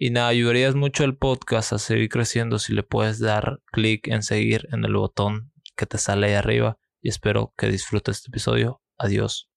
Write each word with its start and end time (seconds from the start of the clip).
Y 0.00 0.10
nada, 0.10 0.28
ayudarías 0.28 0.76
mucho 0.76 1.02
al 1.02 1.18
podcast 1.18 1.72
a 1.72 1.78
seguir 1.80 2.08
creciendo 2.08 2.60
si 2.60 2.72
le 2.72 2.84
puedes 2.84 3.18
dar 3.18 3.58
clic 3.72 4.06
en 4.06 4.22
seguir 4.22 4.68
en 4.70 4.84
el 4.84 4.94
botón 4.94 5.52
que 5.76 5.86
te 5.86 5.98
sale 5.98 6.28
ahí 6.28 6.34
arriba. 6.34 6.78
Y 7.02 7.08
espero 7.08 7.52
que 7.58 7.66
disfrutes 7.66 8.18
este 8.18 8.28
episodio. 8.28 8.80
Adiós. 8.96 9.50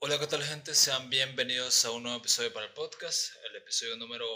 Hola, 0.00 0.18
¿qué 0.18 0.26
tal 0.26 0.42
gente? 0.42 0.74
Sean 0.74 1.08
bienvenidos 1.08 1.82
a 1.86 1.92
un 1.92 2.02
nuevo 2.02 2.18
episodio 2.18 2.52
para 2.52 2.66
el 2.66 2.74
podcast, 2.74 3.34
el 3.48 3.56
episodio 3.56 3.96
número 3.96 4.26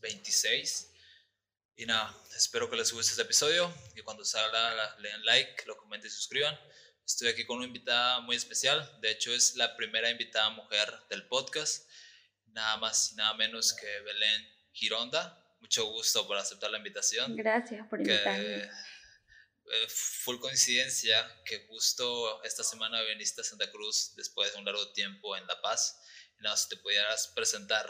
26. 0.00 0.92
Y 1.74 1.86
nada, 1.86 2.16
espero 2.36 2.70
que 2.70 2.76
les 2.76 2.92
guste 2.92 3.10
este 3.10 3.22
episodio 3.22 3.74
y 3.96 4.02
cuando 4.02 4.24
salga 4.24 4.96
le 4.98 5.08
den 5.08 5.24
like, 5.24 5.64
lo 5.66 5.76
comenten 5.76 6.06
y 6.06 6.12
suscriban. 6.12 6.56
Estoy 7.08 7.28
aquí 7.28 7.46
con 7.46 7.56
una 7.56 7.66
invitada 7.66 8.20
muy 8.20 8.36
especial, 8.36 8.86
de 9.00 9.10
hecho 9.10 9.32
es 9.32 9.56
la 9.56 9.74
primera 9.76 10.10
invitada 10.10 10.50
mujer 10.50 10.92
del 11.08 11.26
podcast, 11.26 11.88
nada 12.48 12.76
más 12.76 13.12
y 13.12 13.16
nada 13.16 13.32
menos 13.32 13.72
que 13.72 13.86
Belén 14.04 14.46
Gironda. 14.72 15.42
Mucho 15.62 15.90
gusto 15.90 16.28
por 16.28 16.36
aceptar 16.36 16.70
la 16.70 16.76
invitación. 16.76 17.34
Gracias 17.34 17.88
por 17.88 18.00
invitarme. 18.00 18.56
Eh, 18.56 19.88
full 19.88 20.38
coincidencia 20.38 21.26
que 21.46 21.66
justo 21.66 22.44
esta 22.44 22.62
semana 22.62 23.00
viniste 23.00 23.40
a 23.40 23.44
Santa 23.44 23.70
Cruz 23.70 24.12
después 24.14 24.52
de 24.52 24.58
un 24.58 24.66
largo 24.66 24.92
tiempo 24.92 25.34
en 25.34 25.46
La 25.46 25.58
Paz. 25.62 26.02
Y 26.38 26.42
nada, 26.42 26.58
si 26.58 26.68
te 26.68 26.76
pudieras 26.76 27.32
presentar 27.34 27.86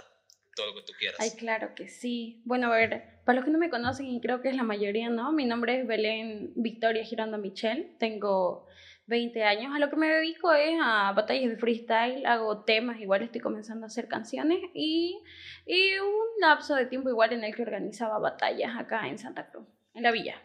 todo 0.55 0.69
lo 0.69 0.75
que 0.77 0.83
tú 0.83 0.93
quieras. 0.97 1.19
Ay, 1.19 1.33
claro 1.33 1.75
que 1.75 1.89
sí. 1.89 2.41
Bueno, 2.45 2.73
a 2.73 2.77
ver, 2.77 3.21
para 3.25 3.41
los 3.41 3.45
que 3.45 3.51
no 3.51 3.59
me 3.59 3.69
conocen, 3.69 4.07
y 4.07 4.21
creo 4.21 4.41
que 4.41 4.49
es 4.49 4.55
la 4.55 4.63
mayoría, 4.63 5.11
¿no? 5.11 5.33
Mi 5.33 5.45
nombre 5.45 5.81
es 5.81 5.87
Belén 5.89 6.53
Victoria 6.55 7.05
Girando 7.05 7.37
Michel. 7.37 7.97
Tengo 7.99 8.69
20 9.09 9.43
años. 9.43 9.75
A 9.75 9.79
lo 9.79 9.91
que 9.91 9.97
me 9.97 10.09
dedico 10.09 10.53
es 10.53 10.79
a 10.81 11.13
batallas 11.13 11.51
de 11.51 11.57
freestyle, 11.57 12.25
hago 12.27 12.65
temas, 12.65 13.01
igual 13.01 13.23
estoy 13.23 13.41
comenzando 13.41 13.87
a 13.87 13.89
hacer 13.89 14.07
canciones 14.07 14.61
y, 14.75 15.21
y 15.67 15.99
un 15.99 16.27
lapso 16.41 16.75
de 16.75 16.87
tiempo 16.87 17.09
igual 17.09 17.33
en 17.33 17.43
el 17.43 17.55
que 17.55 17.63
organizaba 17.63 18.19
batallas 18.19 18.73
acá 18.79 19.09
en 19.09 19.19
Santa 19.19 19.51
Cruz, 19.51 19.67
en 19.95 20.03
la 20.03 20.13
villa. 20.13 20.43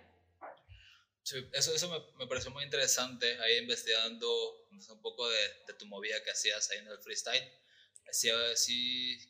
Sí, 1.23 1.37
eso, 1.53 1.73
eso 1.73 1.89
me, 1.89 2.17
me, 2.17 2.27
pareció 2.27 2.51
muy 2.51 2.63
interesante, 2.63 3.37
ahí 3.41 3.57
investigando 3.57 4.27
un 4.71 5.01
poco 5.01 5.29
de, 5.29 5.37
de, 5.67 5.73
tu 5.73 5.85
movida 5.85 6.21
que 6.23 6.31
hacías 6.31 6.69
ahí 6.71 6.79
en 6.79 6.87
el 6.87 6.97
freestyle. 6.99 7.43
Sí, 8.11 8.29
sí, 8.55 9.29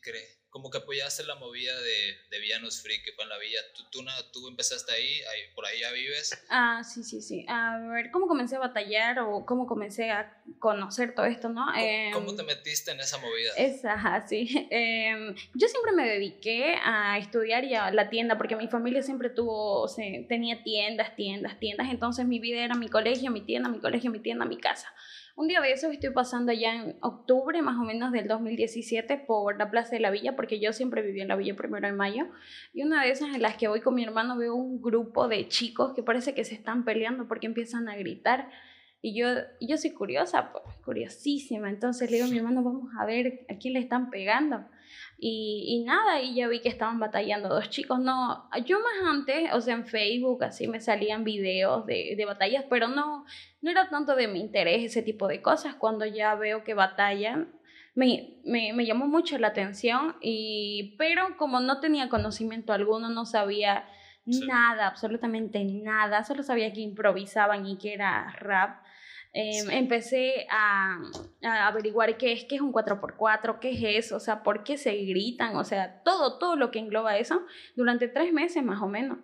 como 0.54 0.70
que 0.70 0.78
apoyaste 0.78 1.24
la 1.24 1.34
movida 1.34 1.76
de, 1.80 2.16
de 2.30 2.38
Villanos 2.38 2.80
Free 2.80 3.02
que 3.02 3.10
fue 3.10 3.24
en 3.24 3.30
la 3.30 3.38
villa. 3.38 3.58
¿Tú, 3.74 3.82
tú, 3.90 4.04
tú 4.32 4.46
empezaste 4.46 4.92
ahí, 4.92 5.20
ahí, 5.32 5.52
por 5.52 5.66
ahí 5.66 5.80
ya 5.80 5.90
vives? 5.90 6.44
Ah, 6.48 6.80
sí, 6.84 7.02
sí, 7.02 7.20
sí. 7.22 7.44
A 7.48 7.80
ver, 7.92 8.12
¿cómo 8.12 8.28
comencé 8.28 8.54
a 8.54 8.60
batallar 8.60 9.18
o 9.18 9.44
cómo 9.44 9.66
comencé 9.66 10.12
a 10.12 10.40
conocer 10.60 11.12
todo 11.12 11.26
esto, 11.26 11.48
no? 11.48 11.66
¿Cómo, 11.66 11.76
eh, 11.76 12.10
¿cómo 12.12 12.36
te 12.36 12.44
metiste 12.44 12.92
en 12.92 13.00
esa 13.00 13.18
movida? 13.18 13.50
Esa, 13.56 14.24
sí. 14.28 14.68
Eh, 14.70 15.34
yo 15.54 15.68
siempre 15.68 15.92
me 15.92 16.08
dediqué 16.08 16.76
a 16.82 17.18
estudiar 17.18 17.64
y 17.64 17.74
a 17.74 17.90
la 17.90 18.08
tienda 18.08 18.38
porque 18.38 18.54
mi 18.54 18.68
familia 18.68 19.02
siempre 19.02 19.30
tuvo, 19.30 19.82
o 19.82 19.88
sea, 19.88 20.06
tenía 20.28 20.62
tiendas, 20.62 21.16
tiendas, 21.16 21.58
tiendas. 21.58 21.88
Entonces 21.90 22.26
mi 22.26 22.38
vida 22.38 22.64
era 22.64 22.76
mi 22.76 22.88
colegio, 22.88 23.32
mi 23.32 23.40
tienda, 23.40 23.68
mi 23.68 23.80
colegio, 23.80 24.12
mi 24.12 24.20
tienda, 24.20 24.44
mi 24.44 24.58
casa. 24.58 24.94
Un 25.36 25.48
día 25.48 25.60
de 25.60 25.72
eso 25.72 25.90
estoy 25.90 26.10
pasando 26.10 26.52
ya 26.52 26.76
en 26.76 26.96
octubre 27.00 27.60
más 27.60 27.76
o 27.76 27.82
menos 27.82 28.12
del 28.12 28.28
2017 28.28 29.16
por 29.26 29.58
la 29.58 29.68
Plaza 29.68 29.90
de 29.90 30.00
la 30.00 30.12
Villa, 30.12 30.36
porque 30.36 30.60
yo 30.60 30.72
siempre 30.72 31.02
viví 31.02 31.20
en 31.20 31.26
la 31.26 31.34
Villa 31.34 31.56
primero 31.56 31.88
de 31.88 31.92
mayo, 31.92 32.26
y 32.72 32.84
una 32.84 33.02
de 33.02 33.10
esas 33.10 33.34
en 33.34 33.42
las 33.42 33.56
que 33.56 33.66
voy 33.66 33.80
con 33.80 33.96
mi 33.96 34.04
hermano 34.04 34.36
veo 34.36 34.54
un 34.54 34.80
grupo 34.80 35.26
de 35.26 35.48
chicos 35.48 35.92
que 35.92 36.04
parece 36.04 36.34
que 36.34 36.44
se 36.44 36.54
están 36.54 36.84
peleando 36.84 37.26
porque 37.26 37.46
empiezan 37.46 37.88
a 37.88 37.96
gritar. 37.96 38.48
Y 39.02 39.18
yo, 39.18 39.26
yo 39.60 39.76
soy 39.76 39.90
curiosa, 39.90 40.52
pues, 40.52 40.64
curiosísima. 40.84 41.68
Entonces 41.68 42.10
le 42.10 42.18
digo 42.18 42.28
a 42.28 42.30
mi 42.30 42.38
hermano, 42.38 42.62
vamos 42.62 42.90
a 42.98 43.04
ver 43.04 43.44
a 43.50 43.58
quién 43.58 43.74
le 43.74 43.80
están 43.80 44.10
pegando. 44.10 44.64
Y, 45.26 45.64
y, 45.68 45.84
nada, 45.84 46.20
y 46.20 46.34
ya 46.34 46.48
vi 46.48 46.60
que 46.60 46.68
estaban 46.68 47.00
batallando 47.00 47.48
dos 47.48 47.70
chicos. 47.70 47.98
No, 47.98 48.46
yo 48.66 48.78
más 48.80 49.10
antes, 49.10 49.54
o 49.54 49.60
sea, 49.62 49.72
en 49.72 49.86
Facebook 49.86 50.44
así 50.44 50.68
me 50.68 50.82
salían 50.82 51.24
videos 51.24 51.86
de, 51.86 52.12
de 52.14 52.24
batallas, 52.26 52.66
pero 52.68 52.88
no, 52.88 53.24
no 53.62 53.70
era 53.70 53.88
tanto 53.88 54.16
de 54.16 54.28
mi 54.28 54.38
interés 54.38 54.84
ese 54.84 55.00
tipo 55.00 55.26
de 55.26 55.40
cosas. 55.40 55.76
Cuando 55.76 56.04
ya 56.04 56.34
veo 56.34 56.62
que 56.62 56.74
batallan, 56.74 57.54
me, 57.94 58.34
me, 58.44 58.74
me, 58.74 58.84
llamó 58.84 59.06
mucho 59.06 59.38
la 59.38 59.48
atención, 59.48 60.14
y, 60.20 60.94
pero 60.98 61.38
como 61.38 61.58
no 61.58 61.80
tenía 61.80 62.10
conocimiento 62.10 62.74
alguno, 62.74 63.08
no 63.08 63.24
sabía 63.24 63.88
nada, 64.26 64.88
absolutamente 64.88 65.64
nada, 65.64 66.22
solo 66.24 66.42
sabía 66.42 66.70
que 66.74 66.82
improvisaban 66.82 67.64
y 67.64 67.78
que 67.78 67.94
era 67.94 68.30
rap. 68.40 68.83
Em, 69.36 69.68
empecé 69.72 70.46
a, 70.48 70.96
a, 71.42 71.66
averiguar 71.66 72.16
qué 72.16 72.30
es, 72.30 72.44
qué 72.44 72.54
es 72.54 72.60
un 72.60 72.72
4x4, 72.72 73.58
qué 73.58 73.72
es 73.72 74.04
eso, 74.04 74.16
o 74.16 74.20
sea, 74.20 74.44
por 74.44 74.62
qué 74.62 74.76
se 74.78 74.94
gritan, 74.94 75.56
o 75.56 75.64
sea, 75.64 76.04
todo, 76.04 76.38
todo 76.38 76.54
lo 76.54 76.70
que 76.70 76.78
engloba 76.78 77.18
eso, 77.18 77.42
durante 77.74 78.06
tres 78.06 78.32
meses 78.32 78.62
más 78.62 78.80
o 78.80 78.86
menos. 78.86 79.18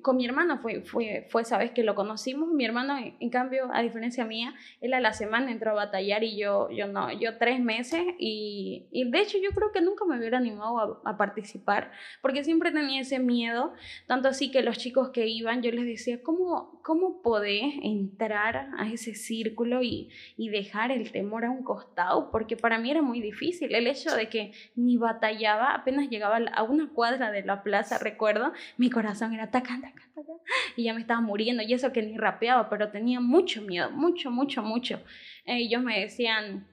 con 0.00 0.16
mi 0.16 0.24
hermano 0.24 0.60
fue, 0.60 0.80
fue, 0.80 1.26
fue 1.28 1.42
esa 1.42 1.58
vez 1.58 1.72
que 1.72 1.82
lo 1.82 1.94
conocimos, 1.94 2.48
mi 2.48 2.64
hermano, 2.64 2.96
en, 2.96 3.28
cambio, 3.28 3.68
a 3.70 3.82
diferencia 3.82 4.24
mía, 4.24 4.54
él 4.80 4.94
a 4.94 5.00
la 5.00 5.12
semana 5.12 5.52
entró 5.52 5.72
a 5.72 5.74
batallar 5.74 6.24
y 6.24 6.38
yo, 6.38 6.70
yo 6.70 6.86
no, 6.86 7.12
yo 7.12 7.36
tres 7.36 7.60
meses 7.60 8.00
y, 8.18 8.86
y 8.92 9.10
de 9.10 9.20
hecho 9.20 9.36
yo 9.36 9.50
creo 9.50 9.72
que 9.72 9.82
nunca 9.82 10.06
me 10.06 10.16
hubiera 10.16 10.38
animado 10.38 11.02
a, 11.04 11.10
a 11.10 11.18
participar, 11.18 11.92
porque 12.22 12.44
siempre 12.44 12.72
tenía 12.72 13.02
ese 13.02 13.18
miedo, 13.18 13.74
tanto 14.06 14.28
así 14.28 14.50
que 14.50 14.62
los 14.62 14.78
chicos 14.78 15.10
que 15.10 15.26
iban, 15.26 15.60
yo 15.60 15.70
les 15.70 15.84
decía, 15.84 16.22
¿cómo, 16.22 16.77
cómo 16.88 17.20
podés 17.20 17.74
entrar 17.82 18.70
a 18.78 18.88
ese 18.90 19.14
círculo 19.14 19.82
y, 19.82 20.08
y, 20.38 20.48
dejar 20.48 20.90
el 20.90 21.12
temor 21.12 21.44
a 21.44 21.50
un 21.50 21.62
costado, 21.62 22.30
porque 22.30 22.56
para 22.56 22.78
mí 22.78 22.90
era 22.90 23.02
muy 23.02 23.20
difícil. 23.20 23.74
El 23.74 23.86
hecho 23.86 24.16
de 24.16 24.30
que 24.30 24.52
ni 24.74 24.96
batallaba, 24.96 25.74
apenas 25.74 26.08
llegaba 26.08 26.38
a 26.38 26.62
una 26.62 26.88
cuadra 26.88 27.30
de 27.30 27.42
la 27.42 27.62
plaza, 27.62 27.98
recuerdo, 27.98 28.54
mi 28.78 28.88
corazón 28.88 29.34
era 29.34 29.50
tacan, 29.50 29.82
tacan, 29.82 30.14
tacan, 30.14 30.36
y 30.76 30.84
ya 30.84 30.94
me 30.94 31.02
estaba 31.02 31.20
muriendo. 31.20 31.62
Y 31.62 31.74
eso 31.74 31.92
que 31.92 32.00
ni 32.00 32.16
rapeaba, 32.16 32.70
pero 32.70 32.90
tenía 32.90 33.20
mucho 33.20 33.60
miedo, 33.60 33.90
mucho, 33.90 34.30
mucho, 34.30 34.62
mucho. 34.62 35.02
Ellos 35.44 35.82
me 35.82 36.00
decían, 36.00 36.66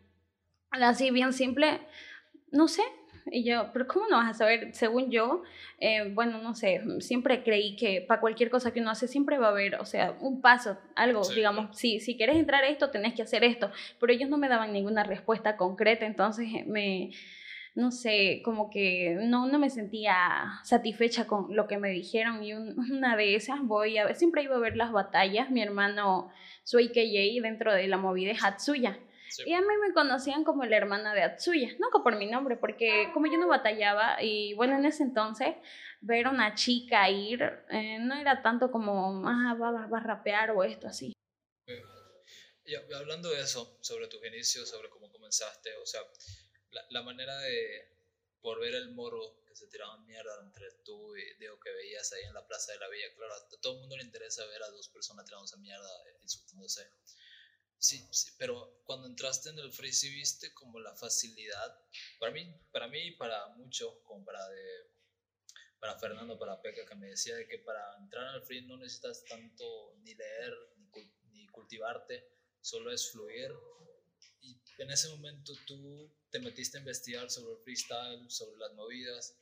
así 0.71 1.11
bien 1.11 1.33
simple, 1.33 1.81
no 2.53 2.69
sé, 2.69 2.83
y 3.31 3.43
yo, 3.43 3.71
pero 3.73 3.87
¿cómo 3.87 4.07
no 4.07 4.17
vas 4.17 4.29
a 4.29 4.33
saber? 4.33 4.73
Según 4.73 5.09
yo, 5.09 5.43
eh, 5.79 6.11
bueno, 6.13 6.37
no 6.41 6.53
sé, 6.53 6.81
siempre 6.99 7.43
creí 7.43 7.75
que 7.75 8.01
para 8.01 8.21
cualquier 8.21 8.49
cosa 8.49 8.71
que 8.71 8.81
uno 8.81 8.91
hace 8.91 9.07
siempre 9.07 9.37
va 9.37 9.47
a 9.47 9.51
haber, 9.51 9.75
o 9.75 9.85
sea, 9.85 10.15
un 10.19 10.41
paso, 10.41 10.77
algo, 10.95 11.21
digamos, 11.29 11.77
si, 11.77 11.99
si 11.99 12.17
quieres 12.17 12.37
entrar 12.37 12.63
a 12.63 12.67
esto, 12.67 12.91
tenés 12.91 13.13
que 13.13 13.23
hacer 13.23 13.43
esto, 13.43 13.71
pero 13.99 14.13
ellos 14.13 14.29
no 14.29 14.37
me 14.37 14.47
daban 14.47 14.73
ninguna 14.73 15.03
respuesta 15.03 15.57
concreta, 15.57 16.05
entonces 16.05 16.47
me 16.67 17.11
no 17.75 17.91
sé, 17.91 18.41
como 18.45 18.69
que 18.69 19.17
no, 19.19 19.47
no 19.47 19.59
me 19.59 19.69
sentía 19.69 20.15
satisfecha 20.63 21.27
con 21.27 21.53
lo 21.53 21.67
que 21.67 21.77
me 21.77 21.89
dijeron. 21.89 22.41
Y 22.41 22.53
una 22.53 23.17
de 23.17 23.35
esas 23.35 23.61
voy 23.61 23.97
a 23.97 24.05
ver, 24.05 24.15
siempre 24.15 24.43
iba 24.43 24.55
a 24.55 24.59
ver 24.59 24.77
las 24.77 24.93
batallas, 24.93 25.51
mi 25.51 25.61
hermano 25.61 26.29
Soy 26.63 26.87
KJ 26.87 27.41
dentro 27.41 27.73
de 27.73 27.87
la 27.87 27.97
movida 27.97 28.31
Hatsuya 28.41 28.97
Y 29.45 29.53
a 29.53 29.61
mí 29.61 29.67
me 29.81 29.93
conocían 29.93 30.43
como 30.43 30.65
la 30.65 30.77
hermana 30.77 31.13
de 31.13 31.23
Atsuya, 31.23 31.69
nunca 31.79 32.03
por 32.03 32.15
mi 32.15 32.27
nombre, 32.27 32.57
porque 32.57 33.09
como 33.13 33.27
yo 33.27 33.37
no 33.37 33.47
batallaba, 33.47 34.21
y 34.21 34.53
bueno, 34.53 34.77
en 34.77 34.85
ese 34.85 35.03
entonces, 35.03 35.55
ver 36.01 36.27
a 36.27 36.31
una 36.31 36.55
chica 36.55 37.09
ir 37.09 37.41
eh, 37.69 37.97
no 37.99 38.15
era 38.15 38.41
tanto 38.41 38.71
como, 38.71 39.27
ah, 39.27 39.55
va, 39.59 39.71
va, 39.71 39.97
a 39.97 40.03
rapear 40.03 40.51
o 40.51 40.63
esto 40.63 40.87
así. 40.87 41.13
Y 42.67 42.93
hablando 42.93 43.29
de 43.29 43.41
eso, 43.41 43.77
sobre 43.81 44.07
tus 44.07 44.25
inicios, 44.25 44.69
sobre 44.69 44.89
cómo 44.89 45.11
comenzaste, 45.11 45.75
o 45.75 45.85
sea, 45.85 46.01
la, 46.71 46.83
la 46.89 47.03
manera 47.03 47.37
de, 47.39 47.95
por 48.41 48.59
ver 48.59 48.75
el 48.75 48.91
moro 48.91 49.43
que 49.47 49.55
se 49.55 49.65
tiraban 49.67 50.05
mierda 50.05 50.39
entre 50.43 50.69
tú 50.83 51.15
y 51.15 51.33
Diego 51.39 51.59
que 51.59 51.71
veías 51.71 52.11
ahí 52.13 52.23
en 52.23 52.33
la 52.35 52.45
Plaza 52.45 52.73
de 52.73 52.79
la 52.79 52.87
Villa. 52.89 53.07
Claro, 53.15 53.33
a 53.33 53.49
todo 53.59 53.73
el 53.73 53.79
mundo 53.79 53.97
le 53.97 54.03
interesa 54.03 54.45
ver 54.45 54.61
a 54.61 54.69
dos 54.69 54.89
personas 54.89 55.25
tirándose 55.25 55.57
mierda, 55.57 55.89
insultándose. 56.21 56.87
Sí, 57.77 58.07
sí, 58.11 58.31
pero 58.37 58.81
cuando 58.83 59.07
entraste 59.07 59.49
en 59.49 59.59
el 59.59 59.71
free 59.71 59.91
sí 59.91 60.09
viste 60.09 60.53
como 60.53 60.79
la 60.79 60.95
facilidad, 60.95 61.79
para 62.19 62.31
mí, 62.31 62.51
para 62.71 62.87
mí 62.87 62.99
y 62.99 63.11
para 63.11 63.47
muchos, 63.49 63.93
como 64.03 64.23
para, 64.25 64.47
de, 64.49 64.91
para 65.79 65.99
Fernando, 65.99 66.39
para 66.39 66.61
Peca, 66.61 66.85
que 66.85 66.95
me 66.95 67.07
decía 67.07 67.35
de 67.35 67.47
que 67.47 67.59
para 67.59 67.97
entrar 67.97 68.25
al 68.27 68.43
free 68.43 68.65
no 68.65 68.77
necesitas 68.77 69.23
tanto 69.25 69.95
ni 70.03 70.15
leer 70.15 70.53
ni, 70.77 70.89
ni 71.31 71.47
cultivarte, 71.47 72.27
solo 72.61 72.91
es 72.91 73.11
fluir. 73.11 73.51
Y 74.41 74.59
en 74.79 74.91
ese 74.91 75.09
momento 75.09 75.53
tú 75.65 76.11
te 76.29 76.39
metiste 76.39 76.77
a 76.77 76.81
investigar 76.81 77.29
sobre 77.29 77.53
el 77.53 77.59
freestyle, 77.59 78.29
sobre 78.29 78.57
las 78.57 78.73
movidas, 78.73 79.37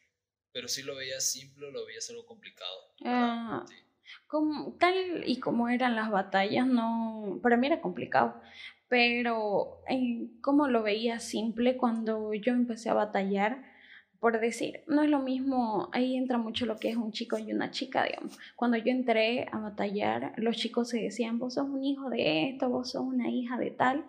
pero 0.51 0.67
sí 0.67 0.83
lo 0.83 0.95
veías 0.95 1.23
simple 1.25 1.67
o 1.67 1.71
lo 1.71 1.85
veías 1.85 2.09
algo 2.09 2.25
complicado. 2.25 2.93
Ah, 3.03 3.65
como, 4.27 4.73
tal 4.73 4.95
y 5.25 5.39
como 5.39 5.69
eran 5.69 5.95
las 5.95 6.09
batallas, 6.11 6.67
no, 6.67 7.39
para 7.41 7.57
mí 7.57 7.67
era 7.67 7.81
complicado, 7.81 8.41
pero 8.87 9.81
en 9.87 10.39
cómo 10.41 10.67
lo 10.67 10.83
veía 10.83 11.19
simple 11.19 11.77
cuando 11.77 12.33
yo 12.33 12.53
empecé 12.53 12.89
a 12.89 12.93
batallar, 12.93 13.63
por 14.19 14.39
decir, 14.39 14.81
no 14.87 15.03
es 15.03 15.09
lo 15.09 15.19
mismo, 15.19 15.89
ahí 15.91 16.15
entra 16.15 16.37
mucho 16.37 16.65
lo 16.65 16.77
que 16.77 16.89
es 16.89 16.95
un 16.95 17.11
chico 17.11 17.37
y 17.37 17.51
una 17.51 17.71
chica, 17.71 18.05
digamos. 18.05 18.39
Cuando 18.55 18.77
yo 18.77 18.91
entré 18.91 19.47
a 19.51 19.59
batallar, 19.59 20.33
los 20.37 20.55
chicos 20.55 20.89
se 20.89 21.01
decían, 21.01 21.39
vos 21.39 21.55
sos 21.55 21.67
un 21.67 21.83
hijo 21.83 22.09
de 22.09 22.49
esto, 22.49 22.69
vos 22.69 22.91
sos 22.91 23.01
una 23.01 23.29
hija 23.29 23.57
de 23.57 23.71
tal, 23.71 24.05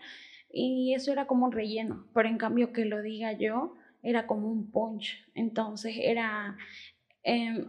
y 0.52 0.94
eso 0.94 1.10
era 1.10 1.26
como 1.26 1.46
un 1.46 1.52
relleno, 1.52 2.06
pero 2.14 2.28
en 2.28 2.38
cambio 2.38 2.72
que 2.72 2.84
lo 2.84 3.02
diga 3.02 3.32
yo 3.32 3.74
era 4.04 4.26
como 4.26 4.48
un 4.48 4.70
punch, 4.70 5.26
entonces 5.34 5.96
era, 5.98 6.56
em, 7.24 7.68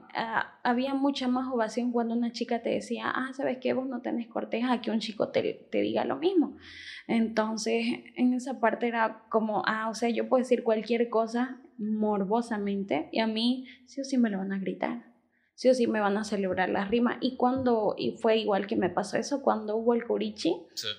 había 0.63 0.93
mucha 0.93 1.27
más 1.27 1.51
ovación 1.51 1.91
cuando 1.91 2.13
una 2.13 2.31
chica 2.31 2.61
te 2.61 2.69
decía, 2.69 3.09
ah, 3.09 3.31
¿sabes 3.33 3.57
qué? 3.59 3.73
Vos 3.73 3.87
no 3.87 4.01
tenés 4.01 4.27
corteja, 4.27 4.81
que 4.81 4.91
un 4.91 4.99
chico 4.99 5.29
te, 5.29 5.67
te 5.71 5.81
diga 5.81 6.05
lo 6.05 6.17
mismo. 6.17 6.57
Entonces, 7.07 7.85
en 8.15 8.33
esa 8.33 8.59
parte 8.59 8.87
era 8.87 9.23
como, 9.29 9.63
ah, 9.65 9.89
o 9.89 9.95
sea, 9.95 10.09
yo 10.09 10.29
puedo 10.29 10.43
decir 10.43 10.63
cualquier 10.63 11.09
cosa 11.09 11.61
morbosamente 11.77 13.09
y 13.11 13.19
a 13.19 13.27
mí 13.27 13.65
sí 13.85 14.01
o 14.01 14.03
sí 14.03 14.17
me 14.17 14.29
lo 14.29 14.37
van 14.37 14.53
a 14.53 14.59
gritar 14.59 15.13
sí 15.55 15.69
o 15.69 15.73
sí 15.73 15.87
me 15.87 16.01
van 16.01 16.17
a 16.17 16.25
celebrar 16.25 16.67
la 16.67 16.83
rima. 16.83 17.17
Y 17.21 17.37
cuando, 17.37 17.95
y 17.97 18.17
fue 18.17 18.37
igual 18.39 18.67
que 18.67 18.75
me 18.75 18.89
pasó 18.89 19.15
eso, 19.15 19.41
cuando 19.41 19.77
hubo 19.77 19.93
el 19.93 20.05
curichi, 20.05 20.53
sí 20.73 20.89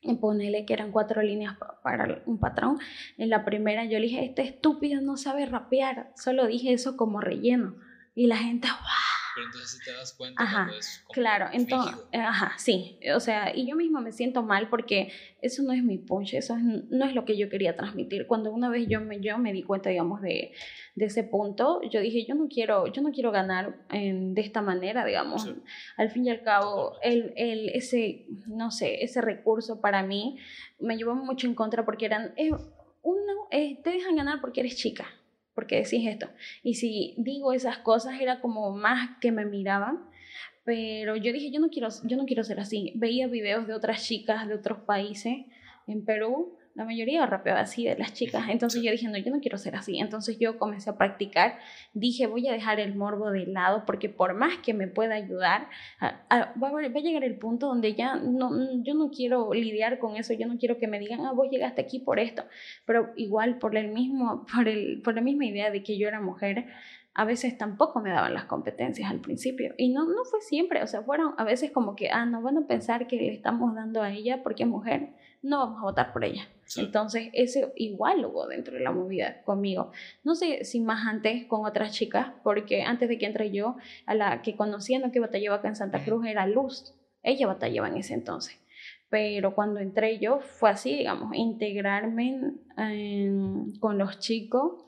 y 0.00 0.14
ponele 0.14 0.64
que 0.64 0.72
eran 0.72 0.92
cuatro 0.92 1.22
líneas 1.22 1.56
para 1.82 2.22
un 2.26 2.38
patrón. 2.38 2.78
En 3.16 3.30
la 3.30 3.44
primera 3.44 3.84
yo 3.84 3.98
le 3.98 4.06
dije, 4.06 4.24
este 4.24 4.42
estúpido 4.42 5.00
no 5.00 5.16
sabe 5.16 5.46
rapear, 5.46 6.12
solo 6.16 6.46
dije 6.46 6.72
eso 6.72 6.96
como 6.96 7.20
relleno. 7.20 7.76
Y 8.14 8.26
la 8.26 8.36
gente, 8.36 8.68
¡wow! 8.68 9.17
Pero 9.38 9.46
entonces 9.46 9.80
te 9.84 9.92
das 9.92 10.12
cuenta 10.14 10.42
ajá, 10.42 10.68
claro, 11.12 11.46
entonces, 11.52 11.94
ajá, 12.12 12.54
sí, 12.58 12.98
o 13.14 13.20
sea, 13.20 13.54
y 13.54 13.68
yo 13.68 13.76
misma 13.76 14.00
me 14.00 14.10
siento 14.10 14.42
mal 14.42 14.68
porque 14.68 15.12
eso 15.40 15.62
no 15.62 15.72
es 15.72 15.80
mi 15.84 15.96
punch, 15.96 16.34
eso 16.34 16.56
no 16.58 17.04
es 17.04 17.14
lo 17.14 17.24
que 17.24 17.36
yo 17.36 17.48
quería 17.48 17.76
transmitir. 17.76 18.26
Cuando 18.26 18.50
una 18.50 18.68
vez 18.68 18.88
yo 18.88 19.00
me, 19.00 19.20
yo 19.20 19.38
me 19.38 19.52
di 19.52 19.62
cuenta, 19.62 19.90
digamos, 19.90 20.22
de, 20.22 20.50
de 20.96 21.04
ese 21.04 21.22
punto, 21.22 21.80
yo 21.88 22.00
dije, 22.00 22.24
yo 22.26 22.34
no 22.34 22.48
quiero, 22.48 22.88
yo 22.88 23.00
no 23.00 23.12
quiero 23.12 23.30
ganar 23.30 23.76
en, 23.90 24.34
de 24.34 24.40
esta 24.40 24.60
manera, 24.60 25.04
digamos. 25.04 25.48
Al 25.96 26.10
fin 26.10 26.26
y 26.26 26.30
al 26.30 26.42
cabo, 26.42 26.96
el, 27.02 27.32
el, 27.36 27.68
ese, 27.68 28.26
no 28.48 28.72
sé, 28.72 29.04
ese 29.04 29.20
recurso 29.20 29.80
para 29.80 30.02
mí 30.02 30.36
me 30.80 30.96
llevó 30.96 31.14
mucho 31.14 31.46
en 31.46 31.54
contra 31.54 31.84
porque 31.84 32.06
eran, 32.06 32.32
eh, 32.36 32.50
uno, 33.02 33.32
eh, 33.52 33.80
te 33.84 33.90
dejan 33.90 34.16
ganar 34.16 34.40
porque 34.40 34.60
eres 34.60 34.74
chica 34.74 35.06
porque 35.58 35.74
decís 35.74 36.06
esto. 36.06 36.28
Y 36.62 36.74
si 36.74 37.16
digo 37.18 37.52
esas 37.52 37.78
cosas 37.78 38.20
era 38.20 38.40
como 38.40 38.70
más 38.70 39.18
que 39.20 39.32
me 39.32 39.44
miraban, 39.44 40.08
pero 40.62 41.16
yo 41.16 41.32
dije, 41.32 41.50
yo 41.50 41.58
no 41.58 41.68
quiero, 41.68 41.88
yo 42.04 42.16
no 42.16 42.26
quiero 42.26 42.44
ser 42.44 42.60
así. 42.60 42.92
Veía 42.94 43.26
videos 43.26 43.66
de 43.66 43.74
otras 43.74 44.04
chicas 44.04 44.46
de 44.46 44.54
otros 44.54 44.78
países 44.82 45.34
en 45.88 46.04
Perú 46.04 46.56
la 46.78 46.84
mayoría 46.84 47.26
rapeaba 47.26 47.58
así 47.58 47.84
de 47.84 47.96
las 47.96 48.14
chicas. 48.14 48.44
Entonces 48.48 48.80
yo 48.84 48.92
dije, 48.92 49.08
no, 49.08 49.18
yo 49.18 49.32
no 49.32 49.40
quiero 49.40 49.58
ser 49.58 49.74
así. 49.74 49.98
Entonces 49.98 50.38
yo 50.38 50.58
comencé 50.58 50.88
a 50.88 50.96
practicar. 50.96 51.58
Dije, 51.92 52.28
voy 52.28 52.46
a 52.46 52.52
dejar 52.52 52.78
el 52.78 52.94
morbo 52.94 53.32
de 53.32 53.46
lado 53.46 53.82
porque 53.84 54.08
por 54.08 54.34
más 54.34 54.58
que 54.58 54.74
me 54.74 54.86
pueda 54.86 55.16
ayudar, 55.16 55.66
va, 56.00 56.22
a, 56.30 57.00
llegar 57.00 57.24
el 57.24 57.36
punto 57.36 57.66
donde 57.66 57.94
ya 57.94 58.14
no, 58.14 58.52
yo 58.84 58.94
no 58.94 59.10
quiero 59.10 59.52
lidiar 59.52 59.98
con 59.98 60.14
eso. 60.14 60.34
Yo 60.34 60.46
no 60.46 60.56
quiero 60.56 60.78
que 60.78 60.86
me 60.86 61.00
digan, 61.00 61.26
ah, 61.26 61.32
vos 61.32 61.48
llegaste 61.50 61.80
aquí 61.80 61.98
por 61.98 62.20
esto. 62.20 62.44
Pero 62.86 63.10
igual 63.16 63.58
por, 63.58 63.76
el 63.76 63.88
mismo, 63.88 64.46
por, 64.54 64.68
el, 64.68 65.02
por 65.02 65.16
la 65.16 65.20
misma 65.20 65.46
idea 65.46 65.72
de 65.72 65.82
que 65.82 65.98
yo 65.98 66.06
era 66.06 66.20
mujer, 66.20 66.66
a 67.12 67.24
veces 67.24 67.58
tampoco 67.58 67.98
me 67.98 68.10
daban 68.10 68.34
las 68.34 68.44
competencias 68.44 69.10
al 69.10 69.18
principio. 69.18 69.74
Y 69.78 69.88
no, 69.88 70.04
no 70.06 70.24
fue 70.24 70.40
siempre, 70.42 70.80
o 70.84 70.86
sea, 70.86 71.02
fueron 71.02 71.34
a 71.38 71.42
veces 71.42 71.72
como 71.72 71.96
que, 71.96 72.08
ah, 72.10 72.24
no 72.24 72.40
van 72.40 72.56
a 72.56 72.68
pensar 72.68 73.08
que 73.08 73.16
le 73.16 73.32
estamos 73.32 73.74
dando 73.74 74.00
a 74.00 74.12
ella 74.12 74.44
porque 74.44 74.62
es 74.62 74.68
mujer, 74.68 75.08
no 75.42 75.58
vamos 75.58 75.78
a 75.80 75.84
votar 75.84 76.12
por 76.12 76.24
ella. 76.24 76.48
Entonces, 76.76 77.30
ese 77.32 77.72
igual 77.76 78.24
hubo 78.26 78.46
dentro 78.46 78.74
de 78.74 78.80
la 78.80 78.92
movida 78.92 79.42
conmigo. 79.42 79.90
No 80.22 80.34
sé 80.34 80.64
si 80.64 80.80
más 80.80 81.06
antes 81.06 81.46
con 81.46 81.64
otras 81.64 81.92
chicas, 81.92 82.32
porque 82.42 82.82
antes 82.82 83.08
de 83.08 83.18
que 83.18 83.26
entre 83.26 83.50
yo, 83.50 83.76
a 84.04 84.14
la 84.14 84.42
que 84.42 84.56
conocía, 84.56 84.98
no 84.98 85.10
que 85.10 85.20
batallaba 85.20 85.56
acá 85.56 85.68
en 85.68 85.76
Santa 85.76 86.04
Cruz, 86.04 86.26
era 86.26 86.46
Luz. 86.46 86.94
Ella 87.22 87.46
batallaba 87.46 87.88
en 87.88 87.96
ese 87.96 88.14
entonces. 88.14 88.58
Pero 89.08 89.54
cuando 89.54 89.80
entré 89.80 90.18
yo, 90.18 90.40
fue 90.40 90.70
así, 90.70 90.94
digamos, 90.94 91.34
integrarme 91.34 92.52
con 93.80 93.96
los 93.96 94.18
chicos 94.18 94.84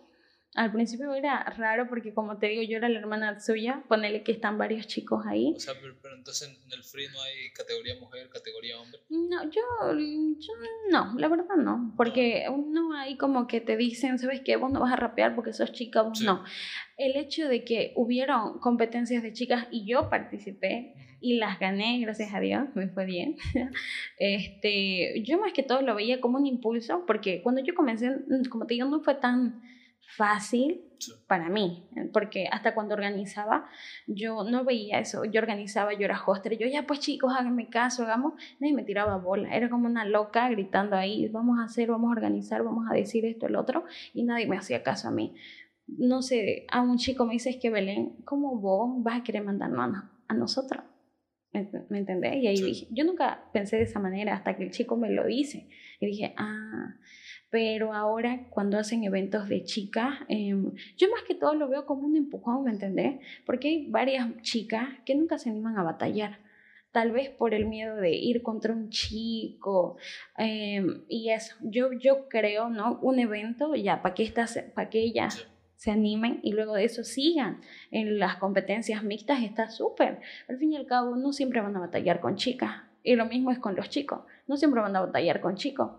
al 0.56 0.72
principio 0.72 1.14
era 1.14 1.44
raro 1.56 1.88
porque, 1.88 2.12
como 2.12 2.38
te 2.38 2.48
digo, 2.48 2.62
yo 2.62 2.78
era 2.78 2.88
la 2.88 2.98
hermana 2.98 3.38
suya, 3.38 3.84
ponele 3.88 4.24
que 4.24 4.32
están 4.32 4.58
varios 4.58 4.88
chicos 4.88 5.24
ahí. 5.24 5.54
O 5.56 5.60
sea, 5.60 5.74
pero, 5.80 6.16
entonces 6.16 6.48
en 6.48 6.72
el 6.72 6.82
free 6.82 7.06
no 7.12 7.22
hay 7.22 7.52
categoría 7.52 7.94
mujer, 8.00 8.28
categoría 8.30 8.80
hombre. 8.80 9.00
No, 9.10 9.44
yo, 9.44 9.62
yo 9.92 10.52
no, 10.90 11.14
la 11.16 11.28
verdad 11.28 11.54
no, 11.56 11.94
porque 11.96 12.46
no 12.66 12.94
hay 12.94 13.16
como 13.16 13.46
que 13.46 13.60
te 13.60 13.76
dicen, 13.76 14.18
¿sabes 14.18 14.40
qué? 14.44 14.56
Vos 14.56 14.72
no 14.72 14.80
vas 14.80 14.92
a 14.92 14.96
rapear 14.96 15.36
porque 15.36 15.52
sos 15.52 15.70
chica, 15.70 16.02
vos 16.02 16.20
no. 16.20 16.42
El 16.96 17.14
hecho 17.14 17.48
de 17.48 17.64
que 17.64 17.92
hubieron 17.94 18.58
competencias 18.58 19.22
de 19.22 19.32
chicas 19.32 19.68
y 19.70 19.86
yo 19.86 20.10
participé 20.10 20.94
y 21.20 21.38
las 21.38 21.60
gané, 21.60 22.00
gracias 22.00 22.34
a 22.34 22.40
Dios, 22.40 22.64
me 22.74 22.88
fue 22.88 23.04
bien. 23.04 23.36
este, 24.18 25.22
yo 25.22 25.38
más 25.38 25.52
que 25.52 25.62
todo 25.62 25.82
lo 25.82 25.94
veía 25.94 26.20
como 26.20 26.38
un 26.38 26.46
impulso, 26.46 27.04
porque 27.06 27.40
cuando 27.40 27.62
yo 27.62 27.74
comencé, 27.74 28.10
como 28.50 28.66
te 28.66 28.74
digo, 28.74 28.88
no 28.88 29.00
fue 29.00 29.14
tan 29.14 29.62
fácil 30.16 30.84
para 31.26 31.48
mí, 31.48 31.88
porque 32.12 32.46
hasta 32.50 32.74
cuando 32.74 32.94
organizaba, 32.94 33.66
yo 34.06 34.44
no 34.44 34.64
veía 34.64 34.98
eso, 34.98 35.24
yo 35.24 35.40
organizaba, 35.40 35.94
yo 35.94 36.04
era 36.04 36.20
hostel, 36.24 36.58
yo 36.58 36.66
ya 36.66 36.86
pues 36.86 37.00
chicos, 37.00 37.32
háganme 37.36 37.68
caso, 37.68 38.02
hagamos, 38.02 38.34
nadie 38.58 38.74
me 38.74 38.82
tiraba 38.82 39.16
bola, 39.16 39.54
era 39.54 39.70
como 39.70 39.86
una 39.86 40.04
loca 40.04 40.48
gritando 40.50 40.96
ahí, 40.96 41.28
vamos 41.28 41.58
a 41.58 41.64
hacer, 41.64 41.88
vamos 41.88 42.08
a 42.08 42.12
organizar, 42.12 42.62
vamos 42.62 42.86
a 42.90 42.94
decir 42.94 43.24
esto, 43.24 43.46
el 43.46 43.56
otro, 43.56 43.84
y 44.12 44.24
nadie 44.24 44.46
me 44.46 44.56
hacía 44.56 44.82
caso 44.82 45.08
a 45.08 45.10
mí. 45.10 45.34
No 45.86 46.22
sé, 46.22 46.66
a 46.70 46.82
un 46.82 46.98
chico 46.98 47.24
me 47.24 47.32
dice, 47.32 47.50
es 47.50 47.56
que 47.56 47.70
Belén, 47.70 48.16
¿cómo 48.24 48.60
vos 48.60 49.02
vas 49.02 49.20
a 49.20 49.24
querer 49.24 49.42
mandarnos 49.42 49.96
a, 49.96 50.10
a 50.28 50.34
nosotros? 50.34 50.84
¿Me, 51.52 51.68
¿Me 51.88 51.98
entendés? 51.98 52.36
Y 52.36 52.46
ahí 52.46 52.60
dije, 52.60 52.86
yo 52.90 53.04
nunca 53.04 53.48
pensé 53.52 53.76
de 53.76 53.82
esa 53.82 53.98
manera 53.98 54.34
hasta 54.34 54.56
que 54.56 54.62
el 54.62 54.70
chico 54.70 54.96
me 54.96 55.10
lo 55.10 55.26
dice. 55.26 55.68
Y 55.98 56.06
dije, 56.06 56.32
ah, 56.36 56.94
pero 57.50 57.92
ahora 57.92 58.46
cuando 58.48 58.78
hacen 58.78 59.02
eventos 59.04 59.48
de 59.48 59.64
chicas, 59.64 60.14
em, 60.28 60.72
yo 60.96 61.10
más 61.10 61.22
que 61.24 61.34
todo 61.34 61.54
lo 61.54 61.68
veo 61.68 61.84
como 61.84 62.06
un 62.06 62.16
empujón, 62.16 62.64
¿me 62.64 62.70
entendés? 62.70 63.20
Porque 63.44 63.68
hay 63.68 63.86
varias 63.88 64.28
chicas 64.42 64.88
que 65.04 65.16
nunca 65.16 65.36
se 65.36 65.50
animan 65.50 65.76
a 65.76 65.82
batallar. 65.82 66.38
Tal 66.92 67.12
vez 67.12 67.28
por 67.28 67.54
el 67.54 67.66
miedo 67.66 67.96
de 67.96 68.12
ir 68.12 68.42
contra 68.42 68.72
un 68.72 68.90
chico. 68.90 69.96
Em, 70.38 71.02
y 71.08 71.30
eso, 71.30 71.56
yo, 71.60 71.92
yo 71.92 72.28
creo, 72.28 72.68
¿no? 72.68 72.98
Un 73.02 73.18
evento, 73.18 73.74
ya, 73.74 74.02
para 74.02 74.14
que, 74.14 74.22
estas, 74.24 74.58
para 74.74 74.90
que 74.90 75.00
ellas 75.00 75.46
se 75.76 75.90
animen 75.90 76.40
y 76.42 76.52
luego 76.52 76.74
de 76.74 76.84
eso 76.84 77.04
sigan 77.04 77.60
en 77.90 78.18
las 78.18 78.36
competencias 78.36 79.02
mixtas, 79.02 79.42
está 79.42 79.70
súper. 79.70 80.20
Al 80.48 80.58
fin 80.58 80.72
y 80.72 80.76
al 80.76 80.86
cabo, 80.86 81.16
no 81.16 81.32
siempre 81.32 81.60
van 81.60 81.76
a 81.76 81.80
batallar 81.80 82.20
con 82.20 82.36
chicas. 82.36 82.82
Y 83.02 83.16
lo 83.16 83.26
mismo 83.26 83.50
es 83.50 83.58
con 83.58 83.76
los 83.76 83.88
chicos. 83.88 84.20
No 84.46 84.56
siempre 84.56 84.80
van 84.80 84.94
a 84.96 85.00
batallar 85.00 85.40
con 85.40 85.56
chicos 85.56 85.92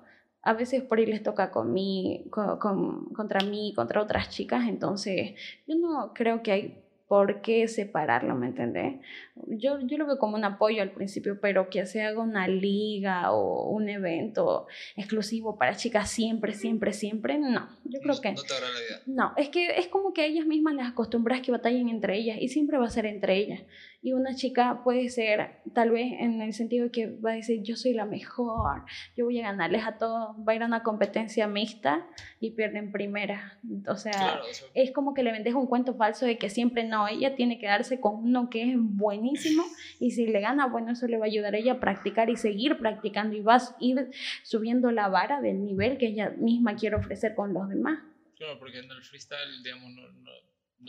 a 0.43 0.53
veces 0.53 0.83
por 0.83 0.99
ahí 0.99 1.05
les 1.05 1.23
toca 1.23 1.51
con 1.51 1.73
mí, 1.73 2.25
con, 2.29 3.05
contra 3.13 3.41
mí, 3.45 3.73
contra 3.75 4.01
otras 4.01 4.29
chicas, 4.29 4.67
entonces 4.67 5.33
yo 5.67 5.75
no 5.75 6.13
creo 6.13 6.41
que 6.41 6.51
hay 6.51 6.81
¿por 7.11 7.41
qué 7.41 7.67
separarlo? 7.67 8.35
¿Me 8.35 8.47
entendés? 8.47 9.01
Yo, 9.47 9.81
yo 9.81 9.97
lo 9.97 10.05
veo 10.05 10.17
como 10.17 10.37
un 10.37 10.45
apoyo 10.45 10.81
al 10.81 10.91
principio, 10.91 11.41
pero 11.41 11.69
que 11.69 11.85
se 11.85 12.03
haga 12.03 12.21
una 12.21 12.47
liga 12.47 13.33
o 13.33 13.69
un 13.69 13.89
evento 13.89 14.65
exclusivo 14.95 15.57
para 15.57 15.75
chicas 15.75 16.09
siempre, 16.09 16.53
siempre, 16.53 16.93
siempre, 16.93 17.37
no. 17.37 17.67
Yo 17.83 17.99
creo 17.99 18.21
que... 18.21 18.31
No 18.31 18.41
te 18.43 18.53
la 18.53 18.59
idea. 18.59 19.01
No, 19.07 19.33
es 19.35 19.49
que 19.49 19.77
es 19.77 19.87
como 19.87 20.13
que 20.13 20.25
ellas 20.25 20.45
mismas 20.45 20.73
las 20.73 20.89
acostumbras 20.89 21.41
que 21.41 21.51
batallen 21.51 21.89
entre 21.89 22.17
ellas 22.17 22.37
y 22.39 22.47
siempre 22.47 22.77
va 22.77 22.85
a 22.85 22.89
ser 22.89 23.05
entre 23.05 23.35
ellas. 23.35 23.59
Y 24.03 24.13
una 24.13 24.33
chica 24.33 24.81
puede 24.83 25.09
ser, 25.09 25.61
tal 25.75 25.91
vez 25.91 26.13
en 26.19 26.41
el 26.41 26.53
sentido 26.53 26.85
de 26.85 26.91
que 26.91 27.07
va 27.07 27.31
a 27.31 27.35
decir, 27.35 27.61
yo 27.61 27.75
soy 27.75 27.93
la 27.93 28.05
mejor, 28.05 28.83
yo 29.15 29.25
voy 29.25 29.39
a 29.39 29.43
ganarles 29.43 29.85
a 29.85 29.99
todos, 29.99 30.35
va 30.37 30.53
a 30.53 30.55
ir 30.55 30.63
a 30.63 30.65
una 30.65 30.81
competencia 30.81 31.47
mixta 31.47 32.07
y 32.39 32.51
pierden 32.51 32.91
primera. 32.91 33.59
O 33.87 33.95
sea, 33.95 34.41
es 34.73 34.91
como 34.91 35.13
que 35.13 35.21
le 35.21 35.31
vendes 35.31 35.53
un 35.53 35.67
cuento 35.67 35.93
falso 35.93 36.25
de 36.25 36.39
que 36.39 36.49
siempre 36.49 36.83
no, 36.83 37.07
ella 37.07 37.35
tiene 37.35 37.59
que 37.59 37.67
darse 37.67 37.99
con 37.99 38.15
uno 38.15 38.49
que 38.49 38.71
es 38.71 38.75
buenísimo 38.75 39.63
y 39.99 40.11
si 40.11 40.25
le 40.25 40.41
gana, 40.41 40.65
bueno, 40.65 40.93
eso 40.93 41.07
le 41.07 41.17
va 41.17 41.25
a 41.25 41.27
ayudar 41.27 41.53
a 41.53 41.59
ella 41.59 41.73
a 41.73 41.79
practicar 41.79 42.31
y 42.31 42.37
seguir 42.37 42.79
practicando 42.79 43.35
y 43.35 43.41
va 43.41 43.57
a 43.57 43.75
ir 43.79 44.09
subiendo 44.41 44.89
la 44.89 45.09
vara 45.09 45.41
del 45.41 45.63
nivel 45.63 45.99
que 45.99 46.07
ella 46.07 46.31
misma 46.31 46.75
quiere 46.75 46.95
ofrecer 46.95 47.35
con 47.35 47.53
los 47.53 47.69
demás. 47.69 47.99
Claro, 48.35 48.57
porque 48.57 48.79
en 48.79 48.89
el 48.89 49.03
freestyle, 49.03 49.61
digamos, 49.63 49.91
no, 49.91 50.01
no, 50.01 50.31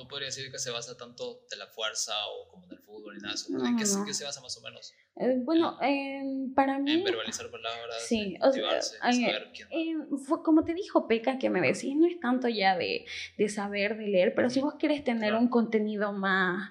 podría 0.09 0.27
decir 0.27 0.51
que 0.51 0.59
se 0.59 0.71
basa 0.71 0.97
tanto 0.97 1.45
de 1.51 1.57
la 1.57 1.67
fuerza 1.67 2.13
o 2.27 2.49
como 2.49 2.67
del 2.67 2.79
fútbol 2.79 3.17
y 3.17 3.21
nada 3.21 3.35
eso. 3.35 3.49
¿En 3.65 3.77
qué, 3.77 4.15
se 4.15 4.25
basa 4.25 4.41
más 4.41 4.57
o 4.57 4.61
menos? 4.63 4.95
Eh, 5.17 5.37
bueno, 5.39 5.79
para 6.55 6.79
mí... 6.79 6.93
En 6.93 7.05
verbalizar 7.05 7.51
palabras, 7.51 7.97
sí, 8.07 8.37
o 8.41 8.53
sea, 8.53 8.81
saber 8.81 9.51
quién 9.55 10.09
fue 10.19 10.43
como 10.43 10.65
te 10.65 10.75
dijo 10.75 11.07
Peca 11.07 11.39
que 11.39 11.51
me 11.51 11.61
decís, 11.61 11.95
no 11.97 12.07
es 12.07 12.19
tanto 12.21 12.49
ya 12.49 12.77
de, 12.77 13.05
de 13.37 13.49
saber, 13.49 13.97
de 13.97 14.09
leer, 14.09 14.35
pero 14.35 14.51
si 14.51 14.61
vos 14.61 14.75
querés 14.79 15.05
tener 15.05 15.35
un 15.35 15.49
contenido 15.49 16.13
más 16.13 16.71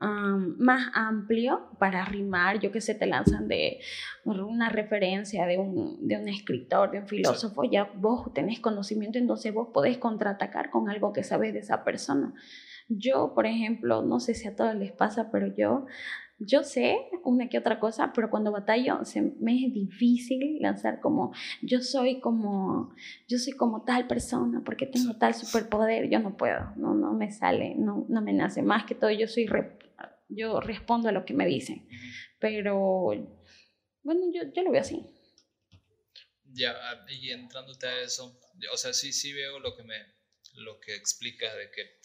más 0.00 0.90
amplio 0.94 1.68
para 1.78 2.04
rimar, 2.04 2.58
yo 2.58 2.72
que 2.72 2.80
sé, 2.80 2.94
te 2.94 3.06
lanzan 3.06 3.48
de 3.48 3.80
una 4.24 4.70
referencia 4.70 5.46
de 5.46 5.58
un, 5.58 6.06
de 6.06 6.16
un 6.16 6.28
escritor, 6.28 6.90
de 6.90 7.00
un 7.00 7.06
filósofo, 7.06 7.64
ya 7.64 7.84
vos 7.96 8.32
tenés 8.32 8.60
conocimiento, 8.60 9.18
entonces 9.18 9.52
vos 9.52 9.68
podés 9.74 9.98
contraatacar 9.98 10.70
con 10.70 10.88
algo 10.88 11.12
que 11.12 11.22
sabes 11.22 11.52
de 11.52 11.60
esa 11.60 11.84
persona. 11.84 12.32
Yo, 12.88 13.34
por 13.34 13.46
ejemplo, 13.46 14.02
no 14.02 14.20
sé 14.20 14.34
si 14.34 14.48
a 14.48 14.56
todos 14.56 14.74
les 14.74 14.92
pasa, 14.92 15.30
pero 15.30 15.54
yo 15.54 15.86
yo 16.42 16.62
sé 16.62 16.96
una 17.22 17.50
que 17.50 17.58
otra 17.58 17.78
cosa, 17.78 18.12
pero 18.14 18.30
cuando 18.30 18.50
batallo 18.50 19.04
se 19.04 19.20
me 19.20 19.66
es 19.66 19.74
difícil 19.74 20.56
lanzar 20.60 20.98
como 21.00 21.32
yo 21.60 21.80
soy 21.82 22.18
como 22.18 22.94
yo 23.28 23.36
soy 23.36 23.52
como 23.52 23.82
tal 23.82 24.06
persona 24.06 24.62
porque 24.64 24.86
tengo 24.86 25.14
tal 25.16 25.34
superpoder, 25.34 26.08
yo 26.08 26.18
no 26.18 26.38
puedo, 26.38 26.72
no 26.76 26.94
no 26.94 27.12
me 27.12 27.30
sale, 27.30 27.74
no 27.76 28.06
no 28.08 28.22
me 28.22 28.32
nace 28.32 28.62
más 28.62 28.84
que 28.86 28.94
todo 28.94 29.10
yo 29.10 29.28
soy 29.28 29.46
yo 30.30 30.60
respondo 30.60 31.08
a 31.08 31.12
lo 31.12 31.24
que 31.24 31.34
me 31.34 31.46
dicen. 31.46 31.88
Pero, 32.38 33.06
bueno, 34.02 34.20
yo, 34.32 34.42
yo 34.54 34.62
lo 34.62 34.70
veo 34.70 34.80
así. 34.80 35.04
Ya, 36.52 36.74
y 37.08 37.30
entrándote 37.30 37.86
a 37.86 38.00
eso, 38.00 38.40
o 38.72 38.76
sea, 38.76 38.92
sí, 38.92 39.12
sí 39.12 39.32
veo 39.32 39.60
lo 39.60 39.76
que 39.76 39.84
me, 39.84 39.96
lo 40.54 40.80
que 40.80 40.94
explicas 40.94 41.54
de 41.56 41.70
que 41.70 42.00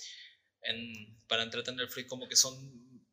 en, 0.62 1.20
para 1.28 1.44
entretener 1.44 1.88
free 1.88 2.06
como 2.06 2.28
que 2.28 2.36
son, 2.36 2.56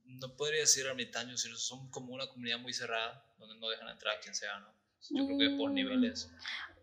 no 0.04 0.36
podría 0.36 0.60
decir 0.60 0.86
ermitaños, 0.86 1.40
sino 1.42 1.56
son 1.56 1.90
como 1.90 2.12
una 2.12 2.26
comunidad 2.26 2.58
muy 2.58 2.72
cerrada, 2.72 3.24
donde 3.38 3.58
no 3.58 3.68
dejan 3.68 3.88
entrar 3.88 4.16
a 4.16 4.20
quien 4.20 4.34
sea, 4.34 4.58
¿no? 4.60 4.82
Yo 5.10 5.26
creo 5.26 5.38
que 5.38 5.56
por 5.56 5.70
mm, 5.70 5.74
niveles. 5.74 6.30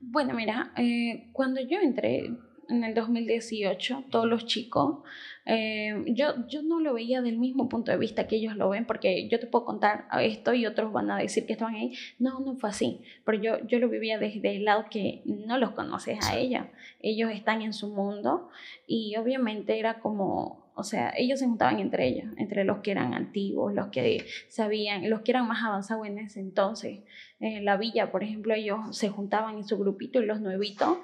Bueno, 0.02 0.34
mira, 0.34 0.74
eh, 0.78 1.30
cuando 1.32 1.62
yo 1.62 1.80
entré, 1.80 2.30
en 2.70 2.84
el 2.84 2.94
2018, 2.94 4.06
todos 4.10 4.26
los 4.26 4.46
chicos, 4.46 5.00
eh, 5.46 6.04
yo, 6.08 6.48
yo 6.48 6.62
no 6.62 6.80
lo 6.80 6.94
veía 6.94 7.22
del 7.22 7.40
mismo 7.40 7.68
punto 7.70 7.92
de 7.92 7.98
vista 7.98 8.28
que 8.28 8.36
ellos 8.36 8.56
lo 8.56 8.70
ven, 8.70 8.86
porque 8.86 9.28
yo 9.28 9.40
te 9.40 9.48
puedo 9.48 9.66
contar 9.66 10.06
esto 10.22 10.54
y 10.54 10.68
otros 10.68 10.94
van 10.94 11.10
a 11.10 11.18
decir 11.18 11.48
que 11.48 11.54
estaban 11.54 11.76
ahí. 11.76 11.94
No, 12.20 12.40
no 12.40 12.56
fue 12.56 12.70
así, 12.70 13.02
pero 13.26 13.42
yo, 13.42 13.68
yo 13.68 13.80
lo 13.80 13.90
vivía 13.90 14.20
desde 14.20 14.58
el 14.58 14.66
lado 14.66 14.86
que 14.92 15.24
no 15.26 15.58
los 15.58 15.72
conoces 15.72 16.20
a 16.24 16.38
ellos. 16.38 16.66
Ellos 17.02 17.32
están 17.32 17.64
en 17.64 17.74
su 17.74 17.90
mundo 17.90 18.50
y 18.86 19.16
obviamente 19.18 19.80
era 19.80 20.00
como, 20.00 20.72
o 20.76 20.84
sea, 20.84 21.12
ellos 21.18 21.40
se 21.40 21.46
juntaban 21.46 21.80
entre 21.80 22.08
ellos, 22.08 22.32
entre 22.38 22.64
los 22.64 22.80
que 22.80 22.92
eran 22.92 23.16
antiguos, 23.16 23.74
los 23.74 23.88
que 23.88 24.26
sabían, 24.50 25.10
los 25.10 25.22
que 25.22 25.32
eran 25.32 25.48
más 25.48 25.64
avanzados 25.64 26.06
en 26.06 26.20
ese 26.20 26.42
entonces. 26.42 27.00
En 27.40 27.66
la 27.66 27.78
villa, 27.78 28.12
por 28.12 28.24
ejemplo, 28.24 28.54
ellos 28.54 28.80
se 28.92 29.10
juntaban 29.10 29.58
en 29.58 29.64
su 29.64 29.80
grupito 29.80 30.22
y 30.22 30.26
los 30.26 30.42
nuevitos 30.42 30.98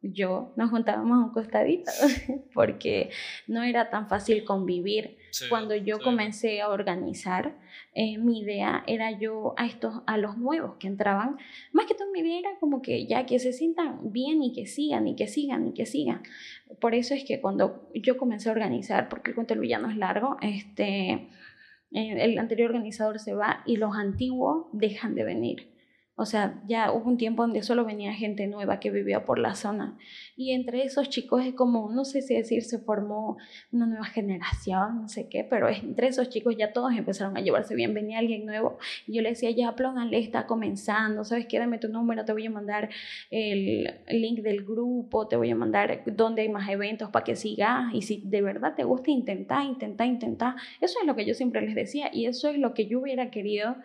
yo 0.00 0.52
nos 0.56 0.70
juntábamos 0.70 1.18
un 1.18 1.32
costadito 1.32 1.90
porque 2.54 3.10
no 3.46 3.62
era 3.62 3.90
tan 3.90 4.08
fácil 4.08 4.44
convivir. 4.44 5.16
Cuando 5.48 5.74
yo 5.74 5.98
comencé 6.00 6.60
a 6.60 6.68
organizar, 6.68 7.58
eh, 7.94 8.16
mi 8.18 8.40
idea 8.40 8.82
era 8.86 9.10
yo 9.10 9.54
a 9.56 9.66
estos, 9.66 10.02
a 10.06 10.16
los 10.16 10.38
nuevos 10.38 10.76
que 10.78 10.86
entraban, 10.86 11.36
más 11.72 11.86
que 11.86 11.94
todo 11.94 12.10
mi 12.12 12.20
idea 12.20 12.38
era 12.38 12.58
como 12.58 12.80
que 12.80 13.06
ya 13.06 13.26
que 13.26 13.38
se 13.38 13.52
sientan 13.52 14.12
bien 14.12 14.42
y 14.42 14.52
que 14.52 14.66
sigan 14.66 15.06
y 15.06 15.16
que 15.16 15.26
sigan 15.26 15.68
y 15.68 15.74
que 15.74 15.84
sigan. 15.84 16.22
Por 16.80 16.94
eso 16.94 17.14
es 17.14 17.24
que 17.24 17.40
cuando 17.40 17.90
yo 17.94 18.16
comencé 18.16 18.48
a 18.48 18.52
organizar, 18.52 19.08
porque 19.08 19.30
el 19.30 19.34
cuento 19.34 19.54
del 19.54 19.60
villano 19.60 19.90
es 19.90 19.96
largo, 19.96 20.36
este, 20.40 21.28
eh, 21.92 22.24
el 22.24 22.38
anterior 22.38 22.70
organizador 22.70 23.18
se 23.18 23.34
va 23.34 23.62
y 23.66 23.76
los 23.76 23.94
antiguos 23.96 24.66
dejan 24.72 25.14
de 25.14 25.24
venir. 25.24 25.77
O 26.20 26.26
sea, 26.26 26.60
ya 26.66 26.90
hubo 26.90 27.08
un 27.08 27.16
tiempo 27.16 27.42
donde 27.44 27.62
solo 27.62 27.84
venía 27.84 28.12
gente 28.12 28.48
nueva 28.48 28.80
que 28.80 28.90
vivía 28.90 29.24
por 29.24 29.38
la 29.38 29.54
zona. 29.54 29.96
Y 30.36 30.50
entre 30.50 30.82
esos 30.82 31.08
chicos 31.08 31.46
es 31.46 31.54
como, 31.54 31.90
no 31.92 32.04
sé 32.04 32.22
si 32.22 32.34
decir, 32.34 32.64
se 32.64 32.80
formó 32.80 33.36
una 33.70 33.86
nueva 33.86 34.04
generación, 34.04 35.02
no 35.02 35.08
sé 35.08 35.28
qué, 35.28 35.44
pero 35.44 35.68
entre 35.68 36.08
esos 36.08 36.28
chicos 36.28 36.56
ya 36.58 36.72
todos 36.72 36.92
empezaron 36.92 37.36
a 37.36 37.40
llevarse 37.40 37.76
bien. 37.76 37.94
Venía 37.94 38.18
alguien 38.18 38.46
nuevo 38.46 38.78
y 39.06 39.14
yo 39.14 39.22
le 39.22 39.28
decía, 39.28 39.52
ya, 39.52 39.72
le 40.10 40.18
está 40.18 40.46
comenzando, 40.46 41.22
¿sabes 41.22 41.46
qué? 41.46 41.60
Dame 41.60 41.78
tu 41.78 41.88
número, 41.88 42.24
te 42.24 42.32
voy 42.32 42.46
a 42.46 42.50
mandar 42.50 42.88
el 43.30 43.88
link 44.08 44.40
del 44.40 44.64
grupo, 44.64 45.28
te 45.28 45.36
voy 45.36 45.50
a 45.50 45.54
mandar 45.54 46.02
dónde 46.04 46.42
hay 46.42 46.48
más 46.48 46.68
eventos 46.68 47.10
para 47.10 47.24
que 47.24 47.36
sigas. 47.36 47.94
Y 47.94 48.02
si 48.02 48.22
de 48.24 48.42
verdad 48.42 48.74
te 48.74 48.82
gusta, 48.82 49.12
intenta, 49.12 49.62
intenta, 49.62 50.04
intenta. 50.04 50.56
Eso 50.80 50.98
es 51.00 51.06
lo 51.06 51.14
que 51.14 51.24
yo 51.24 51.34
siempre 51.34 51.60
les 51.60 51.76
decía 51.76 52.10
y 52.12 52.26
eso 52.26 52.48
es 52.48 52.58
lo 52.58 52.74
que 52.74 52.86
yo 52.88 52.98
hubiera 52.98 53.30
querido 53.30 53.76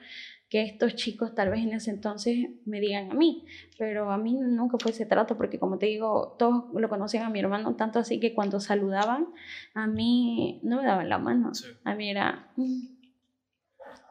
que 0.54 0.62
estos 0.62 0.94
chicos 0.94 1.34
tal 1.34 1.50
vez 1.50 1.62
en 1.62 1.74
ese 1.74 1.90
entonces 1.90 2.48
me 2.66 2.80
digan 2.80 3.10
a 3.10 3.16
mí, 3.16 3.44
pero 3.80 4.12
a 4.12 4.20
mí 4.20 4.36
nunca 4.36 4.78
fue 4.80 4.92
ese 4.92 5.08
trato 5.08 5.36
porque 5.36 5.58
como 5.58 5.80
te 5.80 5.88
digo, 5.88 6.36
todos 6.38 6.66
lo 6.76 6.90
conocían 6.90 7.24
a 7.24 7.32
mi 7.32 7.40
hermano, 7.40 7.74
tanto 7.74 7.98
así 7.98 8.20
que 8.20 8.36
cuando 8.36 8.60
saludaban, 8.60 9.30
a 9.74 9.88
mí 9.88 10.60
no 10.62 10.78
me 10.78 10.86
daban 10.86 11.10
la 11.10 11.18
mano, 11.18 11.52
a 11.84 11.96
mí 11.96 12.08
era... 12.08 12.52
Mm". 12.56 12.86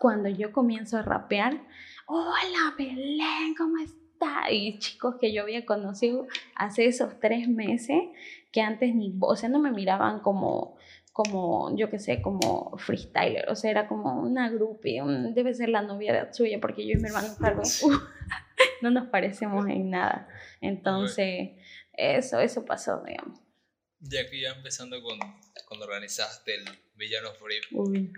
Cuando 0.00 0.28
yo 0.28 0.50
comienzo 0.50 0.98
a 0.98 1.02
rapear, 1.02 1.62
hola 2.06 2.74
Belén, 2.76 3.54
¿cómo 3.56 3.78
estás? 3.78 4.50
Y 4.50 4.80
chicos 4.80 5.18
que 5.20 5.32
yo 5.32 5.42
había 5.42 5.64
conocido 5.64 6.26
hace 6.56 6.86
esos 6.86 7.20
tres 7.20 7.48
meses, 7.48 8.02
que 8.50 8.62
antes 8.62 8.96
ni, 8.96 9.16
o 9.20 9.36
sea, 9.36 9.48
no 9.48 9.60
me 9.60 9.70
miraban 9.70 10.18
como 10.18 10.76
como, 11.12 11.76
yo 11.76 11.90
qué 11.90 11.98
sé, 11.98 12.22
como 12.22 12.76
freestyler, 12.78 13.48
o 13.50 13.54
sea, 13.54 13.70
era 13.70 13.86
como 13.86 14.20
una 14.22 14.48
groupie, 14.48 15.02
debe 15.34 15.54
ser 15.54 15.68
la 15.68 15.82
novia 15.82 16.12
de 16.12 16.20
Atsuya, 16.20 16.58
porque 16.60 16.86
yo 16.86 16.92
y 16.92 17.00
mi 17.00 17.08
hermano 17.08 17.28
Carlos 17.40 17.82
no 18.82 18.90
nos 18.90 19.08
parecemos 19.08 19.68
en 19.68 19.90
nada. 19.90 20.28
Entonces, 20.60 21.50
eso, 21.92 22.40
eso 22.40 22.64
pasó, 22.64 23.02
digamos. 23.06 23.38
Ya 24.00 24.28
que 24.28 24.40
ya 24.40 24.52
empezando 24.52 25.00
con 25.02 25.18
cuando 25.68 25.86
organizaste 25.86 26.54
el 26.54 26.64
Villano 26.96 27.32
Free, 27.34 28.10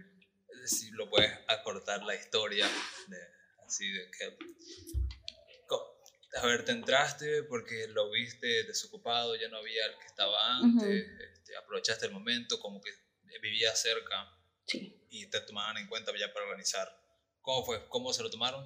si 0.64 0.90
lo 0.92 1.10
puedes 1.10 1.30
acortar 1.48 2.02
la 2.04 2.14
historia, 2.14 2.66
de, 3.08 3.16
así 3.66 3.90
de 3.90 4.10
que... 4.10 5.03
A 6.42 6.46
ver, 6.46 6.64
te 6.64 6.72
entraste 6.72 7.44
porque 7.44 7.86
lo 7.88 8.10
viste 8.10 8.64
desocupado, 8.64 9.36
ya 9.36 9.48
no 9.48 9.58
había 9.58 9.86
el 9.86 9.98
que 9.98 10.06
estaba 10.06 10.58
antes, 10.58 11.06
este, 11.34 11.56
aprovechaste 11.56 12.06
el 12.06 12.12
momento, 12.12 12.58
como 12.58 12.80
que 12.80 12.90
vivías 13.40 13.80
cerca 13.80 14.28
y 15.10 15.26
te 15.26 15.40
tomaban 15.40 15.76
en 15.76 15.86
cuenta 15.86 16.12
ya 16.18 16.32
para 16.32 16.46
organizar. 16.46 16.88
¿Cómo 17.40 17.64
fue? 17.64 17.86
¿Cómo 17.88 18.12
se 18.12 18.22
lo 18.22 18.30
tomaron? 18.30 18.64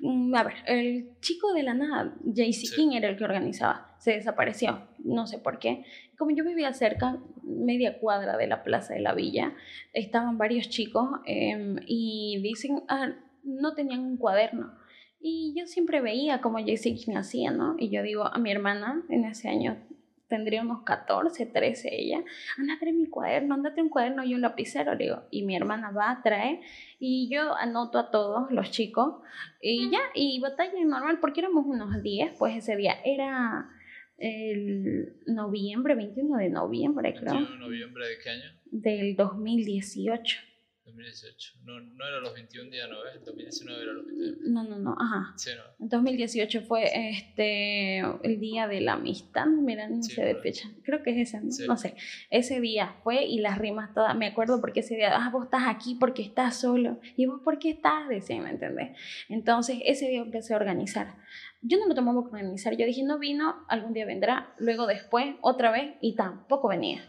Mm, 0.00 0.34
a 0.34 0.42
ver, 0.42 0.54
el 0.66 1.20
chico 1.20 1.52
de 1.52 1.62
la 1.62 1.74
nada, 1.74 2.12
JC 2.24 2.74
King 2.74 2.92
era 2.92 3.08
el 3.08 3.16
que 3.16 3.24
organizaba, 3.24 3.96
se 4.00 4.12
desapareció, 4.12 4.88
no 4.98 5.28
sé 5.28 5.38
por 5.38 5.60
qué. 5.60 5.84
Como 6.18 6.32
yo 6.32 6.44
vivía 6.44 6.72
cerca, 6.72 7.20
media 7.44 8.00
cuadra 8.00 8.36
de 8.36 8.48
la 8.48 8.64
plaza 8.64 8.94
de 8.94 9.00
la 9.00 9.14
villa, 9.14 9.54
estaban 9.92 10.38
varios 10.38 10.68
chicos 10.68 11.08
em, 11.24 11.76
y 11.86 12.40
dicen, 12.42 12.82
ah, 12.88 13.14
no 13.44 13.74
tenían 13.74 14.00
un 14.00 14.16
cuaderno. 14.16 14.76
Y 15.18 15.54
yo 15.56 15.66
siempre 15.66 16.00
veía 16.00 16.40
como 16.40 16.58
JC 16.58 16.94
King 16.94 17.16
hacía, 17.16 17.50
¿no? 17.50 17.76
Y 17.78 17.90
yo 17.90 18.02
digo 18.02 18.24
a 18.24 18.38
mi 18.38 18.52
hermana 18.52 19.02
en 19.08 19.24
ese 19.24 19.48
año, 19.48 19.76
tendría 20.28 20.62
unos 20.62 20.82
14, 20.82 21.46
13 21.46 21.88
ella, 21.92 22.24
anda 22.58 22.74
a 22.74 22.92
mi 22.92 23.06
cuaderno, 23.06 23.54
anda 23.54 23.70
a 23.70 23.72
traer 23.72 23.84
un 23.84 23.90
cuaderno 23.90 24.24
y 24.24 24.34
un 24.34 24.40
lapicero, 24.40 24.94
le 24.94 25.04
digo, 25.04 25.22
y 25.30 25.42
mi 25.44 25.56
hermana 25.56 25.90
va, 25.90 26.10
a 26.10 26.22
traer, 26.22 26.60
y 26.98 27.28
yo 27.30 27.54
anoto 27.54 27.98
a 27.98 28.10
todos 28.10 28.50
los 28.50 28.70
chicos, 28.70 29.22
y 29.60 29.90
ya, 29.90 30.00
y 30.14 30.40
batalla 30.40 30.72
normal, 30.84 31.18
porque 31.20 31.40
éramos 31.40 31.66
unos 31.66 32.02
10, 32.02 32.34
pues 32.38 32.56
ese 32.56 32.76
día 32.76 32.96
era 33.04 33.68
el 34.18 35.14
noviembre, 35.26 35.94
21 35.94 36.38
de 36.38 36.50
noviembre, 36.50 37.14
creo. 37.14 37.34
21 37.34 37.50
de 37.50 37.58
noviembre 37.58 38.08
de 38.08 38.18
qué 38.22 38.30
año? 38.30 38.50
Del 38.64 39.16
2018. 39.16 40.38
2018. 40.96 41.54
No, 41.64 41.80
no 41.80 42.06
era 42.06 42.20
los 42.20 42.32
21 42.34 42.70
días, 42.70 42.88
¿no? 42.88 42.96
¿Eh? 43.06 43.20
2019 43.24 43.82
era 43.82 43.92
los 43.92 44.06
21. 44.06 44.36
No, 44.46 44.64
no, 44.64 44.78
no, 44.78 44.96
ajá. 44.98 45.34
Sí, 45.36 45.50
¿no? 45.56 45.86
2018 45.86 46.62
fue 46.62 46.84
este 47.10 47.98
el 47.98 48.40
día 48.40 48.66
de 48.66 48.80
la 48.80 48.94
amistad, 48.94 49.46
mira, 49.46 49.88
no 49.88 50.02
Sí, 50.02 50.14
sé 50.14 50.24
de 50.24 50.36
fecha, 50.36 50.68
creo 50.82 51.02
que 51.02 51.10
es 51.10 51.28
ese, 51.28 51.40
¿no? 51.40 51.50
Sí. 51.50 51.66
No 51.66 51.76
sé. 51.76 51.96
Ese 52.30 52.60
día 52.60 52.96
fue 53.02 53.24
y 53.24 53.40
las 53.40 53.58
rimas 53.58 53.92
todas, 53.94 54.16
me 54.16 54.26
acuerdo 54.26 54.60
porque 54.60 54.80
ese 54.80 54.96
día, 54.96 55.14
ah, 55.14 55.30
vos 55.30 55.44
estás 55.44 55.64
aquí 55.66 55.96
porque 55.98 56.22
estás 56.22 56.60
solo, 56.60 57.00
y 57.16 57.26
vos 57.26 57.40
por 57.44 57.58
qué 57.58 57.70
estás, 57.70 58.08
decían, 58.08 58.44
¿me 58.44 58.50
entendés? 58.50 58.96
Entonces, 59.28 59.78
ese 59.84 60.08
día 60.08 60.20
empecé 60.20 60.54
a 60.54 60.56
organizar. 60.56 61.16
Yo 61.62 61.78
no 61.78 61.86
lo 61.88 61.94
tomaba 61.94 62.20
por 62.22 62.34
organizar, 62.34 62.76
yo 62.76 62.86
dije, 62.86 63.02
no 63.02 63.18
vino, 63.18 63.64
algún 63.68 63.92
día 63.92 64.06
vendrá, 64.06 64.54
luego 64.58 64.86
después, 64.86 65.34
otra 65.40 65.70
vez, 65.70 65.94
y 66.00 66.14
tampoco 66.14 66.68
venía. 66.68 67.02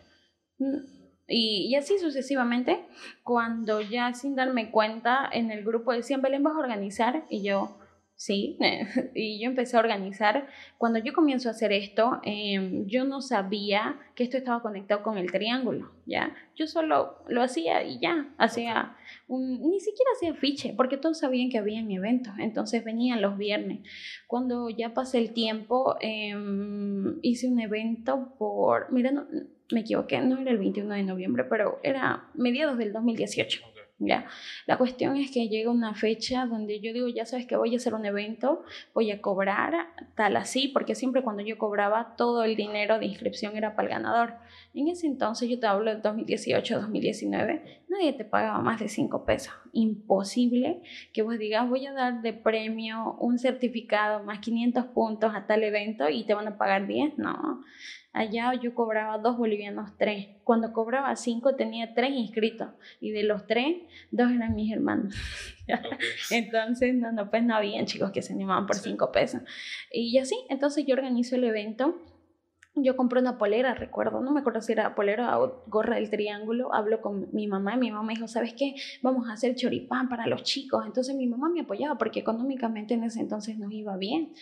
Y, 1.28 1.76
así 1.76 2.00
sucesivamente, 2.00 2.86
cuando 3.24 3.82
ya 3.82 4.14
sin 4.14 4.36
darme 4.36 4.72
cuenta, 4.72 5.30
en 5.32 5.52
el 5.52 5.64
grupo 5.66 5.92
decían, 5.92 6.22
Belén, 6.22 6.44
vas 6.44 6.56
a 6.56 6.60
organizar, 6.60 7.26
y 7.30 7.44
yo, 7.44 7.78
sí, 8.16 8.58
y 9.14 9.42
yo 9.42 9.50
empecé 9.50 9.76
a 9.76 9.82
organizar. 9.82 10.48
Cuando 10.78 11.00
yo 11.00 11.12
comienzo 11.14 11.50
a 11.50 11.52
hacer 11.52 11.74
esto, 11.74 12.22
eh, 12.24 12.84
yo 12.86 13.04
no 13.04 13.22
sabía 13.22 14.00
que 14.16 14.24
esto 14.24 14.38
estaba 14.38 14.62
conectado 14.62 15.04
con 15.04 15.18
el 15.18 15.30
triángulo, 15.30 15.92
¿ya? 16.06 16.34
Yo 16.56 16.66
solo 16.66 17.22
lo 17.28 17.44
hacía 17.44 17.84
y 17.84 18.00
ya, 18.00 18.34
hacía 18.38 18.96
ni 19.28 19.82
siquiera 19.82 20.12
hacía 20.16 20.32
afiche, 20.32 20.74
porque 20.78 20.96
todos 20.96 21.20
sabían 21.20 21.50
que 21.50 21.58
habían 21.58 21.92
eventos, 21.92 22.34
entonces 22.40 22.86
venían 22.86 23.22
los 23.22 23.38
viernes. 23.38 23.80
Cuando 24.28 24.70
ya 24.70 24.94
pasé 24.94 25.18
el 25.18 25.34
tiempo, 25.34 25.98
eh, 26.00 26.34
hice 27.22 27.50
un 27.50 27.60
evento 27.60 28.34
por, 28.40 28.94
mira, 28.94 29.12
me 29.72 29.82
equivoqué, 29.82 30.20
no 30.22 30.38
era 30.40 30.52
el 30.52 30.58
21 30.58 30.94
de 30.94 31.04
noviembre, 31.04 31.44
pero 31.44 31.80
era 31.84 32.30
mediados 32.34 32.78
del 32.78 32.94
2018. 32.94 33.62
Ok. 33.66 33.78
¿ya? 34.00 34.28
La 34.66 34.78
cuestión 34.78 35.18
es 35.18 35.32
que 35.32 35.48
llega 35.50 35.72
una 35.72 35.94
fecha 35.94 36.46
donde 36.46 36.80
yo 36.80 36.94
digo, 36.94 37.08
ya 37.08 37.26
sabes 37.26 37.46
que 37.46 37.56
voy 37.56 37.74
a 37.74 37.78
hacer 37.78 37.94
un 37.94 38.06
evento, 38.06 38.64
voy 38.94 39.12
a 39.12 39.22
cobrar 39.22 39.74
tal 40.16 40.36
así, 40.38 40.68
porque 40.68 40.96
siempre 40.96 41.24
cuando 41.24 41.44
yo 41.44 41.58
cobraba 41.58 42.16
todo 42.16 42.44
el 42.44 42.56
dinero 42.56 43.00
de 43.00 43.06
inscripción 43.06 43.56
era 43.58 43.76
para 43.76 43.88
el 43.88 43.94
ganador. 43.94 44.34
En 44.74 44.88
ese 44.88 45.08
entonces, 45.08 45.50
yo 45.50 45.60
te 45.60 45.66
hablo 45.66 45.94
de 45.94 46.02
2018, 46.02 46.82
2019, 46.82 47.84
nadie 47.90 48.14
te 48.14 48.26
pagaba 48.26 48.62
más 48.62 48.80
de 48.80 48.90
5 48.90 49.26
pesos. 49.26 49.54
Imposible 49.74 50.82
que 51.14 51.24
vos 51.24 51.38
digas, 51.40 51.68
voy 51.68 51.88
a 51.88 51.94
dar 51.94 52.22
de 52.22 52.34
premio 52.34 53.16
un 53.20 53.40
certificado 53.40 54.24
más 54.24 54.40
500 54.40 54.86
puntos 54.88 55.34
a 55.34 55.48
tal 55.48 55.64
evento 55.64 56.10
y 56.10 56.26
te 56.26 56.34
van 56.34 56.48
a 56.48 56.58
pagar 56.58 56.86
10. 56.86 57.18
No, 57.18 57.64
allá 58.18 58.54
yo 58.62 58.74
cobraba 58.74 59.18
2 59.18 59.38
bolivianos 59.38 59.92
3. 59.98 60.28
Cuando 60.44 60.74
cobraba 60.74 61.16
5 61.16 61.56
tenía 61.56 61.94
3 61.94 62.12
inscritos 62.12 62.70
y 63.00 63.12
de 63.12 63.24
los 63.24 63.46
3, 63.48 63.78
2 64.12 64.32
eran 64.32 64.56
mis 64.56 64.74
hermanos. 64.74 65.16
Entonces, 66.32 66.96
no, 66.96 67.12
no, 67.12 67.30
pues 67.30 67.44
no 67.44 67.56
habían 67.56 67.86
chicos 67.86 68.12
que 68.12 68.22
se 68.22 68.34
animaban 68.34 68.66
por. 68.66 68.78
5 68.78 69.12
pesos. 69.12 69.42
Y 69.92 70.18
así, 70.18 70.36
entonces 70.50 70.86
yo 70.86 70.94
organizo 70.94 71.36
el 71.36 71.44
evento. 71.44 72.00
Yo 72.76 72.96
compré 72.96 73.20
una 73.20 73.40
polera, 73.40 73.74
recuerdo, 73.74 74.22
no 74.22 74.32
me 74.32 74.42
acuerdo 74.42 74.62
si 74.62 74.72
era 74.72 74.94
polera 74.94 75.40
o 75.40 75.64
gorra 75.66 75.96
del 75.96 76.12
triángulo. 76.12 76.74
Hablo 76.76 77.02
con 77.02 77.28
mi 77.34 77.48
mamá 77.48 77.74
y 77.74 77.80
mi 77.80 77.92
mamá 77.92 78.04
me 78.04 78.14
dijo, 78.14 78.28
¿sabes 78.28 78.54
qué? 78.54 78.76
Vamos 79.02 79.28
a 79.28 79.34
hacer 79.34 79.56
choripán 79.56 80.10
para 80.10 80.28
los 80.28 80.44
chicos. 80.44 80.86
Entonces 80.86 81.16
mi 81.16 81.26
mamá 81.26 81.50
me 81.50 81.62
apoyaba 81.62 81.98
porque 81.98 82.20
económicamente 82.20 82.94
en 82.94 83.04
ese 83.04 83.20
entonces 83.20 83.58
nos 83.58 83.72
iba 83.72 83.98
bien. 83.98 84.34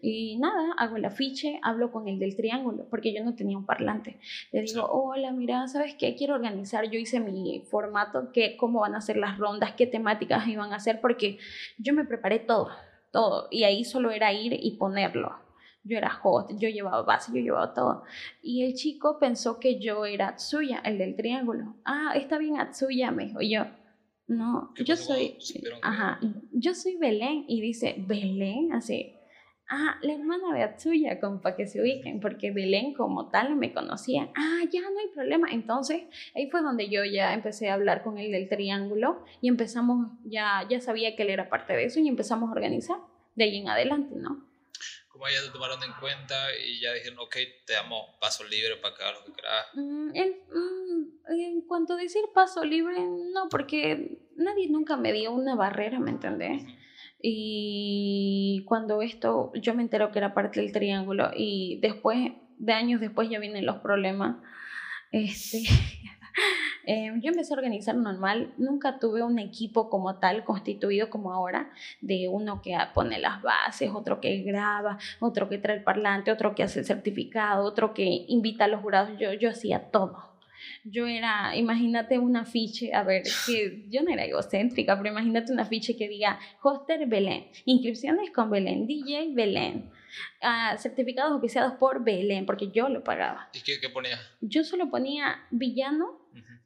Y 0.00 0.36
nada, 0.38 0.74
hago 0.78 0.96
el 0.96 1.04
afiche, 1.04 1.58
hablo 1.62 1.90
con 1.90 2.06
el 2.06 2.18
del 2.20 2.36
triángulo, 2.36 2.86
porque 2.88 3.12
yo 3.12 3.24
no 3.24 3.34
tenía 3.34 3.58
un 3.58 3.66
parlante. 3.66 4.20
Le 4.52 4.62
digo, 4.62 4.86
hola, 4.86 5.32
mira, 5.32 5.66
¿sabes 5.66 5.94
qué? 5.96 6.14
Quiero 6.14 6.34
organizar. 6.34 6.88
Yo 6.88 6.98
hice 7.00 7.18
mi 7.18 7.64
formato, 7.68 8.30
qué, 8.32 8.56
cómo 8.56 8.80
van 8.80 8.94
a 8.94 9.00
ser 9.00 9.16
las 9.16 9.38
rondas, 9.38 9.72
qué 9.72 9.86
temáticas 9.88 10.46
iban 10.46 10.72
a 10.72 10.76
hacer, 10.76 11.00
porque 11.00 11.38
yo 11.78 11.94
me 11.94 12.04
preparé 12.04 12.38
todo, 12.38 12.68
todo. 13.12 13.48
Y 13.50 13.64
ahí 13.64 13.84
solo 13.84 14.10
era 14.12 14.32
ir 14.32 14.56
y 14.60 14.76
ponerlo. 14.76 15.34
Yo 15.82 15.96
era 15.96 16.20
host, 16.22 16.50
yo 16.58 16.68
llevaba 16.68 17.02
base, 17.02 17.32
yo 17.34 17.40
llevaba 17.40 17.72
todo. 17.74 18.04
Y 18.42 18.62
el 18.64 18.74
chico 18.74 19.18
pensó 19.18 19.58
que 19.58 19.80
yo 19.80 20.04
era 20.04 20.28
Atsuya, 20.28 20.80
el 20.84 20.98
del 20.98 21.16
triángulo. 21.16 21.76
Ah, 21.84 22.12
está 22.14 22.38
bien 22.38 22.60
Atsuya, 22.60 23.10
me 23.10 23.26
dijo. 23.26 23.40
Y 23.40 23.50
yo, 23.50 23.64
no, 24.26 24.72
¿Qué 24.76 24.84
yo 24.84 24.96
soy, 24.96 25.38
que- 25.38 25.62
ajá, 25.82 26.20
yo 26.52 26.74
soy 26.74 26.96
Belén. 26.96 27.44
Y 27.48 27.60
dice, 27.60 27.94
Belén, 27.98 28.72
así. 28.74 29.14
Ah, 29.70 29.98
la 30.00 30.14
hermana 30.14 30.54
de 30.54 30.62
Atsuya, 30.62 31.20
como 31.20 31.42
para 31.42 31.54
que 31.54 31.66
se 31.66 31.82
ubiquen, 31.82 32.20
porque 32.20 32.50
Belén 32.50 32.94
como 32.94 33.28
tal 33.28 33.54
me 33.54 33.74
conocía. 33.74 34.30
Ah, 34.34 34.60
ya 34.70 34.80
no 34.80 34.98
hay 34.98 35.08
problema. 35.14 35.48
Entonces, 35.50 36.04
ahí 36.34 36.50
fue 36.50 36.62
donde 36.62 36.88
yo 36.88 37.04
ya 37.04 37.34
empecé 37.34 37.68
a 37.68 37.74
hablar 37.74 38.02
con 38.02 38.16
el 38.16 38.32
del 38.32 38.48
triángulo 38.48 39.22
y 39.42 39.48
empezamos, 39.48 40.10
ya, 40.24 40.66
ya 40.70 40.80
sabía 40.80 41.14
que 41.16 41.22
él 41.22 41.30
era 41.30 41.50
parte 41.50 41.74
de 41.74 41.84
eso 41.84 42.00
y 42.00 42.08
empezamos 42.08 42.48
a 42.48 42.52
organizar 42.52 42.96
de 43.34 43.44
ahí 43.44 43.58
en 43.58 43.68
adelante, 43.68 44.14
¿no? 44.16 44.48
Como 45.10 45.28
ya 45.28 45.42
te 45.44 45.50
tomaron 45.50 45.82
en 45.82 45.92
cuenta 46.00 46.34
y 46.64 46.80
ya 46.80 46.94
dijeron, 46.94 47.18
ok, 47.18 47.36
te 47.66 47.74
damos 47.74 48.06
paso 48.20 48.44
libre 48.44 48.76
para 48.76 48.94
que 48.94 49.02
hagas 49.02 49.18
lo 49.18 49.24
que 49.26 49.32
quieras. 49.32 49.66
Mm, 49.74 50.10
en, 50.14 50.30
mm, 50.48 51.40
en 51.40 51.60
cuanto 51.62 51.92
a 51.92 51.96
decir 51.96 52.22
paso 52.32 52.64
libre, 52.64 53.00
no, 53.00 53.48
porque 53.50 54.18
nadie 54.36 54.70
nunca 54.70 54.96
me 54.96 55.12
dio 55.12 55.32
una 55.32 55.56
barrera, 55.56 55.98
¿me 55.98 56.10
entendés? 56.10 56.62
Y 57.20 58.64
cuando 58.66 59.02
esto, 59.02 59.52
yo 59.54 59.74
me 59.74 59.82
entero 59.82 60.12
que 60.12 60.18
era 60.18 60.34
parte 60.34 60.60
del 60.60 60.72
triángulo 60.72 61.30
y 61.34 61.78
después, 61.82 62.32
de 62.58 62.72
años 62.72 63.00
después 63.00 63.28
ya 63.28 63.40
vienen 63.40 63.66
los 63.66 63.78
problemas, 63.78 64.36
este, 65.10 65.62
eh, 66.86 67.12
yo 67.20 67.30
empecé 67.30 67.52
a 67.52 67.56
organizar 67.56 67.96
normal, 67.96 68.54
nunca 68.56 69.00
tuve 69.00 69.22
un 69.24 69.40
equipo 69.40 69.90
como 69.90 70.18
tal 70.18 70.44
constituido 70.44 71.10
como 71.10 71.32
ahora, 71.32 71.72
de 72.00 72.28
uno 72.28 72.62
que 72.62 72.76
pone 72.94 73.18
las 73.18 73.42
bases, 73.42 73.90
otro 73.92 74.20
que 74.20 74.42
graba, 74.42 74.98
otro 75.18 75.48
que 75.48 75.58
trae 75.58 75.78
el 75.78 75.82
parlante, 75.82 76.30
otro 76.30 76.54
que 76.54 76.62
hace 76.62 76.80
el 76.80 76.86
certificado, 76.86 77.64
otro 77.64 77.94
que 77.94 78.26
invita 78.28 78.66
a 78.66 78.68
los 78.68 78.80
jurados, 78.80 79.18
yo, 79.18 79.32
yo 79.32 79.50
hacía 79.50 79.90
todo. 79.90 80.27
Yo 80.84 81.06
era, 81.06 81.56
imagínate 81.56 82.18
un 82.18 82.36
afiche, 82.36 82.92
a 82.94 83.02
ver, 83.02 83.22
que 83.46 83.84
yo 83.88 84.02
no 84.02 84.12
era 84.12 84.24
egocéntrica, 84.24 84.96
pero 84.96 85.10
imagínate 85.10 85.52
un 85.52 85.60
afiche 85.60 85.96
que 85.96 86.08
diga 86.08 86.38
Hoster 86.62 87.06
Belén, 87.06 87.48
inscripciones 87.64 88.30
con 88.30 88.50
Belén, 88.50 88.86
DJ 88.86 89.34
Belén, 89.34 89.90
ah, 90.42 90.76
certificados 90.78 91.36
oficiados 91.36 91.74
por 91.74 92.04
Belén, 92.04 92.46
porque 92.46 92.70
yo 92.70 92.88
lo 92.88 93.04
pagaba. 93.04 93.48
¿Y 93.52 93.60
qué, 93.60 93.80
qué 93.80 93.88
ponías? 93.88 94.20
Yo 94.40 94.64
solo 94.64 94.90
ponía 94.90 95.46
villano, 95.50 96.20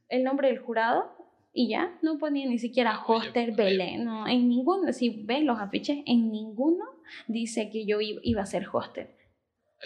el 0.09 0.24
nombre 0.24 0.48
del 0.48 0.59
jurado 0.59 1.16
y 1.55 1.68
ya, 1.68 1.98
no 2.02 2.18
ponía 2.18 2.46
ni 2.46 2.59
siquiera 2.59 3.02
Oye, 3.07 3.26
Hoster 3.26 3.50
oye. 3.50 3.57
Belén, 3.57 4.05
no, 4.05 4.26
en 4.26 4.48
ninguno, 4.48 4.92
si 4.92 5.11
ves 5.11 5.42
los 5.42 5.59
afiches, 5.59 5.98
en 6.07 6.31
ninguno 6.31 6.85
dice 7.26 7.70
que 7.70 7.85
yo 7.85 7.98
iba 8.00 8.42
a 8.42 8.46
ser 8.46 8.66
Hoster. 8.66 9.21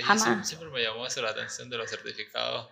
Jamás. 0.02 0.46
Siempre, 0.48 0.68
me 0.70 0.82
llamó 0.82 1.06
eso 1.06 1.22
la 1.22 1.30
atención 1.30 1.70
de 1.70 1.78
los 1.78 1.88
certificados. 1.90 2.68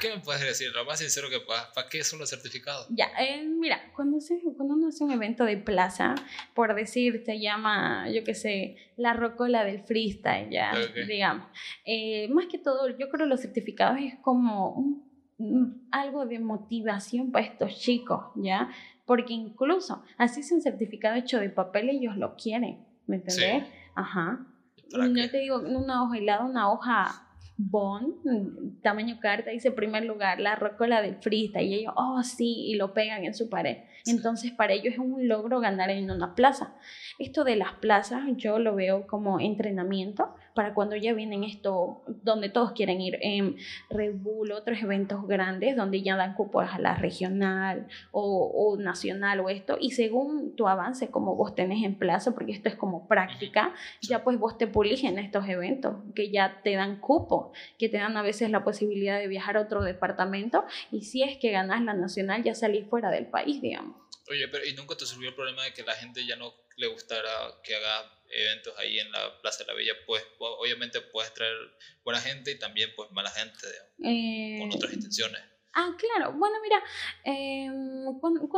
¿Qué 0.00 0.14
me 0.14 0.20
puedes 0.20 0.42
decir? 0.42 0.70
Lo 0.72 0.84
más 0.84 0.98
sincero 1.00 1.28
que 1.28 1.40
puedas. 1.40 1.66
¿Para 1.74 1.88
qué 1.88 2.04
son 2.04 2.18
los 2.18 2.30
certificados? 2.30 2.86
Ya, 2.90 3.06
eh, 3.18 3.42
mira, 3.44 3.80
cuando, 3.96 4.20
se, 4.20 4.40
cuando 4.56 4.74
uno 4.74 4.88
hace 4.88 5.02
un 5.02 5.10
evento 5.12 5.44
de 5.44 5.56
plaza, 5.56 6.14
por 6.54 6.74
decir, 6.74 7.22
se 7.24 7.40
llama, 7.40 8.08
yo 8.10 8.22
qué 8.24 8.34
sé, 8.34 8.76
la 8.96 9.12
rocola 9.12 9.64
del 9.64 9.82
freestyle, 9.82 10.50
ya, 10.50 10.72
Ok. 10.72 11.06
digamos. 11.08 11.46
Eh, 11.84 12.28
más 12.28 12.46
que 12.46 12.58
todo, 12.58 12.88
yo 12.96 13.08
creo 13.08 13.26
los 13.26 13.40
certificados 13.40 13.98
es 14.00 14.14
como 14.22 14.70
un- 14.72 15.10
un- 15.38 15.88
algo 15.90 16.26
de 16.26 16.38
motivación 16.38 17.32
para 17.32 17.44
estos 17.46 17.76
chicos, 17.80 18.26
¿ya? 18.36 18.70
Porque 19.04 19.32
incluso, 19.32 20.04
así 20.16 20.40
es 20.40 20.52
un 20.52 20.62
certificado 20.62 21.16
hecho 21.16 21.40
de 21.40 21.50
papel, 21.50 21.88
ellos 21.90 22.16
lo 22.16 22.36
quieren, 22.36 22.86
¿me 23.08 23.16
entendés? 23.16 23.64
Ajá. 23.96 24.46
¿Para 24.92 25.08
No 25.08 25.30
te 25.30 25.38
digo, 25.38 25.60
una 25.60 26.02
hoja 26.02 26.18
helada, 26.18 26.44
una 26.44 26.70
hoja 26.70 27.28
bond, 27.56 28.80
tamaño 28.82 29.18
carta, 29.20 29.50
dice 29.50 29.70
primer 29.70 30.04
lugar, 30.04 30.40
la 30.40 30.56
rocola 30.56 31.02
del 31.02 31.16
freestyle, 31.16 31.66
y 31.66 31.74
ellos, 31.74 31.94
oh 31.96 32.22
sí, 32.22 32.66
y 32.66 32.74
lo 32.74 32.92
pegan 32.92 33.24
en 33.24 33.34
su 33.34 33.48
pared. 33.48 33.78
Entonces, 34.06 34.50
para 34.52 34.72
ellos 34.72 34.94
es 34.94 34.98
un 34.98 35.28
logro 35.28 35.60
ganar 35.60 35.90
en 35.90 36.10
una 36.10 36.34
plaza. 36.34 36.74
Esto 37.18 37.44
de 37.44 37.56
las 37.56 37.74
plazas, 37.74 38.22
yo 38.36 38.58
lo 38.58 38.74
veo 38.74 39.06
como 39.06 39.40
entrenamiento 39.40 40.34
para 40.54 40.74
cuando 40.74 40.96
ya 40.96 41.14
vienen 41.14 41.44
esto, 41.44 42.02
donde 42.22 42.48
todos 42.50 42.72
quieren 42.72 43.00
ir, 43.00 43.18
en 43.22 43.56
Red 43.90 44.16
Bull, 44.16 44.52
otros 44.52 44.78
eventos 44.82 45.26
grandes, 45.26 45.76
donde 45.76 46.02
ya 46.02 46.16
dan 46.16 46.34
cupos 46.34 46.66
a 46.70 46.78
la 46.78 46.94
regional 46.94 47.86
o, 48.10 48.50
o 48.54 48.76
nacional 48.76 49.40
o 49.40 49.48
esto, 49.48 49.78
y 49.80 49.92
según 49.92 50.54
tu 50.54 50.68
avance, 50.68 51.10
como 51.10 51.36
vos 51.36 51.54
tenés 51.54 51.82
en 51.84 51.94
plaza, 51.94 52.32
porque 52.32 52.52
esto 52.52 52.68
es 52.68 52.74
como 52.74 53.08
práctica, 53.08 53.72
ya 54.02 54.22
pues 54.24 54.38
vos 54.38 54.58
te 54.58 54.66
pulís 54.66 55.04
en 55.04 55.18
estos 55.18 55.48
eventos, 55.48 55.96
que 56.14 56.30
ya 56.30 56.60
te 56.62 56.74
dan 56.74 57.00
cupo, 57.00 57.52
que 57.78 57.88
te 57.88 57.96
dan 57.96 58.16
a 58.16 58.22
veces 58.22 58.50
la 58.50 58.64
posibilidad 58.64 59.18
de 59.18 59.28
viajar 59.28 59.56
a 59.56 59.62
otro 59.62 59.82
departamento, 59.82 60.64
y 60.90 61.02
si 61.02 61.22
es 61.22 61.38
que 61.38 61.50
ganás 61.50 61.82
la 61.82 61.94
nacional, 61.94 62.42
ya 62.42 62.54
salís 62.54 62.86
fuera 62.86 63.10
del 63.10 63.26
país, 63.26 63.62
digamos. 63.62 63.91
Oye, 64.32 64.48
pero 64.48 64.64
¿y 64.64 64.72
nunca 64.72 64.96
te 64.96 65.04
surgió 65.04 65.28
el 65.28 65.34
problema 65.34 65.62
de 65.64 65.74
que 65.74 65.82
la 65.82 65.94
gente 65.94 66.24
ya 66.26 66.36
no 66.36 66.54
le 66.76 66.86
gustara 66.86 67.30
que 67.62 67.74
haga 67.74 68.10
eventos 68.30 68.72
ahí 68.78 68.98
en 68.98 69.12
la 69.12 69.40
Plaza 69.42 69.64
de 69.64 69.72
la 69.72 69.78
Villa, 69.78 69.92
pues 70.06 70.22
obviamente 70.38 71.02
puedes 71.02 71.34
traer 71.34 71.54
buena 72.02 72.18
gente 72.18 72.50
y 72.50 72.58
también 72.58 72.90
pues 72.96 73.10
mala 73.10 73.30
gente 73.30 73.68
con 73.98 74.06
eh, 74.10 74.70
otras 74.74 74.92
intenciones. 74.94 75.42
Ah, 75.74 75.90
claro. 75.98 76.32
Bueno, 76.32 76.56
mira, 76.62 76.82
em, 77.24 78.18
cuando, 78.20 78.48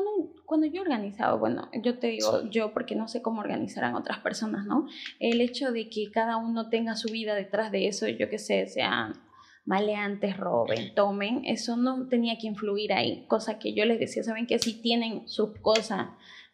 cuando, 0.45 0.67
yo 0.67 0.83
organizaba, 0.83 1.35
bueno, 1.37 1.71
yo 1.83 1.99
te 1.99 2.09
digo 2.09 2.49
yo 2.51 2.73
porque 2.73 2.97
no 2.97 3.07
sé 3.07 3.23
cómo 3.23 3.41
organizarán 3.41 3.95
otras 3.95 4.19
personas, 4.19 4.67
¿no? 4.67 4.87
El 5.21 5.41
hecho 5.41 5.71
de 5.71 5.89
que 5.91 6.11
cada 6.13 6.37
uno 6.37 6.69
tenga 6.69 6.97
su 6.97 7.13
vida 7.13 7.35
detrás 7.35 7.71
de 7.71 7.87
eso, 7.87 8.09
yo 8.09 8.29
qué 8.29 8.39
sé, 8.39 8.67
sean 8.67 9.24
maleantes, 9.65 10.37
roben, 10.37 10.95
tomen, 10.95 11.43
eso 11.47 11.77
no 11.77 12.07
tenía 12.09 12.37
que 12.39 12.47
influir 12.47 12.93
ahí, 12.93 13.25
cosa 13.29 13.59
que 13.59 13.75
yo 13.75 13.85
les 13.85 13.99
decía, 13.99 14.23
¿saben 14.23 14.47
que 14.47 14.59
Si 14.59 14.81
tienen 14.81 15.27
sus 15.27 15.59
cosas 15.61 16.09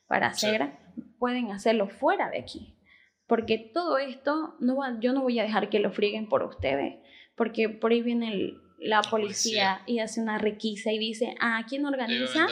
para 0.06 0.28
hacer, 0.28 0.72
pueden 1.18 1.50
hacerlo 1.50 1.88
fuera 1.88 2.30
de 2.30 2.38
aquí, 2.38 2.76
porque 3.26 3.58
todo 3.58 3.98
esto, 3.98 4.54
no 4.60 4.76
va, 4.76 4.98
yo 5.00 5.12
no 5.12 5.22
voy 5.22 5.38
a 5.38 5.42
dejar 5.42 5.70
que 5.70 5.80
lo 5.80 5.90
frieguen 5.92 6.28
por 6.28 6.42
ustedes, 6.42 6.98
porque 7.34 7.68
por 7.68 7.90
ahí 7.92 8.02
viene 8.02 8.32
el 8.32 8.60
la 8.80 9.02
policía, 9.02 9.82
y 9.86 9.98
hace 9.98 10.20
una 10.20 10.38
requisa 10.38 10.90
y 10.90 10.98
dice, 10.98 11.34
ah, 11.40 11.64
¿quién 11.68 11.84
organiza? 11.84 12.46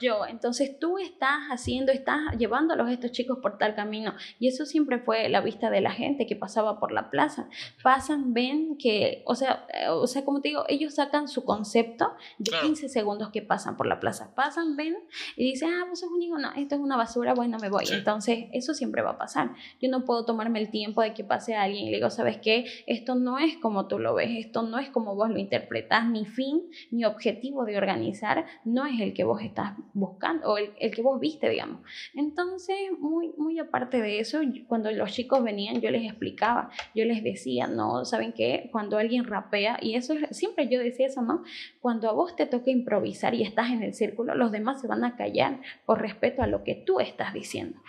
Yo. 0.00 0.26
Entonces 0.26 0.78
tú 0.78 0.98
estás 0.98 1.48
haciendo, 1.50 1.90
estás 1.90 2.20
llevándolos 2.38 2.88
a 2.88 2.92
estos 2.92 3.12
chicos 3.12 3.38
por 3.40 3.56
tal 3.56 3.74
camino. 3.74 4.14
Y 4.38 4.48
eso 4.48 4.66
siempre 4.66 4.98
fue 4.98 5.28
la 5.28 5.40
vista 5.40 5.70
de 5.70 5.80
la 5.80 5.90
gente 5.90 6.26
que 6.26 6.36
pasaba 6.36 6.78
por 6.78 6.92
la 6.92 7.10
plaza. 7.10 7.48
Pasan, 7.82 8.34
ven 8.34 8.76
que, 8.76 9.22
o 9.24 9.34
sea, 9.34 9.66
eh, 9.72 9.88
o 9.88 10.06
sea, 10.06 10.24
como 10.24 10.42
te 10.42 10.48
digo, 10.48 10.64
ellos 10.68 10.94
sacan 10.94 11.28
su 11.28 11.44
concepto 11.44 12.12
de 12.38 12.52
15 12.60 12.88
segundos 12.88 13.30
que 13.30 13.40
pasan 13.40 13.76
por 13.76 13.86
la 13.86 14.00
plaza. 14.00 14.34
Pasan, 14.34 14.76
ven 14.76 14.96
y 15.36 15.44
dicen, 15.44 15.70
ah, 15.72 15.86
vos 15.88 16.00
sos 16.00 16.10
un 16.10 16.22
hijo, 16.22 16.38
no, 16.38 16.52
esto 16.52 16.74
es 16.74 16.80
una 16.80 16.96
basura, 16.98 17.32
bueno, 17.32 17.56
me 17.58 17.70
voy. 17.70 17.84
Entonces, 17.90 18.46
eso 18.52 18.74
siempre 18.74 19.00
va 19.02 19.12
a 19.12 19.18
pasar. 19.18 19.54
Yo 19.80 19.88
no 19.88 20.04
puedo 20.04 20.26
tomarme 20.26 20.60
el 20.60 20.70
tiempo 20.70 21.00
de 21.00 21.14
que 21.14 21.24
pase 21.24 21.54
a 21.54 21.62
alguien 21.62 21.86
y 21.86 21.90
le 21.90 21.96
digo, 21.96 22.10
¿sabes 22.10 22.38
qué? 22.38 22.66
Esto 22.86 23.14
no 23.14 23.38
es 23.38 23.56
como 23.56 23.88
tú 23.88 23.98
lo 23.98 24.14
ves, 24.14 24.30
esto 24.32 24.62
no 24.62 24.78
es 24.78 24.90
como 24.90 25.14
vos 25.14 25.30
lo 25.30 25.38
interpretas 25.38 25.69
mi 26.10 26.26
fin, 26.26 26.62
mi 26.90 27.04
objetivo 27.04 27.64
de 27.64 27.76
organizar 27.76 28.46
no 28.64 28.86
es 28.86 29.00
el 29.00 29.14
que 29.14 29.24
vos 29.24 29.42
estás 29.42 29.74
buscando 29.92 30.52
o 30.52 30.58
el, 30.58 30.90
que 30.90 31.02
vos 31.02 31.20
viste, 31.20 31.48
digamos. 31.48 31.80
Entonces, 32.14 32.76
muy, 32.98 33.32
muy 33.36 33.58
aparte 33.58 34.00
de 34.00 34.20
eso, 34.20 34.40
cuando 34.66 34.90
los 34.90 35.12
chicos 35.12 35.42
venían, 35.42 35.80
yo 35.80 35.90
les 35.90 36.04
explicaba, 36.04 36.70
yo 36.94 37.04
les 37.04 37.22
decía, 37.22 37.66
no, 37.66 38.04
¿saben 38.04 38.32
qué? 38.32 38.68
Cuando 38.72 38.98
alguien 38.98 39.24
rapea, 39.24 39.78
y 39.80 39.94
eso 39.94 40.14
siempre 40.30 40.68
yo 40.68 40.80
decía 40.80 41.06
eso, 41.06 41.22
¿no? 41.22 41.42
Cuando 41.80 42.08
a 42.08 42.12
vos 42.12 42.36
te 42.36 42.46
toca 42.46 42.70
improvisar 42.70 43.34
y 43.34 43.42
estás 43.42 43.70
en 43.70 43.82
el 43.82 43.94
círculo, 43.94 44.34
los 44.34 44.52
demás 44.52 44.80
se 44.80 44.88
van 44.88 45.04
a 45.04 45.16
callar 45.16 45.60
por 45.86 46.00
respeto 46.00 46.42
a 46.42 46.46
lo 46.46 46.64
que 46.64 46.74
tú 46.74 47.00
estás 47.00 47.32
diciendo 47.32 47.80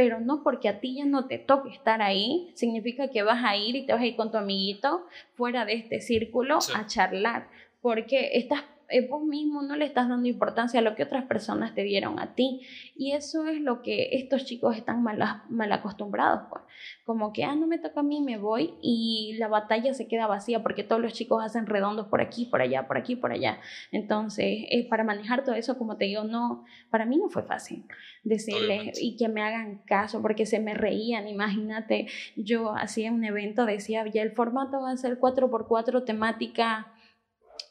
pero 0.00 0.18
no 0.18 0.42
porque 0.42 0.70
a 0.70 0.80
ti 0.80 0.94
ya 0.94 1.04
no 1.04 1.26
te 1.26 1.36
toque 1.36 1.68
estar 1.68 2.00
ahí, 2.00 2.50
significa 2.54 3.10
que 3.10 3.22
vas 3.22 3.44
a 3.44 3.54
ir 3.54 3.76
y 3.76 3.84
te 3.84 3.92
vas 3.92 4.00
a 4.00 4.06
ir 4.06 4.16
con 4.16 4.30
tu 4.30 4.38
amiguito 4.38 5.04
fuera 5.34 5.66
de 5.66 5.74
este 5.74 6.00
círculo 6.00 6.58
a 6.74 6.86
charlar, 6.86 7.48
porque 7.82 8.30
estás 8.32 8.62
vos 9.08 9.22
mismo 9.22 9.62
no 9.62 9.76
le 9.76 9.84
estás 9.84 10.08
dando 10.08 10.28
importancia 10.28 10.80
a 10.80 10.82
lo 10.82 10.94
que 10.94 11.04
otras 11.04 11.24
personas 11.24 11.74
te 11.74 11.82
dieron 11.82 12.18
a 12.18 12.34
ti. 12.34 12.62
Y 12.96 13.12
eso 13.12 13.46
es 13.46 13.60
lo 13.60 13.82
que 13.82 14.10
estos 14.12 14.44
chicos 14.44 14.76
están 14.76 15.02
mal, 15.02 15.18
mal 15.48 15.72
acostumbrados. 15.72 16.42
Pues. 16.50 16.62
Como 17.04 17.32
que, 17.32 17.44
ah, 17.44 17.54
no 17.54 17.66
me 17.66 17.78
toca 17.78 18.00
a 18.00 18.02
mí, 18.02 18.20
me 18.20 18.38
voy 18.38 18.74
y 18.82 19.36
la 19.38 19.48
batalla 19.48 19.94
se 19.94 20.08
queda 20.08 20.26
vacía 20.26 20.62
porque 20.62 20.84
todos 20.84 21.00
los 21.00 21.12
chicos 21.12 21.42
hacen 21.44 21.66
redondos 21.66 22.08
por 22.08 22.20
aquí, 22.20 22.46
por 22.46 22.60
allá, 22.60 22.86
por 22.86 22.96
aquí, 22.96 23.16
por 23.16 23.32
allá. 23.32 23.60
Entonces, 23.92 24.64
eh, 24.70 24.86
para 24.88 25.04
manejar 25.04 25.44
todo 25.44 25.54
eso, 25.54 25.78
como 25.78 25.96
te 25.96 26.06
digo, 26.06 26.24
no, 26.24 26.64
para 26.90 27.06
mí 27.06 27.16
no 27.16 27.28
fue 27.28 27.42
fácil 27.42 27.86
decirles 28.22 29.00
y 29.00 29.16
que 29.16 29.28
me 29.28 29.42
hagan 29.42 29.78
caso 29.86 30.20
porque 30.22 30.46
se 30.46 30.60
me 30.60 30.74
reían. 30.74 31.28
Imagínate, 31.28 32.06
yo 32.36 32.74
hacía 32.74 33.12
un 33.12 33.24
evento, 33.24 33.66
decía, 33.66 34.04
ya 34.06 34.22
el 34.22 34.32
formato 34.32 34.80
va 34.80 34.90
a 34.90 34.96
ser 34.96 35.18
4x4 35.18 36.04
temática 36.04 36.92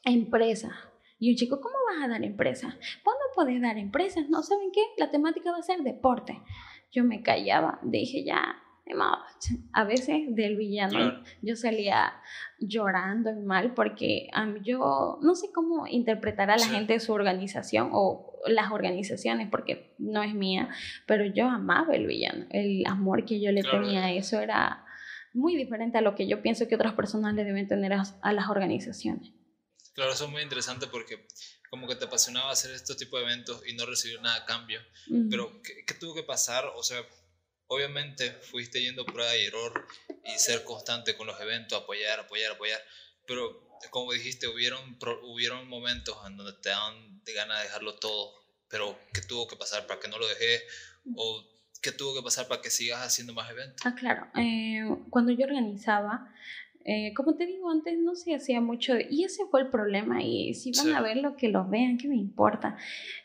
empresa 0.06 0.89
y 1.20 1.32
un 1.32 1.36
chico, 1.36 1.60
¿cómo 1.62 1.76
vas 1.88 2.06
a 2.06 2.08
dar 2.08 2.24
empresas? 2.24 2.74
Vos 3.04 3.14
no 3.14 3.36
podés 3.36 3.62
dar 3.62 3.78
empresas, 3.78 4.30
¿no? 4.30 4.42
¿Saben 4.42 4.72
qué? 4.72 4.82
La 4.98 5.12
temática 5.12 5.52
va 5.52 5.58
a 5.58 5.64
ser 5.64 5.82
deporte. 5.82 6.40
Yo 6.92 7.04
me 7.04 7.22
callaba, 7.22 7.80
dije 7.84 8.24
ya, 8.24 8.56
a 9.74 9.84
veces 9.84 10.36
del 10.36 10.56
villano 10.58 11.22
yo 11.42 11.56
salía 11.56 12.14
llorando 12.60 13.32
y 13.32 13.40
mal 13.40 13.74
porque 13.76 14.30
yo 14.64 15.20
no 15.22 15.36
sé 15.36 15.52
cómo 15.54 15.86
interpretar 15.86 16.50
a 16.50 16.58
la 16.58 16.66
gente 16.66 16.94
de 16.94 17.00
su 17.00 17.14
organización 17.14 17.90
o 17.92 18.34
las 18.48 18.72
organizaciones 18.72 19.48
porque 19.50 19.94
no 20.00 20.24
es 20.24 20.34
mía, 20.34 20.70
pero 21.06 21.26
yo 21.26 21.46
amaba 21.48 21.94
el 21.94 22.08
villano, 22.08 22.46
el 22.50 22.84
amor 22.88 23.26
que 23.26 23.40
yo 23.40 23.52
le 23.52 23.62
tenía 23.62 24.06
a 24.06 24.12
eso 24.12 24.40
era 24.40 24.86
muy 25.34 25.56
diferente 25.56 26.00
a 26.00 26.02
lo 26.02 26.16
que 26.16 26.28
yo 26.28 26.42
pienso 26.42 26.68
que 26.68 26.76
otras 26.76 26.94
personas 26.94 27.36
le 27.36 27.44
deben 27.44 27.68
tener 27.68 27.94
a 27.94 28.34
las 28.34 28.50
organizaciones. 28.50 29.32
Claro, 30.00 30.14
eso 30.14 30.26
es 30.28 30.32
muy 30.32 30.42
interesante 30.42 30.88
porque 30.88 31.28
como 31.70 31.86
que 31.86 31.98
te 31.98 32.06
apasionaba 32.06 32.52
hacer 32.52 32.72
este 32.72 32.96
tipo 32.96 33.18
de 33.18 33.24
eventos 33.24 33.68
y 33.68 33.74
no 33.74 33.86
recibir 33.86 34.22
nada 34.22 34.38
a 34.38 34.46
cambio. 34.46 34.80
Pero, 35.30 35.62
¿qué, 35.62 35.94
tuvo 35.94 36.16
que 36.16 36.24
pasar? 36.24 36.64
O 36.78 36.84
sea, 36.84 37.06
obviamente 37.68 38.32
fuiste 38.32 38.82
yendo 38.82 39.06
prueba 39.06 39.36
y 39.36 39.48
error 39.48 39.86
y 40.24 40.40
ser 40.40 40.64
constante 40.64 41.18
con 41.18 41.28
los 41.28 41.38
eventos, 41.42 41.84
apoyar, 41.84 42.18
apoyar, 42.18 42.54
apoyar. 42.54 42.80
Pero, 43.28 43.78
como 43.90 44.14
dijiste, 44.14 44.48
hubieron, 44.48 44.98
hubieron 45.24 45.68
momentos 45.68 46.16
en 46.26 46.38
donde 46.38 46.54
te 46.62 46.70
daban 46.70 47.22
de 47.26 47.34
ganas 47.34 47.58
de 47.58 47.66
dejarlo 47.66 47.96
todo. 47.96 48.36
Pero, 48.70 48.98
¿qué 49.14 49.20
tuvo 49.20 49.50
que 49.50 49.58
pasar 49.58 49.86
para 49.86 50.00
que 50.00 50.08
no 50.08 50.18
lo 50.18 50.30
dejé? 50.30 50.64
¿O 51.18 51.46
qué 51.82 51.92
tuvo 51.92 52.16
que 52.16 52.24
pasar 52.24 52.48
para 52.48 52.62
que 52.62 52.70
sigas 52.70 53.06
haciendo 53.06 53.34
más 53.34 53.52
eventos? 53.52 53.86
Ah, 53.86 53.96
claro. 53.96 54.28
Eh, 54.38 54.80
cuando 55.10 55.34
yo 55.34 55.44
organizaba, 55.44 56.34
eh, 56.86 57.14
como 57.14 57.36
te 57.36 57.46
digo 57.46 57.70
antes, 57.70 57.98
no 58.00 58.16
se 58.16 58.34
hacía 58.34 58.62
mucho, 58.62 58.94
y 58.98 59.24
ese 59.24 59.46
fue 59.46 59.62
el 59.62 59.68
problema, 59.70 60.24
y 60.24 60.54
si 60.54 60.72
van 60.72 60.96
a 60.96 61.02
ver 61.02 61.18
lo 61.18 61.36
que 61.36 61.50
los 61.50 61.70
vean, 61.70 61.98
¿qué 61.98 62.08
me 62.08 62.16
importa? 62.16 62.78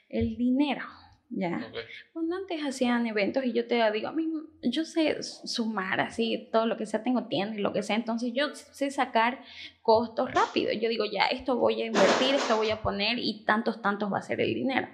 El 0.09 0.37
dinero, 0.37 0.83
¿ya? 1.31 1.71
Cuando 2.13 2.37
antes 2.37 2.61
hacían 2.65 3.07
eventos 3.07 3.45
y 3.45 3.53
yo 3.53 3.67
te 3.67 3.91
digo, 3.93 4.09
a 4.09 4.13
mí, 4.13 4.29
yo 4.63 4.85
sé 4.85 5.23
sumar 5.23 6.01
así, 6.01 6.49
todo 6.53 6.67
lo 6.67 6.77
que 6.77 6.87
sea, 6.87 7.03
tengo 7.03 7.27
tienda 7.27 7.57
y 7.57 7.61
lo 7.61 7.73
que 7.73 7.83
sea, 7.83 7.97
entonces 7.97 8.33
yo 8.35 8.55
sé 8.55 8.91
sacar 8.91 9.43
costos 9.83 10.33
rápido, 10.33 10.73
yo 10.73 10.89
digo, 10.89 11.05
ya, 11.05 11.27
esto 11.27 11.57
voy 11.57 11.83
a 11.83 11.87
invertir, 11.87 12.35
esto 12.35 12.57
voy 12.57 12.71
a 12.71 12.83
poner 12.83 13.19
y 13.19 13.45
tantos, 13.45 13.81
tantos 13.81 14.13
va 14.13 14.19
a 14.19 14.23
ser 14.23 14.41
el 14.41 14.53
dinero. 14.53 14.89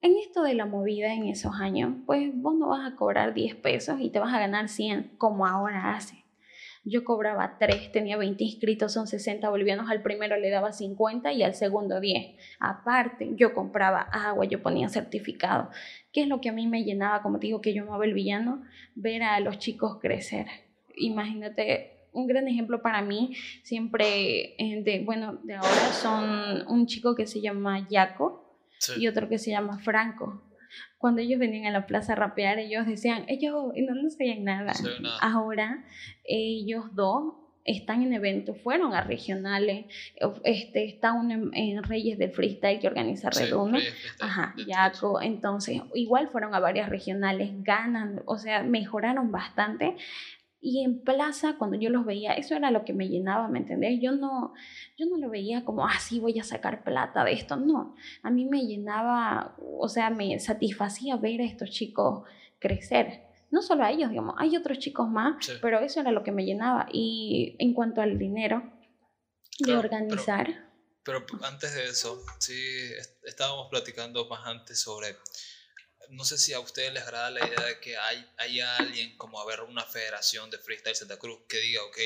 En 0.00 0.16
esto 0.16 0.42
de 0.42 0.54
la 0.54 0.64
movida 0.64 1.12
en 1.12 1.26
esos 1.26 1.54
años, 1.54 1.92
pues 2.06 2.30
vos 2.34 2.54
no 2.54 2.68
vas 2.68 2.92
a 2.92 2.94
cobrar 2.96 3.34
10 3.34 3.56
pesos 3.56 4.00
y 4.00 4.10
te 4.10 4.20
vas 4.20 4.32
a 4.32 4.38
ganar 4.38 4.68
100 4.68 5.14
como 5.18 5.44
ahora 5.44 5.96
hace 5.96 6.27
yo 6.84 7.04
cobraba 7.04 7.56
3, 7.58 7.92
tenía 7.92 8.16
20 8.16 8.42
inscritos, 8.44 8.92
son 8.92 9.06
60 9.06 9.48
bolivianos, 9.48 9.90
al 9.90 10.02
primero 10.02 10.36
le 10.36 10.50
daba 10.50 10.72
50 10.72 11.32
y 11.32 11.42
al 11.42 11.54
segundo 11.54 12.00
10. 12.00 12.36
Aparte, 12.60 13.30
yo 13.34 13.54
compraba 13.54 14.00
agua, 14.00 14.44
yo 14.44 14.62
ponía 14.62 14.88
certificado. 14.88 15.70
¿Qué 16.12 16.22
es 16.22 16.28
lo 16.28 16.40
que 16.40 16.48
a 16.48 16.52
mí 16.52 16.66
me 16.66 16.84
llenaba, 16.84 17.22
como 17.22 17.38
te 17.38 17.46
digo, 17.46 17.60
que 17.60 17.74
yo 17.74 17.82
amaba 17.82 18.04
el 18.04 18.14
villano? 18.14 18.62
Ver 18.94 19.22
a 19.22 19.40
los 19.40 19.58
chicos 19.58 19.98
crecer. 20.00 20.46
Imagínate, 20.96 22.08
un 22.12 22.26
gran 22.26 22.48
ejemplo 22.48 22.82
para 22.82 23.02
mí, 23.02 23.34
siempre, 23.62 24.54
eh, 24.58 24.82
de, 24.82 25.02
bueno, 25.04 25.38
de 25.44 25.54
ahora 25.54 25.92
son 25.92 26.66
un 26.68 26.86
chico 26.86 27.14
que 27.14 27.26
se 27.26 27.40
llama 27.40 27.86
Jaco 27.90 28.44
y 28.96 29.06
otro 29.08 29.28
que 29.28 29.38
se 29.38 29.50
llama 29.50 29.78
Franco 29.78 30.42
cuando 30.98 31.20
ellos 31.22 31.38
venían 31.38 31.66
a 31.66 31.70
la 31.70 31.86
plaza 31.86 32.12
a 32.12 32.16
rapear, 32.16 32.58
ellos 32.58 32.86
decían, 32.86 33.24
ellos 33.28 33.54
no, 33.76 33.94
no 33.94 34.10
sabían 34.10 34.44
nada. 34.44 34.72
Ahora, 35.20 35.84
ellos 36.24 36.94
dos 36.94 37.34
están 37.64 38.02
en 38.02 38.14
eventos, 38.14 38.58
fueron 38.62 38.94
a 38.94 39.02
regionales, 39.02 39.86
este, 40.42 40.86
está 40.86 41.12
uno 41.12 41.50
en, 41.52 41.82
Reyes 41.82 42.18
del 42.18 42.30
Freestyle 42.30 42.80
que 42.80 42.88
organiza 42.88 43.28
Redondo, 43.28 43.78
ajá, 44.20 44.54
Yaco, 44.66 45.20
entonces 45.20 45.82
igual 45.94 46.28
fueron 46.28 46.54
a 46.54 46.60
varias 46.60 46.88
regionales, 46.88 47.50
ganan, 47.62 48.22
o 48.24 48.38
sea, 48.38 48.62
mejoraron 48.62 49.30
bastante 49.30 49.96
y 50.60 50.82
en 50.82 51.02
plaza, 51.04 51.56
cuando 51.56 51.76
yo 51.76 51.88
los 51.88 52.04
veía, 52.04 52.32
eso 52.32 52.56
era 52.56 52.70
lo 52.70 52.84
que 52.84 52.92
me 52.92 53.08
llenaba, 53.08 53.48
¿me 53.48 53.60
entendés? 53.60 54.00
Yo 54.00 54.12
no, 54.12 54.54
yo 54.96 55.06
no 55.06 55.16
lo 55.16 55.30
veía 55.30 55.64
como, 55.64 55.86
ah, 55.86 55.98
sí, 56.00 56.18
voy 56.18 56.38
a 56.40 56.44
sacar 56.44 56.82
plata 56.82 57.22
de 57.24 57.32
esto. 57.32 57.56
No, 57.56 57.94
a 58.22 58.30
mí 58.30 58.44
me 58.44 58.66
llenaba, 58.66 59.56
o 59.78 59.88
sea, 59.88 60.10
me 60.10 60.38
satisfacía 60.40 61.16
ver 61.16 61.40
a 61.42 61.44
estos 61.44 61.70
chicos 61.70 62.24
crecer. 62.58 63.28
No 63.50 63.62
solo 63.62 63.84
a 63.84 63.90
ellos, 63.90 64.10
digamos, 64.10 64.34
hay 64.38 64.56
otros 64.56 64.78
chicos 64.78 65.08
más, 65.08 65.36
pero 65.62 65.78
eso 65.78 66.00
era 66.00 66.10
lo 66.10 66.24
que 66.24 66.32
me 66.32 66.44
llenaba. 66.44 66.88
Y 66.92 67.54
en 67.60 67.72
cuanto 67.72 68.00
al 68.00 68.18
dinero, 68.18 68.62
de 69.60 69.76
organizar. 69.76 70.70
pero 71.04 71.24
antes 71.42 71.74
de 71.74 71.86
eso, 71.86 72.22
sí, 72.38 72.60
estábamos 73.24 73.68
platicando 73.70 74.28
más 74.28 74.44
antes 74.44 74.80
sobre 74.80 75.16
no 76.10 76.24
sé 76.24 76.38
si 76.38 76.52
a 76.52 76.60
ustedes 76.60 76.92
les 76.92 77.02
agrada 77.02 77.30
la 77.30 77.46
idea 77.46 77.64
de 77.66 77.80
que 77.80 77.96
hay, 77.96 78.26
haya 78.38 78.76
alguien 78.76 79.16
como 79.16 79.40
haber 79.40 79.60
una 79.62 79.84
federación 79.84 80.50
de 80.50 80.58
freestyle 80.58 80.96
Santa 80.96 81.18
Cruz 81.18 81.40
que 81.48 81.58
diga, 81.58 81.82
ok, 81.84 81.98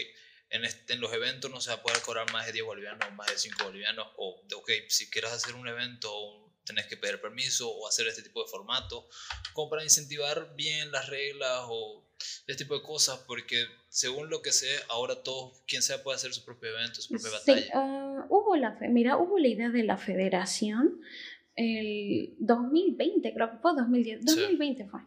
en, 0.51 0.63
en 0.65 1.01
los 1.01 1.13
eventos 1.13 1.51
no 1.51 1.61
se 1.61 1.71
va 1.71 1.77
a 1.77 1.83
poder 1.83 2.01
cobrar 2.03 2.31
más 2.33 2.47
de 2.47 2.53
10 2.53 2.65
bolivianos, 2.67 3.13
más 3.15 3.29
de 3.29 3.39
5 3.39 3.65
bolivianos, 3.65 4.07
o 4.17 4.43
ok, 4.57 4.71
si 4.89 5.09
quieres 5.11 5.33
hacer 5.33 5.55
un 5.55 5.67
evento 5.69 6.39
tenés 6.65 6.87
que 6.87 6.97
pedir 6.97 7.21
permiso 7.21 7.69
o 7.69 7.89
hacer 7.89 8.07
este 8.07 8.23
tipo 8.23 8.41
de 8.43 8.49
formato, 8.49 9.09
como 9.53 9.69
para 9.69 9.83
incentivar 9.83 10.55
bien 10.55 10.93
las 10.93 11.09
reglas 11.09 11.63
o 11.67 12.07
este 12.47 12.65
tipo 12.65 12.77
de 12.79 12.83
cosas, 12.85 13.19
porque 13.27 13.67
según 13.89 14.31
lo 14.31 14.43
que 14.43 14.53
sé, 14.53 14.69
ahora 14.89 15.25
todo, 15.25 15.53
quien 15.67 15.83
sea 15.83 16.05
puede 16.05 16.17
hacer 16.17 16.33
su 16.33 16.45
propio 16.45 16.71
evento, 16.71 17.01
su 17.03 17.09
propia 17.09 17.31
Sí, 17.31 17.35
batalla. 17.53 17.71
ah, 17.75 18.27
hubo 18.29 18.55
la, 18.57 18.79
mira, 18.91 19.17
hubo 19.17 19.39
la 19.41 19.49
idea 19.49 19.71
de 19.71 19.83
la 19.83 19.97
federación 19.99 21.01
el 21.55 22.35
2020, 22.39 23.35
creo 23.35 23.51
que 23.51 23.57
fue 23.59 23.73
2010, 23.75 24.21
Sí. 24.21 24.41
2020 24.41 24.87
fue. 24.87 25.01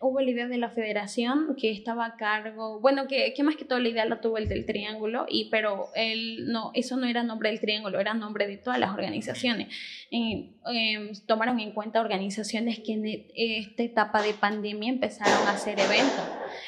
Hubo 0.00 0.20
la 0.20 0.30
idea 0.30 0.48
de 0.48 0.56
la 0.56 0.70
federación 0.70 1.54
que 1.56 1.70
estaba 1.70 2.06
a 2.06 2.16
cargo, 2.16 2.80
bueno, 2.80 3.06
que, 3.06 3.34
que 3.34 3.42
más 3.42 3.56
que 3.56 3.64
todo 3.64 3.78
la 3.78 3.88
idea 3.90 4.04
la 4.06 4.20
tuvo 4.20 4.38
el 4.38 4.48
del 4.48 4.64
triángulo, 4.64 5.26
y, 5.28 5.50
pero 5.50 5.88
él 5.94 6.46
no, 6.46 6.70
eso 6.74 6.96
no 6.96 7.06
era 7.06 7.22
nombre 7.22 7.50
del 7.50 7.60
triángulo, 7.60 8.00
era 8.00 8.14
nombre 8.14 8.46
de 8.46 8.56
todas 8.56 8.80
las 8.80 8.90
organizaciones. 8.92 9.68
Eh, 10.10 10.50
eh, 10.72 11.12
tomaron 11.26 11.60
en 11.60 11.72
cuenta 11.72 12.00
organizaciones 12.00 12.80
que 12.80 12.92
en 12.94 13.06
esta 13.34 13.82
etapa 13.82 14.22
de 14.22 14.32
pandemia 14.34 14.88
empezaron 14.90 15.46
a 15.46 15.52
hacer 15.52 15.78
eventos. 15.78 16.24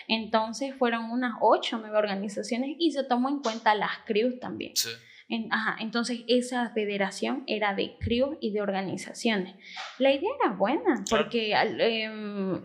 Entonces 0.09 0.75
fueron 0.75 1.11
unas 1.11 1.35
8 1.41 1.77
o 1.77 1.79
9 1.81 1.97
organizaciones 1.97 2.77
y 2.79 2.93
se 2.93 3.03
tomó 3.05 3.29
en 3.29 3.41
cuenta 3.41 3.75
las 3.75 3.99
crews 4.05 4.39
también. 4.39 4.73
Sí, 4.77 4.91
En- 5.33 5.49
ajá, 5.51 5.77
entonces 5.81 6.25
esa 6.29 6.69
federación 6.71 7.45
era 7.47 7.75
de 7.75 7.97
crew 7.99 8.37
y 8.41 8.53
de 8.53 8.61
organizaciones. 8.61 9.55
La 9.99 10.13
idea 10.13 10.31
era 10.45 10.53
buena 10.53 11.05
porque 11.09 11.55
em, 11.55 12.61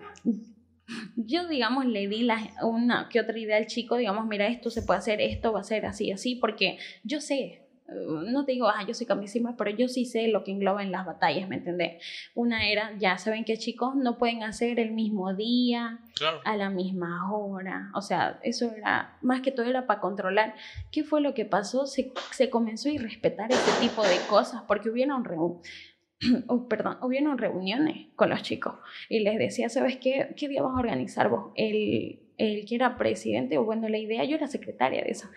yo, 1.15 1.47
digamos, 1.47 1.85
le 1.85 2.07
di 2.07 2.23
la, 2.23 2.39
una 2.61 3.07
que 3.09 3.19
otra 3.19 3.37
idea 3.37 3.57
al 3.57 3.67
chico, 3.67 3.95
digamos, 3.97 4.25
mira, 4.27 4.47
esto 4.47 4.69
se 4.69 4.81
puede 4.81 4.99
hacer, 4.99 5.21
esto 5.21 5.53
va 5.53 5.61
a 5.61 5.63
ser 5.63 5.85
así, 5.85 6.11
así, 6.11 6.35
porque 6.35 6.77
yo 7.03 7.21
sé. 7.21 7.66
Eh, 7.89 8.31
No 8.31 8.45
te 8.45 8.53
digo, 8.53 8.67
ah, 8.67 8.85
yo 8.87 8.93
soy 8.93 9.05
camisima, 9.05 9.55
pero 9.57 9.71
yo 9.71 9.87
sí 9.87 10.05
sé 10.05 10.27
lo 10.27 10.43
que 10.43 10.51
engloba 10.51 10.83
en 10.83 10.91
las 10.91 11.05
batallas, 11.05 11.47
¿me 11.49 11.57
entendés? 11.57 12.03
Una 12.35 12.69
era, 12.69 12.97
ya 12.97 13.17
saben 13.17 13.45
que 13.45 13.57
chicos 13.57 13.95
no 13.95 14.17
pueden 14.17 14.43
hacer 14.43 14.79
el 14.79 14.91
mismo 14.91 15.33
día, 15.33 15.99
claro. 16.15 16.41
a 16.45 16.55
la 16.57 16.69
misma 16.69 17.31
hora. 17.33 17.91
O 17.95 18.01
sea, 18.01 18.39
eso 18.43 18.71
era, 18.75 19.17
más 19.21 19.41
que 19.41 19.51
todo 19.51 19.65
era 19.65 19.87
para 19.87 19.99
controlar. 19.99 20.55
¿Qué 20.91 21.03
fue 21.03 21.21
lo 21.21 21.33
que 21.33 21.45
pasó? 21.45 21.85
Se, 21.85 22.11
se 22.31 22.49
comenzó 22.49 22.89
a 22.89 22.93
irrespetar 22.93 23.51
ese 23.51 23.81
tipo 23.81 24.03
de 24.03 24.17
cosas 24.29 24.63
porque 24.67 24.89
hubieron, 24.89 25.23
oh, 26.47 26.67
perdón, 26.67 26.97
hubieron 27.01 27.37
reuniones 27.37 28.07
con 28.15 28.29
los 28.29 28.41
chicos 28.41 28.75
y 29.09 29.19
les 29.19 29.37
decía, 29.37 29.69
¿sabes 29.69 29.97
qué? 29.97 30.33
¿Qué 30.35 30.47
día 30.47 30.61
vas 30.61 30.75
a 30.75 30.79
organizar 30.79 31.29
vos? 31.29 31.51
El, 31.55 32.19
el 32.37 32.65
que 32.65 32.75
era 32.75 32.97
presidente, 32.97 33.57
o 33.57 33.65
bueno, 33.65 33.87
la 33.89 33.97
idea, 33.97 34.23
yo 34.23 34.35
era 34.35 34.47
secretaria 34.47 35.03
de 35.03 35.11
eso. 35.11 35.27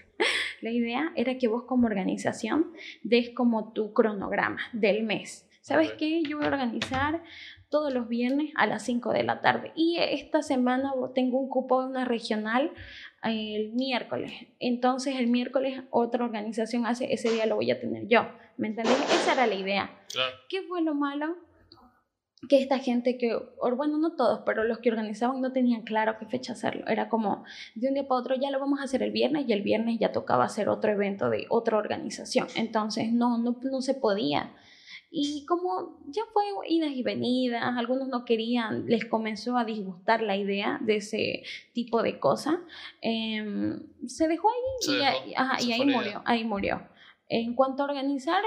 La 0.60 0.70
idea 0.70 1.12
era 1.16 1.38
que 1.38 1.48
vos 1.48 1.64
como 1.64 1.86
organización 1.86 2.72
des 3.02 3.30
como 3.30 3.72
tu 3.72 3.92
cronograma 3.92 4.60
del 4.72 5.02
mes. 5.02 5.46
¿Sabes 5.60 5.90
Ok. 5.90 5.96
qué? 5.98 6.22
Yo 6.22 6.38
voy 6.38 6.46
a 6.46 6.50
organizar 6.50 7.22
todos 7.68 7.92
los 7.94 8.08
viernes 8.08 8.50
a 8.56 8.66
las 8.66 8.82
5 8.84 9.12
de 9.12 9.22
la 9.22 9.40
tarde. 9.40 9.72
Y 9.76 9.98
esta 9.98 10.42
semana 10.42 10.92
tengo 11.14 11.38
un 11.38 11.48
cupo 11.48 11.82
de 11.82 11.88
una 11.88 12.04
regional 12.04 12.72
el 13.22 13.72
miércoles. 13.72 14.32
Entonces 14.58 15.16
el 15.18 15.26
miércoles 15.26 15.82
otra 15.90 16.24
organización 16.24 16.86
hace, 16.86 17.12
ese 17.12 17.30
día 17.30 17.46
lo 17.46 17.56
voy 17.56 17.70
a 17.70 17.78
tener 17.78 18.08
yo. 18.08 18.26
¿Me 18.56 18.68
entendés? 18.68 18.98
Esa 19.12 19.34
era 19.34 19.46
la 19.46 19.54
idea. 19.54 19.98
Claro. 20.12 20.34
¿Qué 20.48 20.62
fue 20.62 20.82
lo 20.82 20.94
malo? 20.94 21.36
Que 22.48 22.58
esta 22.62 22.78
gente 22.78 23.18
que, 23.18 23.34
o 23.34 23.76
bueno, 23.76 23.98
no 23.98 24.16
todos, 24.16 24.40
pero 24.46 24.64
los 24.64 24.78
que 24.78 24.90
organizaban 24.90 25.40
no 25.42 25.52
tenían 25.52 25.82
claro 25.82 26.16
qué 26.18 26.24
fecha 26.26 26.54
hacerlo. 26.54 26.86
Era 26.86 27.08
como 27.10 27.44
de 27.74 27.88
un 27.88 27.94
día 27.94 28.08
para 28.08 28.20
otro, 28.20 28.34
ya 28.34 28.50
lo 28.50 28.58
vamos 28.58 28.80
a 28.80 28.84
hacer 28.84 29.02
el 29.02 29.12
viernes 29.12 29.44
y 29.46 29.52
el 29.52 29.62
viernes 29.62 29.98
ya 30.00 30.10
tocaba 30.12 30.44
hacer 30.44 30.68
otro 30.70 30.90
evento 30.90 31.28
de 31.28 31.46
otra 31.50 31.76
organización. 31.76 32.46
Entonces 32.56 33.12
no, 33.12 33.36
no, 33.38 33.58
no 33.62 33.82
se 33.82 33.92
podía. 33.94 34.54
Y 35.12 35.44
como 35.46 35.98
ya 36.06 36.22
fue 36.32 36.44
idas 36.68 36.92
y 36.92 37.02
venidas, 37.02 37.62
algunos 37.76 38.08
no 38.08 38.24
querían, 38.24 38.86
les 38.86 39.04
comenzó 39.04 39.58
a 39.58 39.64
disgustar 39.64 40.22
la 40.22 40.36
idea 40.36 40.78
de 40.82 40.96
ese 40.96 41.42
tipo 41.74 42.00
de 42.02 42.20
cosas, 42.20 42.54
em, 43.02 43.82
se 44.06 44.28
dejó 44.28 44.48
ahí 44.48 44.56
Se 44.80 44.92
y, 44.92 44.94
dejó, 44.96 45.06
ahí- 45.24 45.34
ajá, 45.36 45.58
se 45.58 45.66
y 45.68 45.72
ahí 45.72 45.84
murió, 45.84 46.22
ahí 46.24 46.44
murió. 46.44 46.82
En 47.28 47.54
cuanto 47.54 47.82
a 47.82 47.86
organizar, 47.86 48.42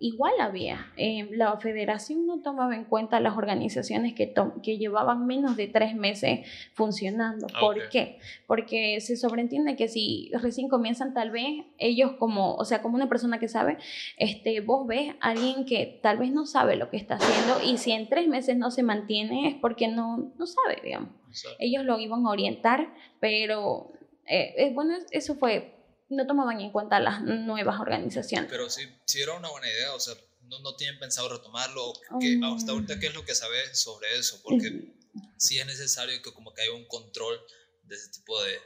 igual 0.00 0.34
había. 0.40 0.86
em, 0.96 1.28
la 1.32 1.56
federación 1.58 2.26
no 2.26 2.40
tomaba 2.40 2.74
en 2.76 2.84
cuenta 2.84 3.20
las 3.20 3.36
organizaciones 3.36 4.14
que, 4.14 4.32
que 4.62 4.78
llevaban 4.78 5.26
menos 5.26 5.56
de 5.56 5.66
tres 5.66 5.94
meses 5.94 6.40
funcionando. 6.74 7.46
Ah, 7.54 7.60
¿Por 7.60 7.88
qué? 7.88 8.18
Porque 8.46 9.00
se 9.00 9.16
sobreentiende 9.16 9.76
que 9.76 9.88
si 9.88 10.30
recién 10.34 10.68
comienzan, 10.68 11.14
tal 11.14 11.30
vez 11.30 11.64
ellos 11.78 12.12
como, 12.18 12.54
o 12.54 12.64
sea, 12.64 12.82
como 12.82 12.96
una 12.96 13.08
persona 13.08 13.38
que 13.38 13.48
sabe, 13.48 13.78
este, 14.16 14.60
vos 14.60 14.86
ves 14.86 15.14
a 15.20 15.30
alguien 15.30 15.64
que 15.64 15.98
tal 16.02 16.18
vez 16.18 16.32
no 16.32 16.46
sabe 16.46 16.76
lo 16.76 16.90
que 16.90 16.96
está 16.96 17.16
haciendo 17.16 17.60
y 17.64 17.78
si 17.78 17.92
en 17.92 18.08
tres 18.08 18.28
meses 18.28 18.56
no 18.56 18.70
se 18.70 18.82
mantiene 18.82 19.48
es 19.48 19.54
porque 19.56 19.88
no, 19.88 20.32
no 20.38 20.46
sabe, 20.46 20.80
digamos. 20.82 21.10
Ellos 21.58 21.84
lo 21.84 21.98
iban 21.98 22.26
a 22.26 22.30
orientar, 22.30 22.92
pero 23.20 23.92
eh, 24.26 24.70
bueno, 24.74 24.94
eso 25.10 25.34
fue, 25.34 25.74
no 26.10 26.26
tomaban 26.26 26.60
en 26.60 26.70
cuenta 26.72 27.00
las 27.00 27.22
nuevas 27.22 27.78
organizaciones. 27.80 28.48
pero 28.50 28.68
sí, 28.70 28.82
sí 29.06 29.20
era 29.20 29.34
una 29.34 29.48
buena 29.50 29.68
idea, 29.68 29.94
o 29.94 30.00
sea, 30.00 30.14
no, 30.42 30.58
no 30.60 30.74
tienen 30.76 30.98
pensado 30.98 31.28
retomarlo. 31.28 31.92
¿Qué- 32.20 32.36
Mm. 32.38 32.44
hasta 32.44 32.72
ahorita, 32.72 32.98
¿qué 32.98 33.08
es 33.08 33.14
lo 33.14 33.24
que 33.24 33.34
sabes 33.34 33.78
sobre 33.78 34.18
eso? 34.18 34.40
Porque 34.42 34.92
sí 35.36 35.58
es 35.58 35.66
necesario 35.66 36.20
que 36.22 36.32
como 36.32 36.54
que 36.54 36.62
haya 36.62 36.72
un 36.72 36.86
control 36.86 37.38
de 37.82 37.96
ese 37.96 38.10
tipo 38.10 38.40
de 38.42 38.58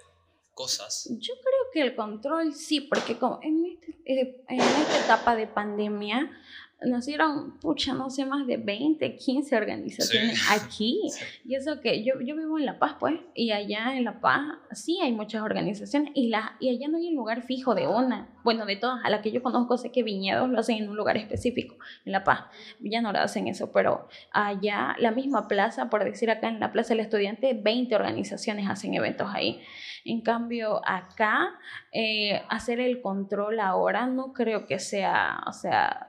cosas. 0.55 1.09
Yo 1.11 1.35
creo 1.35 1.63
que 1.73 1.81
el 1.83 1.97
control 1.97 2.55
sí, 2.55 2.83
porque 2.83 3.19
como 3.19 3.41
en, 3.43 3.65
este- 3.67 3.99
eh, 4.05 4.45
en 4.49 4.61
esta 4.61 5.05
etapa 5.05 5.35
de 5.35 5.47
pandemia 5.47 6.31
nacieron, 6.87 7.59
pucha, 7.61 7.95
no 7.95 8.11
sé, 8.11 8.25
más 8.25 8.47
de 8.47 8.57
20, 8.57 9.17
15 9.17 9.57
organizaciones 9.57 10.39
Sí. 10.39 10.55
aquí. 10.55 11.01
Y 11.45 11.55
eso 11.55 11.81
que 11.81 12.03
yo, 12.05 12.15
yo 12.21 12.37
vivo 12.37 12.59
en 12.59 12.67
La 12.67 12.79
Paz, 12.79 12.97
pues, 12.99 13.15
y 13.35 13.51
allá 13.51 13.97
en 13.97 14.05
La 14.05 14.21
Paz 14.21 14.41
sí 14.73 14.99
hay 15.03 15.13
muchas 15.13 15.43
organizaciones 15.43 16.11
y, 16.15 16.29
la, 16.29 16.57
y 16.61 16.71
allá 16.71 16.89
no 16.89 16.99
hay 16.99 17.09
un 17.09 17.17
lugar 17.17 17.43
fijo 17.43 17.75
de 17.75 17.87
una. 17.87 18.29
Bueno, 18.45 18.65
de 18.67 18.77
todas, 18.77 19.05
a 19.05 19.11
la 19.11 19.23
que 19.23 19.31
yo 19.33 19.43
conozco 19.43 19.77
sé 19.77 19.91
que 19.93 20.03
Viñedos 20.03 20.49
lo 20.49 20.59
hacen 20.59 20.79
en 20.79 20.89
un 20.89 20.97
lugar 20.97 21.17
específico, 21.17 21.77
en 22.05 22.13
La 22.13 22.25
Paz. 22.25 22.45
Ya 22.81 23.01
no 23.01 23.13
lo 23.13 23.19
hacen 23.19 23.49
eso, 23.49 23.71
pero 23.73 24.09
allá 24.33 24.95
la 24.99 25.11
misma 25.11 25.49
plaza, 25.49 25.91
por 25.91 26.05
decir 26.05 26.31
acá 26.31 26.49
en 26.49 26.61
la 26.61 26.73
Plaza 26.73 26.91
del 26.91 27.01
Estudiante, 27.01 27.55
20 27.55 27.95
organizaciones 27.95 28.69
hacen 28.69 28.95
eventos 28.95 29.29
ahí. 29.33 29.61
En 30.05 30.21
cambio, 30.21 30.81
acá, 30.85 31.51
eh, 31.93 32.43
hacer 32.49 32.81
el 32.81 33.01
control 33.01 33.61
ahora 33.61 34.07
no 34.07 34.33
creo 34.33 34.67
que 34.67 34.81
sea, 34.81 35.43
o 35.47 35.53
sea, 35.53 36.09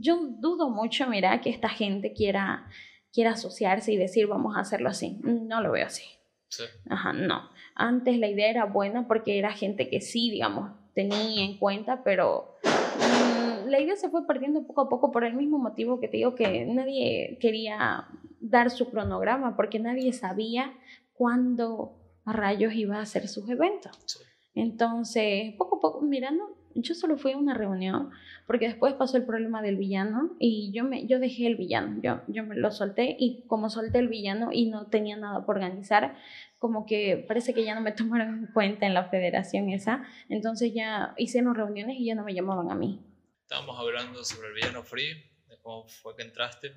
yo 0.00 0.18
dudo 0.38 0.70
mucho, 0.70 1.06
mira, 1.08 1.40
que 1.40 1.50
esta 1.50 1.68
gente 1.68 2.12
quiera, 2.12 2.68
quiera 3.12 3.32
asociarse 3.32 3.92
y 3.92 3.96
decir, 3.96 4.26
vamos 4.26 4.56
a 4.56 4.60
hacerlo 4.60 4.88
así. 4.88 5.18
No 5.22 5.60
lo 5.60 5.72
veo 5.72 5.86
así. 5.86 6.04
Sí. 6.48 6.64
Ajá, 6.88 7.12
no. 7.12 7.50
Antes 7.74 8.18
la 8.18 8.28
idea 8.28 8.50
era 8.50 8.64
buena 8.66 9.08
porque 9.08 9.38
era 9.38 9.52
gente 9.52 9.88
que 9.88 10.00
sí, 10.00 10.30
digamos, 10.30 10.72
tenía 10.94 11.44
en 11.44 11.58
cuenta, 11.58 12.02
pero 12.04 12.56
mm, 12.62 13.68
la 13.68 13.80
idea 13.80 13.96
se 13.96 14.10
fue 14.10 14.26
perdiendo 14.26 14.66
poco 14.66 14.82
a 14.82 14.88
poco 14.88 15.10
por 15.10 15.24
el 15.24 15.34
mismo 15.34 15.58
motivo 15.58 15.98
que 15.98 16.08
te 16.08 16.18
digo 16.18 16.34
que 16.34 16.66
nadie 16.66 17.38
quería 17.40 18.08
dar 18.40 18.70
su 18.70 18.90
cronograma 18.90 19.56
porque 19.56 19.78
nadie 19.78 20.12
sabía 20.12 20.74
cuándo 21.14 21.98
a 22.24 22.32
rayos 22.32 22.74
iba 22.74 22.98
a 22.98 23.02
hacer 23.02 23.28
sus 23.28 23.48
eventos. 23.48 23.98
Sí. 24.04 24.18
Entonces, 24.54 25.54
poco 25.56 25.76
a 25.76 25.80
poco, 25.80 26.02
mirando, 26.02 26.44
yo 26.74 26.94
solo 26.94 27.16
fui 27.16 27.32
a 27.32 27.36
una 27.36 27.54
reunión 27.54 28.10
porque 28.46 28.66
después 28.66 28.94
pasó 28.94 29.16
el 29.16 29.24
problema 29.24 29.62
del 29.62 29.76
villano 29.76 30.36
y 30.38 30.72
yo 30.72 30.84
me 30.84 31.06
yo 31.06 31.18
dejé 31.18 31.46
el 31.46 31.56
villano, 31.56 32.00
yo, 32.02 32.22
yo 32.28 32.44
me 32.44 32.56
lo 32.56 32.70
solté 32.70 33.16
y 33.18 33.44
como 33.46 33.70
solté 33.70 33.98
el 33.98 34.08
villano 34.08 34.50
y 34.52 34.66
no 34.66 34.86
tenía 34.86 35.16
nada 35.16 35.44
por 35.44 35.56
organizar, 35.56 36.16
como 36.58 36.86
que 36.86 37.24
parece 37.26 37.54
que 37.54 37.64
ya 37.64 37.74
no 37.74 37.80
me 37.80 37.92
tomaron 37.92 38.38
en 38.38 38.46
cuenta 38.52 38.86
en 38.86 38.94
la 38.94 39.08
federación 39.08 39.70
esa, 39.70 40.04
entonces 40.28 40.72
ya 40.74 41.14
hicieron 41.16 41.54
reuniones 41.54 41.96
y 41.98 42.06
ya 42.06 42.14
no 42.14 42.24
me 42.24 42.34
llamaban 42.34 42.70
a 42.70 42.74
mí. 42.74 43.00
Estábamos 43.42 43.78
hablando 43.78 44.24
sobre 44.24 44.48
el 44.48 44.54
villano 44.54 44.82
free, 44.82 45.12
de 45.48 45.58
cómo 45.60 45.86
fue 45.86 46.16
que 46.16 46.22
entraste. 46.22 46.72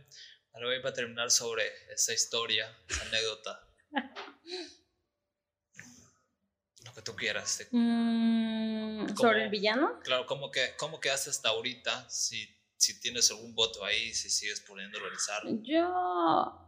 Ahora 0.54 0.68
voy 0.68 0.82
para 0.82 0.94
terminar 0.94 1.32
sobre 1.32 1.64
esa 1.94 2.14
historia, 2.14 2.66
esa 2.90 3.06
anécdota. 3.06 3.60
Lo 6.86 6.93
que 6.93 7.02
tú 7.02 7.15
quieras. 7.15 7.58
de- 7.60 7.67
Mm, 7.78 9.06
¿Cómo? 9.08 9.17
¿Sobre 9.17 9.43
el 9.43 9.50
villano? 9.50 10.00
Claro, 10.04 10.26
¿cómo, 10.26 10.52
que, 10.52 10.62
¿cómo 10.78 11.00
quedaste 11.00 11.30
hasta 11.30 11.50
ahorita? 11.50 12.10
Si, 12.10 12.48
si 12.78 13.00
tienes 13.02 13.30
algún 13.32 13.54
voto 13.56 13.84
ahí, 13.84 14.13
si 14.13 14.30
sigues 14.30 14.62
pudiendo 14.62 15.00
realizarlo. 15.00 15.52
Yo, 15.63 16.62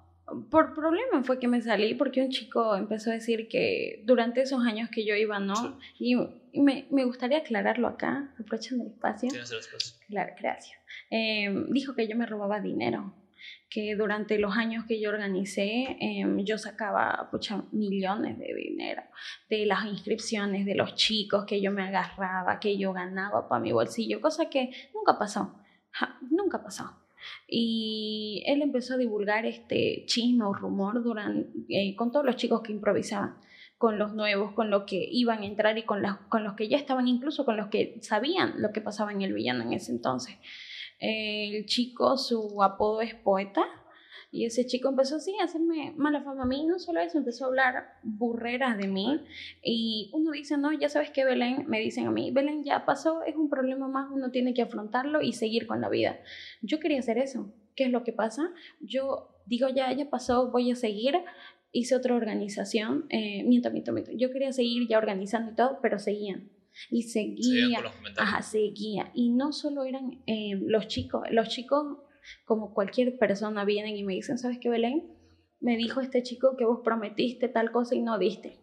por 0.50 0.74
problema 0.74 1.24
fue 1.24 1.40
que 1.40 1.48
me 1.48 1.62
salí 1.62 1.94
porque 1.96 2.22
un 2.22 2.30
chico 2.32 2.76
empezó 2.76 3.12
a 3.12 3.14
decir 3.14 3.48
que 3.48 4.02
durante 4.06 4.42
esos 4.42 4.62
años 4.66 4.90
que 4.92 5.06
yo 5.06 5.16
iba, 5.16 5.40
¿no? 5.40 5.80
Y, 6.00 6.16
y 6.52 6.62
me, 6.62 6.88
me 6.92 7.06
gustaría 7.06 7.38
aclararlo 7.40 7.88
acá, 7.88 8.34
aprovechando 8.40 8.84
el 8.86 8.92
espacio. 8.92 9.30
Tienes 9.30 9.52
el 9.52 9.60
espacio. 9.60 9.94
Claro, 10.08 10.34
gracias. 10.40 10.78
Eh, 11.12 11.48
dijo 11.70 11.94
que 11.96 12.08
yo 12.08 12.16
me 12.18 12.26
robaba 12.26 12.60
dinero, 12.60 13.14
que 13.70 13.96
durante 13.96 14.40
los 14.40 14.56
años 14.56 14.86
que 14.86 15.00
yo 15.00 15.10
organicé, 15.10 15.98
eh, 16.00 16.26
yo 16.44 16.58
sacaba 16.58 17.30
pucha, 17.32 17.64
millones 17.72 18.38
de 18.40 18.54
dinero 18.54 19.04
de 19.50 19.66
las 19.66 19.86
inscripciones 19.86 20.66
de 20.66 20.76
los 20.76 20.96
chicos, 20.96 21.46
que 21.46 21.62
yo 21.62 21.72
me 21.72 21.84
agarraba, 21.84 22.60
que 22.60 22.78
yo 22.78 22.94
ganaba 22.94 23.48
para 23.50 23.62
mi 23.62 23.72
bolsillo, 23.72 24.22
cosa 24.22 24.50
que 24.50 24.72
nunca 24.94 25.18
pasó, 25.20 25.56
nunca 26.32 26.64
pasó. 26.64 26.92
Y 27.48 28.44
él 28.46 28.62
empezó 28.62 28.94
a 28.94 28.98
divulgar 28.98 29.46
este 29.46 30.04
chisme 30.06 30.46
o 30.46 30.54
rumor 30.54 31.04
durante, 31.04 31.50
eh, 31.70 31.96
con 31.96 32.12
todos 32.12 32.26
los 32.26 32.36
chicos 32.36 32.62
que 32.62 32.72
improvisaban. 32.72 33.38
con 33.78 34.00
los 34.00 34.16
nuevos, 34.16 34.54
con 34.54 34.72
los 34.72 34.86
que 34.86 35.08
iban 35.12 35.44
a 35.44 35.46
entrar 35.46 35.78
y 35.78 35.84
con, 35.84 36.02
con 36.30 36.44
los 36.44 36.54
que 36.54 36.68
ya 36.68 36.78
estaban, 36.78 37.08
incluso 37.08 37.46
con 37.46 37.58
los 37.58 37.68
que 37.68 38.00
sabían 38.02 38.60
lo 38.60 38.72
que 38.72 38.82
pasaba 38.82 39.12
en 39.12 39.22
el 39.22 39.34
villano 39.34 39.62
en 39.62 39.74
ese 39.74 39.92
entonces. 39.92 40.36
El 41.00 41.66
chico, 41.66 42.18
su 42.18 42.62
apodo 42.64 43.02
es 43.02 43.14
poeta. 43.16 43.66
Y 44.30 44.46
ese 44.46 44.66
chico 44.66 44.90
empezó 44.90 45.16
así 45.16 45.34
a 45.40 45.46
hacerme 45.46 45.94
mala 45.96 46.22
fama 46.22 46.44
a 46.44 46.46
mí, 46.46 46.66
no 46.66 46.80
solo 46.80 47.00
eso, 47.00 47.18
empezó 47.18 47.46
a 47.46 47.48
hablar 47.48 47.86
burreras 48.04 48.78
de 48.78 48.88
mí. 48.88 49.24
Y 49.64 50.12
uno 50.14 50.32
dice, 50.32 50.58
no, 50.58 50.74
ya 50.74 50.90
sabes 50.90 51.12
que 51.12 51.24
Belén, 51.24 51.66
me 51.68 51.80
dicen 51.80 52.08
a 52.08 52.12
mí, 52.12 52.32
Belén 52.32 52.64
ya 52.64 52.86
pasó, 52.86 53.24
es 53.24 53.36
un 53.36 53.50
problema 53.50 53.88
más, 53.88 54.10
uno 54.12 54.30
tiene 54.30 54.54
que 54.54 54.62
afrontarlo 54.62 55.22
y 55.22 55.32
seguir 55.34 55.66
con 55.66 55.80
la 55.80 55.90
vida. 55.90 56.20
Yo 56.62 56.80
quería 56.80 57.00
hacer 57.00 57.18
eso. 57.18 57.54
¿Qué 57.76 57.86
es 57.86 57.92
lo 57.92 58.04
que 58.04 58.12
pasa? 58.12 58.52
Yo 58.82 59.30
digo, 59.46 59.70
ya, 59.70 59.94
ya 59.94 60.10
pasó, 60.10 60.52
voy 60.52 60.72
a 60.72 60.76
seguir. 60.76 61.16
Hice 61.72 61.96
otra 61.96 62.16
organización, 62.16 63.06
eh, 63.10 63.44
miento, 63.44 63.72
miento, 63.72 63.94
miento. 63.94 64.12
Yo 64.14 64.32
quería 64.32 64.52
seguir 64.52 64.88
ya 64.90 64.98
organizando 64.98 65.52
y 65.52 65.56
todo, 65.56 65.80
pero 65.82 66.00
seguían 66.00 66.50
y 66.90 67.04
seguía, 67.04 67.80
ajá, 68.18 68.42
seguía. 68.42 69.12
Y 69.14 69.30
no 69.30 69.52
solo 69.52 69.84
eran 69.84 70.24
eh, 70.28 70.60
los 70.60 70.88
chicos, 70.88 71.24
los 71.32 71.50
chicos, 71.50 71.98
como 72.46 72.74
cualquier 72.74 73.18
persona, 73.18 73.66
vienen 73.66 73.96
y 73.96 74.04
me 74.04 74.14
dicen, 74.14 74.38
¿sabes 74.38 74.60
qué, 74.60 74.70
Belén? 74.70 75.14
Me 75.60 75.78
dijo 75.78 76.02
este 76.02 76.24
chico 76.24 76.56
que 76.58 76.66
vos 76.66 76.82
prometiste 76.84 77.48
tal 77.48 77.72
cosa 77.72 77.96
y 77.96 78.02
no 78.02 78.18
diste. 78.18 78.60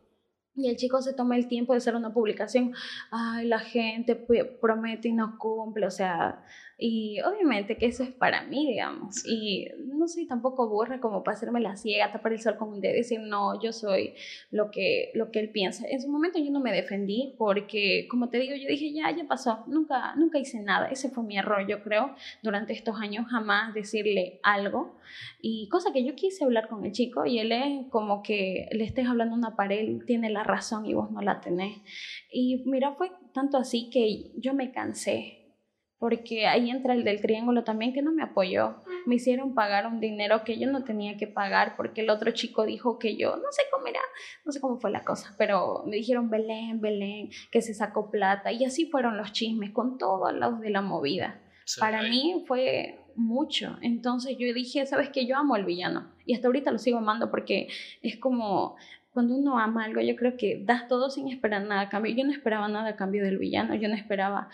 Y 0.57 0.69
el 0.69 0.77
chico 0.77 1.03
se 1.03 1.15
toma 1.15 1.37
el 1.37 1.49
tiempo 1.49 1.73
de 1.73 1.79
hacer 1.79 1.97
una 1.97 2.15
publicación, 2.15 2.73
ay, 3.11 3.49
la 3.49 3.59
gente 3.59 4.15
promete 4.61 5.09
y 5.09 5.13
no 5.13 5.37
cumple, 5.37 5.87
o 5.87 5.91
sea, 5.91 6.45
y 6.77 7.21
obviamente 7.21 7.77
que 7.77 7.87
eso 7.87 8.03
es 8.03 8.11
para 8.11 8.43
mí, 8.43 8.67
digamos. 8.67 9.25
Y 9.27 9.69
no 9.87 10.09
soy 10.09 10.27
tampoco 10.27 10.69
burra 10.69 11.01
como 11.01 11.23
para 11.23 11.37
hacerme 11.37 11.61
la 11.61 11.77
ciega, 11.77 12.11
tapar 12.11 12.33
el 12.33 12.41
sol 12.41 12.57
con 12.57 12.71
un 12.71 12.81
dedo 12.81 12.95
y 12.95 12.99
decir, 12.99 13.21
no, 13.21 13.61
yo 13.63 13.73
soy 13.73 14.15
lo 14.51 14.71
que, 14.71 15.11
lo 15.15 15.31
que 15.31 15.39
él 15.39 15.51
piensa. 15.51 15.87
En 15.89 16.01
su 16.01 16.09
momento 16.09 16.39
yo 16.39 16.51
no 16.51 16.61
me 16.61 16.73
defendí 16.73 17.35
porque, 17.39 18.09
como 18.11 18.29
te 18.29 18.39
digo, 18.39 18.57
yo 18.57 18.69
dije, 18.69 18.93
ya, 18.93 19.11
ya 19.17 19.25
pasó, 19.25 19.65
nunca, 19.67 20.15
nunca 20.17 20.39
hice 20.39 20.61
nada. 20.63 20.89
Ese 20.89 21.11
fue 21.11 21.23
mi 21.23 21.39
error, 21.39 21.65
yo 21.69 21.83
creo, 21.83 22.15
durante 22.43 22.73
estos 22.73 23.01
años, 23.01 23.27
jamás 23.29 23.73
decirle 23.73 24.41
algo. 24.43 24.97
Y 25.41 25.69
cosa 25.69 25.93
que 25.93 26.05
yo 26.05 26.17
quise 26.17 26.45
hablar 26.45 26.69
con 26.69 26.85
el 26.85 26.93
chico 26.93 27.25
y 27.25 27.39
él 27.39 27.53
es 27.53 27.87
como 27.91 28.23
que 28.23 28.69
le 28.73 28.85
estés 28.85 29.07
hablando 29.07 29.35
a 29.35 29.39
una 29.39 29.57
pared, 29.57 29.99
tiene 30.07 30.29
la 30.29 30.43
razón 30.43 30.87
y 30.87 30.95
vos 30.95 31.11
no 31.13 31.21
la 31.21 31.41
tenés. 31.41 31.79
Y 32.33 32.63
mira, 32.67 32.95
fue 32.95 33.13
tanto 33.33 33.59
así 33.59 33.91
que 33.91 34.33
yo 34.37 34.55
me 34.55 34.73
cansé 34.73 35.44
porque 35.99 36.47
ahí 36.47 36.71
entra 36.71 36.95
el 36.95 37.05
del 37.05 37.21
triángulo 37.21 37.65
también 37.65 37.93
que 37.93 38.03
no 38.03 38.13
me 38.13 38.23
apoyó. 38.23 38.83
Me 39.07 39.15
hicieron 39.15 39.55
pagar 39.55 39.87
un 39.87 40.01
dinero 40.01 40.45
que 40.45 40.59
yo 40.59 40.71
no 40.71 40.85
tenía 40.85 41.17
que 41.17 41.27
pagar 41.27 41.77
porque 41.77 42.03
el 42.03 42.11
otro 42.11 42.31
chico 42.33 42.67
dijo 42.67 42.99
que 42.99 43.17
yo, 43.17 43.37
no 43.37 43.51
sé 43.51 43.63
cómo 43.73 43.87
era, 43.87 44.01
no 44.45 44.53
sé 44.53 44.61
cómo 44.61 44.79
fue 44.79 44.91
la 44.91 45.05
cosa, 45.05 45.35
pero 45.39 45.85
me 45.87 45.97
dijeron 45.97 46.31
Belén, 46.31 46.81
Belén, 46.81 47.31
que 47.51 47.63
se 47.63 47.75
sacó 47.75 48.11
plata 48.11 48.53
y 48.53 48.65
así 48.65 48.87
fueron 48.87 49.17
los 49.17 49.33
chismes 49.33 49.71
con 49.71 49.99
todos 49.99 50.33
los 50.33 50.61
de 50.61 50.71
la 50.71 50.83
movida. 50.83 51.41
Para 51.79 52.03
mí 52.03 52.45
fue 52.47 53.01
mucho. 53.17 53.79
Entonces 53.81 54.37
yo 54.39 54.53
dije, 54.53 54.85
sabes 54.87 55.09
que 55.11 55.27
yo 55.27 55.37
amo 55.37 55.55
al 55.55 55.65
villano 55.65 56.13
y 56.27 56.35
hasta 56.35 56.49
ahorita 56.49 56.71
lo 56.71 56.79
sigo 56.79 56.99
amando 56.99 57.31
porque 57.31 57.69
es 58.03 58.17
como 58.19 58.77
cuando 59.15 59.37
uno 59.37 59.59
ama 59.61 59.85
algo, 59.85 60.01
yo 60.01 60.17
creo 60.17 60.37
que 60.37 60.61
das 60.65 60.89
todo 60.89 61.09
sin 61.09 61.29
esperar 61.29 61.63
nada 61.63 61.83
a 61.83 61.89
cambio. 61.89 62.13
Yo 62.17 62.25
no 62.25 62.33
esperaba 62.33 62.67
nada 62.67 62.91
a 62.91 62.97
cambio 62.97 63.23
del 63.23 63.39
villano, 63.39 63.77
yo 63.77 63.89
no 63.89 63.95
esperaba 63.95 64.49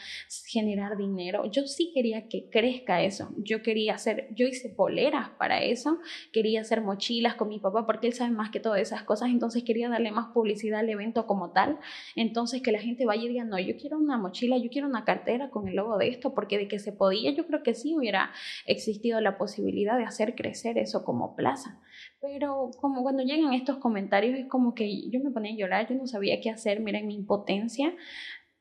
generar 0.47 0.99
dinero. 0.99 1.51
Yo 1.51 1.67
sí 1.67 1.93
quería 1.95 2.29
que 2.29 2.51
crezca 2.51 3.03
eso. 3.03 3.31
Yo 3.39 3.63
quería 3.63 3.95
hacer, 3.95 4.29
yo 4.33 4.47
hice 4.47 4.69
poleras 4.69 5.31
para 5.31 5.63
eso, 5.63 5.99
quería 6.31 6.61
hacer 6.61 6.83
mochilas 6.83 7.37
con 7.37 7.49
mi 7.49 7.59
papá 7.59 7.87
porque 7.87 8.09
él 8.09 8.13
sabe 8.13 8.33
más 8.33 8.51
que 8.51 8.61
todas 8.61 8.83
esas 8.83 9.03
cosas, 9.03 9.31
entonces 9.31 9.65
quería 9.65 9.89
darle 9.89 10.13
más 10.13 10.27
publicidad 10.35 10.81
al 10.81 10.91
evento 10.91 11.27
como 11.27 11.53
tal. 11.53 11.79
Entonces 12.15 12.61
que 12.61 12.71
la 12.71 12.81
gente 12.81 13.07
vaya 13.07 13.23
y 13.23 13.29
diga, 13.29 13.45
no, 13.45 13.59
yo 13.59 13.79
quiero 13.79 13.97
una 13.99 14.19
mochila, 14.19 14.59
yo 14.59 14.69
quiero 14.69 14.89
una 14.89 15.05
cartera 15.07 15.49
con 15.49 15.69
el 15.69 15.77
logo 15.77 15.97
de 15.97 16.09
esto, 16.09 16.35
porque 16.35 16.59
de 16.59 16.69
que 16.69 16.79
se 16.79 16.93
podía, 16.93 17.31
yo 17.31 17.47
creo 17.47 17.63
que 17.63 17.73
sí 17.73 17.97
hubiera 17.97 18.31
existido 18.67 19.23
la 19.23 19.39
posibilidad 19.39 19.97
de 19.97 20.05
hacer 20.05 20.35
crecer 20.35 20.77
eso 20.77 21.03
como 21.03 21.35
plaza. 21.35 21.81
Pero 22.21 22.71
como 22.79 23.03
cuando 23.03 23.23
llegan 23.23 23.55
estos 23.55 23.79
comentarios 23.79 24.50
como 24.51 24.75
que 24.75 25.09
yo 25.11 25.21
me 25.21 25.31
ponía 25.31 25.53
a 25.53 25.57
llorar, 25.57 25.89
yo 25.89 25.95
no 25.95 26.07
sabía 26.07 26.41
qué 26.41 26.51
hacer, 26.51 26.81
miren 26.81 27.07
mi 27.07 27.15
impotencia. 27.15 27.95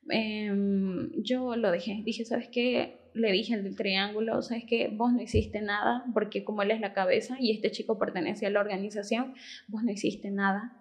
Em, 0.08 1.10
yo 1.22 1.56
lo 1.56 1.70
dejé, 1.70 2.02
dije, 2.04 2.24
¿sabes 2.24 2.48
qué? 2.48 3.00
Le 3.12 3.30
dije 3.32 3.54
al 3.54 3.76
triángulo, 3.76 4.40
¿sabes 4.40 4.64
qué? 4.66 4.88
Vos 4.88 5.12
no 5.12 5.20
hiciste 5.20 5.60
nada, 5.60 6.04
porque 6.14 6.44
como 6.44 6.62
él 6.62 6.70
es 6.70 6.80
la 6.80 6.94
cabeza 6.94 7.36
y 7.38 7.52
este 7.52 7.70
chico 7.70 7.98
pertenece 7.98 8.46
a 8.46 8.50
la 8.50 8.60
organización, 8.60 9.34
vos 9.68 9.82
no 9.82 9.92
hiciste 9.92 10.30
nada 10.30 10.79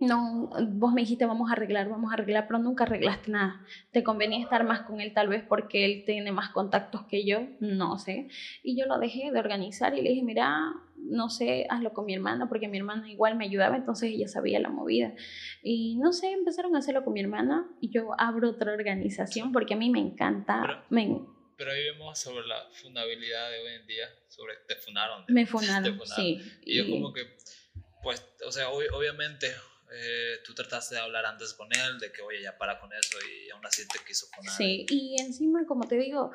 no, 0.00 0.48
vos 0.68 0.94
me 0.94 1.02
dijiste 1.02 1.26
vamos 1.26 1.50
a 1.50 1.52
arreglar, 1.52 1.90
vamos 1.90 2.10
a 2.10 2.14
arreglar, 2.14 2.46
pero 2.46 2.58
nunca 2.58 2.84
arreglaste 2.84 3.30
nada. 3.30 3.64
Te 3.92 4.02
convenía 4.02 4.42
estar 4.42 4.64
más 4.64 4.80
con 4.80 5.00
él 5.00 5.12
tal 5.12 5.28
vez 5.28 5.44
porque 5.46 5.84
él 5.84 6.04
tiene 6.06 6.32
más 6.32 6.50
contactos 6.50 7.02
que 7.04 7.26
yo, 7.26 7.46
no 7.60 7.98
sé. 7.98 8.28
Y 8.62 8.80
yo 8.80 8.86
lo 8.86 8.98
dejé 8.98 9.30
de 9.30 9.38
organizar 9.38 9.94
y 9.94 10.00
le 10.00 10.08
dije, 10.08 10.22
mira, 10.22 10.72
no 10.96 11.28
sé, 11.28 11.66
hazlo 11.68 11.92
con 11.92 12.06
mi 12.06 12.14
hermana 12.14 12.48
porque 12.48 12.66
mi 12.66 12.78
hermana 12.78 13.10
igual 13.10 13.36
me 13.36 13.44
ayudaba, 13.44 13.76
entonces 13.76 14.10
ella 14.10 14.26
sabía 14.26 14.58
la 14.58 14.70
movida. 14.70 15.12
Y 15.62 15.96
no 15.96 16.14
sé, 16.14 16.32
empezaron 16.32 16.74
a 16.76 16.78
hacerlo 16.78 17.04
con 17.04 17.12
mi 17.12 17.20
hermana 17.20 17.68
y 17.82 17.90
yo 17.90 18.12
abro 18.16 18.48
otra 18.48 18.72
organización 18.72 19.52
porque 19.52 19.74
a 19.74 19.76
mí 19.76 19.90
me 19.90 20.00
encanta. 20.00 20.62
Pero, 20.62 20.82
me, 20.88 21.20
pero 21.58 21.72
ahí 21.72 21.84
vemos 21.84 22.18
sobre 22.18 22.46
la 22.46 22.70
fundabilidad 22.72 23.50
de 23.50 23.58
hoy 23.58 23.74
en 23.74 23.86
día, 23.86 24.08
sobre 24.28 24.54
te 24.66 24.76
funaron. 24.76 25.26
me 25.28 25.44
funaron, 25.44 26.00
sí. 26.06 26.40
Y, 26.62 26.78
yo 26.78 26.88
como 26.88 27.12
que, 27.12 27.36
pues, 28.02 28.26
o 28.46 28.50
sea, 28.50 28.70
obviamente 28.70 29.48
eh, 29.92 30.38
tú 30.44 30.54
trataste 30.54 30.94
de 30.94 31.00
hablar 31.00 31.26
antes 31.26 31.54
con 31.54 31.68
él, 31.72 31.98
de 31.98 32.12
que, 32.12 32.22
oye, 32.22 32.42
ya 32.42 32.56
para 32.56 32.78
con 32.78 32.92
eso, 32.92 33.18
y 33.26 33.50
aún 33.50 33.64
así 33.66 33.86
te 33.88 33.98
quiso 34.06 34.26
poner. 34.34 34.52
Sí, 34.52 34.86
y 34.88 35.20
encima, 35.20 35.66
como 35.66 35.86
te 35.86 35.96
digo, 35.96 36.32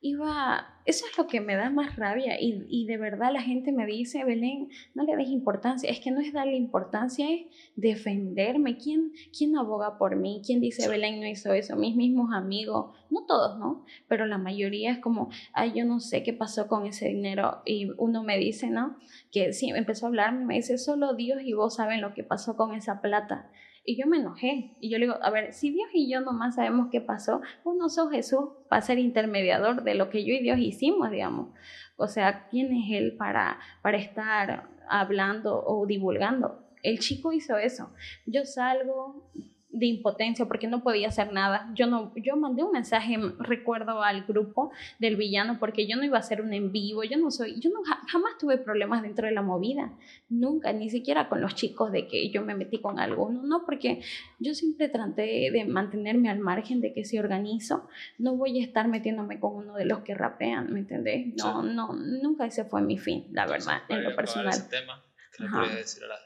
iba, 0.00 0.66
eso 0.84 1.04
es 1.10 1.18
lo 1.18 1.26
que 1.26 1.40
me 1.40 1.56
da 1.56 1.70
más 1.70 1.96
rabia 1.96 2.40
y, 2.40 2.64
y, 2.68 2.86
de 2.86 2.96
verdad 2.96 3.32
la 3.32 3.42
gente 3.42 3.72
me 3.72 3.86
dice, 3.86 4.24
Belén, 4.24 4.68
no 4.94 5.04
le 5.04 5.16
des 5.16 5.28
importancia, 5.28 5.90
es 5.90 6.00
que 6.00 6.10
no 6.10 6.20
es 6.20 6.32
darle 6.32 6.56
importancia, 6.56 7.28
es 7.30 7.46
defenderme. 7.76 8.76
¿Quién, 8.76 9.12
quién 9.36 9.56
aboga 9.56 9.98
por 9.98 10.16
mí? 10.16 10.42
¿Quién 10.44 10.60
dice, 10.60 10.88
Belén 10.88 11.20
no 11.20 11.26
hizo 11.26 11.52
eso? 11.52 11.76
Mis 11.76 11.96
mismos 11.96 12.32
amigos, 12.32 12.94
no 13.10 13.24
todos, 13.26 13.58
¿no? 13.58 13.84
Pero 14.06 14.26
la 14.26 14.38
mayoría 14.38 14.92
es 14.92 14.98
como, 14.98 15.30
ay, 15.52 15.72
yo 15.74 15.84
no 15.84 16.00
sé 16.00 16.22
qué 16.22 16.32
pasó 16.32 16.68
con 16.68 16.86
ese 16.86 17.08
dinero 17.08 17.62
y 17.64 17.90
uno 17.98 18.22
me 18.22 18.38
dice, 18.38 18.68
¿no? 18.68 18.96
Que 19.32 19.52
sí, 19.52 19.70
empezó 19.70 20.06
a 20.06 20.08
hablarme, 20.10 20.44
me 20.44 20.54
dice, 20.56 20.78
solo 20.78 21.14
Dios 21.14 21.42
y 21.42 21.52
vos 21.54 21.76
saben 21.76 22.00
lo 22.00 22.14
que 22.14 22.22
pasó 22.22 22.56
con 22.56 22.74
esa 22.74 23.00
plata. 23.00 23.50
Y 23.88 23.96
yo 23.96 24.08
me 24.08 24.18
enojé. 24.18 24.72
Y 24.80 24.90
yo 24.90 24.98
le 24.98 25.06
digo, 25.06 25.18
a 25.22 25.30
ver, 25.30 25.52
si 25.52 25.70
Dios 25.70 25.88
y 25.94 26.10
yo 26.10 26.20
nomás 26.20 26.56
sabemos 26.56 26.88
qué 26.90 27.00
pasó, 27.00 27.40
vos 27.62 27.76
no 27.76 27.88
sos 27.88 28.10
Jesús 28.10 28.50
para 28.68 28.82
ser 28.82 28.98
intermediador 28.98 29.84
de 29.84 29.94
lo 29.94 30.10
que 30.10 30.24
yo 30.24 30.34
y 30.34 30.40
Dios 30.40 30.58
hicimos, 30.58 31.10
digamos. 31.12 31.50
O 31.96 32.08
sea, 32.08 32.48
¿quién 32.48 32.74
es 32.74 32.90
Él 32.90 33.16
para, 33.16 33.60
para 33.82 33.96
estar 33.96 34.68
hablando 34.88 35.64
o 35.64 35.86
divulgando? 35.86 36.66
El 36.82 36.98
chico 36.98 37.32
hizo 37.32 37.56
eso. 37.58 37.92
Yo 38.26 38.44
salgo, 38.44 39.30
de 39.76 39.86
impotencia 39.86 40.46
porque 40.46 40.66
no 40.66 40.82
podía 40.82 41.08
hacer 41.08 41.32
nada. 41.32 41.70
Yo 41.74 41.86
no 41.86 42.12
yo 42.16 42.36
mandé 42.36 42.62
un 42.62 42.72
mensaje, 42.72 43.18
recuerdo 43.38 44.02
al 44.02 44.24
grupo 44.24 44.72
del 44.98 45.16
villano 45.16 45.58
porque 45.58 45.86
yo 45.86 45.96
no 45.96 46.04
iba 46.04 46.16
a 46.16 46.20
hacer 46.20 46.40
un 46.40 46.54
en 46.54 46.72
vivo, 46.72 47.04
yo 47.04 47.18
no 47.18 47.30
soy 47.30 47.60
yo 47.60 47.70
no 47.70 47.80
jamás 48.08 48.38
tuve 48.38 48.56
problemas 48.58 49.02
dentro 49.02 49.26
de 49.26 49.32
la 49.32 49.42
movida, 49.42 49.92
nunca, 50.28 50.72
ni 50.72 50.88
siquiera 50.88 51.28
con 51.28 51.40
los 51.40 51.54
chicos 51.54 51.92
de 51.92 52.06
que 52.08 52.30
yo 52.30 52.42
me 52.42 52.54
metí 52.54 52.80
con 52.80 52.98
alguno, 52.98 53.42
no, 53.42 53.64
porque 53.66 54.00
yo 54.38 54.54
siempre 54.54 54.88
traté 54.88 55.50
de 55.50 55.64
mantenerme 55.66 56.30
al 56.30 56.38
margen 56.38 56.80
de 56.80 56.94
que 56.94 57.04
si 57.04 57.18
organizo, 57.18 57.88
no 58.18 58.36
voy 58.36 58.60
a 58.60 58.64
estar 58.64 58.88
metiéndome 58.88 59.38
con 59.38 59.54
uno 59.54 59.74
de 59.74 59.84
los 59.84 60.00
que 60.00 60.14
rapean, 60.14 60.72
¿me 60.72 60.80
entendés? 60.80 61.34
No, 61.36 61.62
no, 61.62 61.92
nunca 61.92 62.46
ese 62.46 62.64
fue 62.64 62.80
mi 62.80 62.98
fin, 62.98 63.26
la 63.32 63.46
verdad, 63.46 63.82
en 63.88 64.04
lo 64.04 64.16
personal. 64.16 64.48
Ese 64.48 64.68
tema, 64.68 65.04
¿qué 65.36 65.44
le 65.44 65.76
decir 65.76 66.02
a 66.04 66.08
la? 66.08 66.25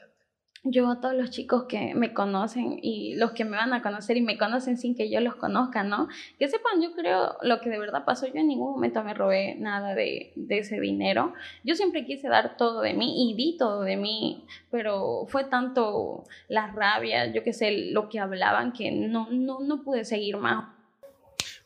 Yo 0.63 0.91
a 0.91 1.01
todos 1.01 1.15
los 1.15 1.31
chicos 1.31 1.65
que 1.67 1.95
me 1.95 2.13
conocen 2.13 2.79
y 2.81 3.15
los 3.15 3.31
que 3.31 3.45
me 3.45 3.57
van 3.57 3.73
a 3.73 3.81
conocer 3.81 4.17
y 4.17 4.21
me 4.21 4.37
conocen 4.37 4.77
sin 4.77 4.95
que 4.95 5.09
yo 5.09 5.19
los 5.19 5.35
conozca, 5.35 5.83
¿no? 5.83 6.07
Que 6.37 6.47
sepan, 6.47 6.81
yo 6.81 6.93
creo 6.93 7.37
lo 7.41 7.61
que 7.61 7.69
de 7.69 7.79
verdad 7.79 8.05
pasó, 8.05 8.27
yo 8.27 8.35
en 8.35 8.47
ningún 8.47 8.71
momento 8.73 9.03
me 9.03 9.15
robé 9.15 9.55
nada 9.55 9.95
de, 9.95 10.31
de 10.35 10.59
ese 10.59 10.79
dinero. 10.79 11.33
Yo 11.63 11.75
siempre 11.75 12.05
quise 12.05 12.27
dar 12.27 12.57
todo 12.57 12.81
de 12.81 12.93
mí 12.93 13.31
y 13.31 13.35
di 13.35 13.57
todo 13.57 13.81
de 13.81 13.97
mí, 13.97 14.45
pero 14.69 15.25
fue 15.27 15.45
tanto 15.45 16.25
la 16.47 16.67
rabia, 16.67 17.33
yo 17.33 17.43
qué 17.43 17.53
sé, 17.53 17.71
lo 17.91 18.07
que 18.09 18.19
hablaban 18.19 18.71
que 18.71 18.91
no, 18.91 19.29
no, 19.31 19.61
no 19.61 19.83
pude 19.83 20.05
seguir 20.05 20.37
más. 20.37 20.75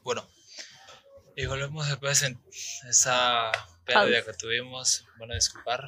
Bueno, 0.04 0.24
y 1.36 1.46
volvemos 1.48 1.90
después 1.90 2.24
en 2.24 2.40
esa 2.88 3.52
pérdida 3.86 4.24
que 4.24 4.34
tuvimos. 4.34 5.06
Bueno, 5.18 5.34
disculpar 5.34 5.84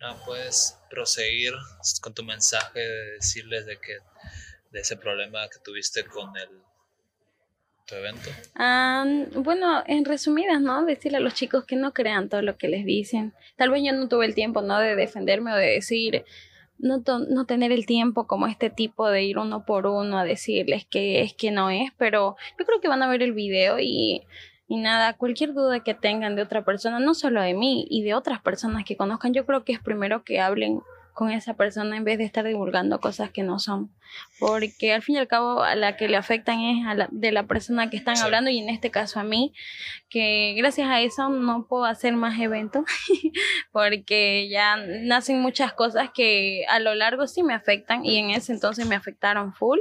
no 0.00 0.16
puedes 0.24 0.78
proseguir 0.88 1.52
con 2.00 2.14
tu 2.14 2.24
mensaje 2.24 2.80
de 2.80 3.10
decirles 3.12 3.66
de 3.66 3.78
que 3.78 3.98
de 4.72 4.80
ese 4.80 4.96
problema 4.96 5.48
que 5.48 5.58
tuviste 5.62 6.04
con 6.04 6.36
el 6.36 6.48
tu 7.86 7.96
evento. 7.96 8.30
bueno, 9.40 9.82
en 9.86 10.04
resumidas, 10.04 10.60
¿no? 10.60 10.84
Decirle 10.84 11.18
a 11.18 11.20
los 11.20 11.34
chicos 11.34 11.64
que 11.64 11.76
no 11.76 11.92
crean 11.92 12.28
todo 12.28 12.40
lo 12.40 12.56
que 12.56 12.68
les 12.68 12.84
dicen. 12.84 13.34
Tal 13.56 13.70
vez 13.70 13.82
yo 13.84 13.92
no 13.92 14.08
tuve 14.08 14.26
el 14.26 14.34
tiempo, 14.34 14.62
¿no? 14.62 14.78
De 14.78 14.94
defenderme 14.94 15.52
o 15.52 15.56
de 15.56 15.66
decir, 15.66 16.24
no, 16.78 17.02
no 17.06 17.46
tener 17.46 17.72
el 17.72 17.86
tiempo 17.86 18.28
como 18.28 18.46
este 18.46 18.70
tipo 18.70 19.08
de 19.08 19.24
ir 19.24 19.38
uno 19.38 19.64
por 19.66 19.86
uno 19.86 20.18
a 20.18 20.24
decirles 20.24 20.86
que 20.86 21.20
es 21.20 21.34
que 21.34 21.50
no 21.50 21.68
es, 21.68 21.90
pero 21.98 22.36
yo 22.58 22.64
creo 22.64 22.80
que 22.80 22.88
van 22.88 23.02
a 23.02 23.08
ver 23.08 23.22
el 23.22 23.32
video 23.32 23.78
y, 23.80 24.22
y 24.70 24.76
nada, 24.76 25.14
cualquier 25.14 25.52
duda 25.52 25.80
que 25.80 25.94
tengan 25.94 26.36
de 26.36 26.42
otra 26.42 26.64
persona, 26.64 27.00
no 27.00 27.14
solo 27.14 27.42
de 27.42 27.54
mí 27.54 27.88
y 27.90 28.04
de 28.04 28.14
otras 28.14 28.40
personas 28.40 28.84
que 28.84 28.96
conozcan, 28.96 29.34
yo 29.34 29.44
creo 29.44 29.64
que 29.64 29.72
es 29.72 29.80
primero 29.80 30.22
que 30.22 30.40
hablen 30.40 30.80
con 31.12 31.32
esa 31.32 31.54
persona 31.54 31.96
en 31.96 32.04
vez 32.04 32.18
de 32.18 32.24
estar 32.24 32.44
divulgando 32.44 33.00
cosas 33.00 33.32
que 33.32 33.42
no 33.42 33.58
son. 33.58 33.90
Porque 34.38 34.94
al 34.94 35.02
fin 35.02 35.16
y 35.16 35.18
al 35.18 35.26
cabo 35.26 35.64
a 35.64 35.74
la 35.74 35.96
que 35.96 36.06
le 36.06 36.16
afectan 36.16 36.60
es 36.60 36.86
a 36.86 36.94
la, 36.94 37.08
de 37.10 37.32
la 37.32 37.48
persona 37.48 37.90
que 37.90 37.96
están 37.96 38.16
hablando 38.18 38.48
y 38.48 38.60
en 38.60 38.68
este 38.68 38.92
caso 38.92 39.18
a 39.18 39.24
mí, 39.24 39.52
que 40.08 40.54
gracias 40.56 40.88
a 40.88 41.00
eso 41.00 41.30
no 41.30 41.66
puedo 41.66 41.84
hacer 41.84 42.14
más 42.14 42.38
eventos 42.38 42.84
porque 43.72 44.48
ya 44.48 44.76
nacen 44.76 45.40
muchas 45.40 45.72
cosas 45.72 46.10
que 46.14 46.64
a 46.68 46.78
lo 46.78 46.94
largo 46.94 47.26
sí 47.26 47.42
me 47.42 47.54
afectan 47.54 48.06
y 48.06 48.18
en 48.18 48.30
ese 48.30 48.52
entonces 48.52 48.86
me 48.86 48.94
afectaron 48.94 49.52
full. 49.52 49.80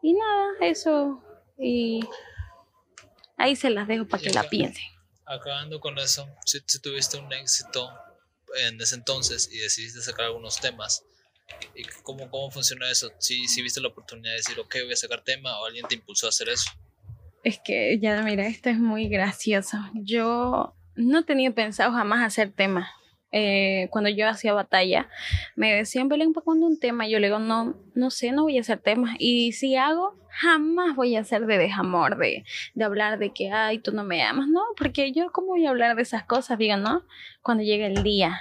Y 0.00 0.14
nada, 0.14 0.46
eso. 0.62 1.22
Y 1.58 2.00
ahí 3.36 3.56
se 3.56 3.70
las 3.70 3.88
dejo 3.88 4.06
para 4.06 4.22
que 4.22 4.30
la 4.30 4.48
piensen. 4.48 4.84
Acabando 5.24 5.80
con 5.80 5.98
eso, 5.98 6.28
si 6.44 6.80
tuviste 6.80 7.18
un 7.18 7.32
éxito 7.32 7.90
en 8.56 8.80
ese 8.80 8.94
entonces 8.94 9.48
y 9.52 9.58
decidiste 9.58 10.00
sacar 10.00 10.26
algunos 10.26 10.60
temas. 10.60 11.04
¿Y 11.74 11.84
cómo, 12.02 12.28
cómo 12.30 12.50
funciona 12.50 12.90
eso? 12.90 13.10
Si, 13.18 13.46
si 13.46 13.62
viste 13.62 13.80
la 13.80 13.88
oportunidad 13.88 14.32
de 14.32 14.38
decir, 14.38 14.58
ok, 14.58 14.76
voy 14.84 14.92
a 14.92 14.96
sacar 14.96 15.22
tema 15.22 15.58
o 15.60 15.66
alguien 15.66 15.86
te 15.86 15.94
impulsó 15.94 16.26
a 16.26 16.30
hacer 16.30 16.48
eso. 16.48 16.70
Es 17.44 17.60
que 17.64 17.98
ya, 18.00 18.22
mira, 18.22 18.46
esto 18.46 18.70
es 18.70 18.78
muy 18.78 19.08
gracioso. 19.08 19.78
Yo 19.94 20.74
no 20.96 21.24
tenía 21.24 21.52
pensado 21.52 21.92
jamás 21.92 22.24
hacer 22.24 22.50
tema. 22.52 22.90
Eh, 23.32 23.88
cuando 23.90 24.08
yo 24.10 24.28
hacía 24.28 24.54
batalla, 24.54 25.08
me 25.54 25.74
decían, 25.74 26.08
Belén, 26.08 26.32
¿para 26.32 26.44
cuándo 26.44 26.66
un 26.66 26.78
tema? 26.78 27.06
Yo 27.06 27.18
le 27.20 27.26
digo, 27.26 27.38
no, 27.38 27.76
no 27.94 28.10
sé, 28.10 28.32
no 28.32 28.44
voy 28.44 28.58
a 28.58 28.62
hacer 28.62 28.78
temas. 28.78 29.16
Y 29.18 29.52
si 29.52 29.76
hago, 29.76 30.16
jamás 30.36 30.94
voy 30.94 31.16
a 31.16 31.20
hacer 31.20 31.46
de 31.46 31.58
desamor, 31.58 32.18
de, 32.18 32.44
de 32.74 32.84
hablar 32.84 33.18
de 33.18 33.32
que, 33.32 33.50
ay, 33.50 33.78
tú 33.78 33.92
no 33.92 34.04
me 34.04 34.22
amas. 34.22 34.48
No, 34.48 34.62
porque 34.76 35.12
yo, 35.12 35.30
¿cómo 35.32 35.48
voy 35.48 35.66
a 35.66 35.70
hablar 35.70 35.96
de 35.96 36.02
esas 36.02 36.24
cosas? 36.24 36.58
Digo, 36.58 36.76
¿no? 36.76 37.02
Cuando 37.42 37.62
llega 37.64 37.86
el 37.86 38.02
día 38.02 38.38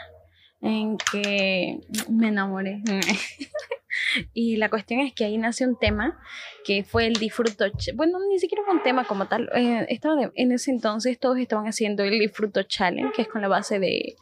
en 0.62 0.98
que 0.98 1.80
me 2.10 2.30
enamoré. 2.30 2.82
y 4.34 4.58
la 4.58 4.70
cuestión 4.70 5.00
es 5.00 5.14
que 5.14 5.26
ahí 5.26 5.38
nace 5.38 5.66
un 5.66 5.78
tema 5.78 6.20
que 6.66 6.84
fue 6.84 7.06
el 7.06 7.14
disfruto. 7.14 7.66
Bueno, 7.94 8.20
ni 8.30 8.40
siquiera 8.40 8.64
fue 8.66 8.74
un 8.74 8.84
tema 8.84 9.06
como 9.06 9.28
tal. 9.28 9.50
Eh, 9.56 9.86
estaba 9.90 10.32
en 10.34 10.52
ese 10.52 10.72
entonces 10.72 11.20
todos 11.20 11.38
estaban 11.38 11.68
haciendo 11.68 12.04
el 12.04 12.20
disfruto 12.20 12.64
challenge, 12.64 13.14
que 13.16 13.22
es 13.22 13.28
con 13.28 13.42
la 13.42 13.48
base 13.48 13.80
de. 13.80 14.16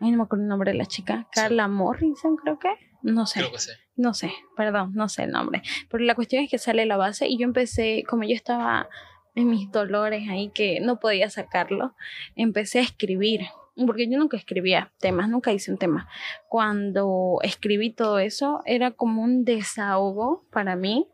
Ay, 0.00 0.10
no 0.10 0.16
me 0.16 0.22
acuerdo 0.24 0.44
el 0.44 0.48
nombre 0.48 0.72
de 0.72 0.78
la 0.78 0.86
chica. 0.86 1.28
Carla 1.30 1.68
Morrison, 1.68 2.36
creo 2.36 2.58
que. 2.58 2.70
No 3.02 3.26
sé. 3.26 3.40
Creo 3.40 3.52
que 3.52 3.58
sí. 3.58 3.70
No 3.96 4.14
sé, 4.14 4.32
perdón, 4.56 4.92
no 4.94 5.08
sé 5.08 5.24
el 5.24 5.30
nombre. 5.30 5.62
Pero 5.90 6.04
la 6.04 6.14
cuestión 6.14 6.42
es 6.44 6.50
que 6.50 6.58
sale 6.58 6.86
la 6.86 6.96
base 6.96 7.28
y 7.28 7.38
yo 7.38 7.44
empecé, 7.44 8.04
como 8.08 8.24
yo 8.24 8.34
estaba 8.34 8.88
en 9.34 9.48
mis 9.48 9.70
dolores 9.70 10.28
ahí 10.30 10.50
que 10.54 10.80
no 10.80 10.98
podía 10.98 11.30
sacarlo, 11.30 11.94
empecé 12.36 12.78
a 12.78 12.82
escribir 12.82 13.42
porque 13.86 14.08
yo 14.08 14.18
nunca 14.18 14.36
escribía 14.36 14.92
temas, 14.98 15.28
nunca 15.28 15.52
hice 15.52 15.70
un 15.70 15.78
tema. 15.78 16.08
Cuando 16.48 17.38
escribí 17.42 17.90
todo 17.90 18.18
eso, 18.18 18.60
era 18.66 18.90
como 18.90 19.22
un 19.22 19.44
desahogo 19.44 20.44
para 20.50 20.76
mí 20.76 21.08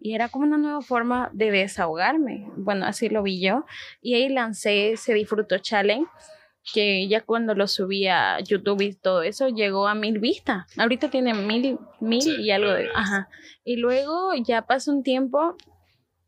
y 0.00 0.14
era 0.14 0.28
como 0.28 0.44
una 0.44 0.58
nueva 0.58 0.82
forma 0.82 1.30
de 1.32 1.50
desahogarme. 1.50 2.48
Bueno, 2.56 2.86
así 2.86 3.08
lo 3.08 3.22
vi 3.22 3.40
yo. 3.40 3.64
Y 4.00 4.14
ahí 4.14 4.28
lancé 4.28 4.92
ese 4.92 5.14
Disfruto 5.14 5.58
Challenge 5.58 6.06
que 6.72 7.06
ya 7.08 7.20
cuando 7.20 7.54
lo 7.54 7.68
subí 7.68 8.06
a 8.06 8.40
YouTube 8.40 8.80
y 8.80 8.94
todo 8.94 9.22
eso 9.22 9.48
llegó 9.48 9.86
a 9.86 9.94
mil 9.94 10.18
vistas. 10.18 10.66
Ahorita 10.78 11.10
tiene 11.10 11.34
mil, 11.34 11.78
mil 12.00 12.40
y 12.40 12.50
algo 12.50 12.72
de... 12.72 12.88
Ajá. 12.94 13.28
Y 13.64 13.76
luego 13.76 14.34
ya 14.34 14.62
pasó 14.62 14.92
un 14.92 15.02
tiempo 15.02 15.56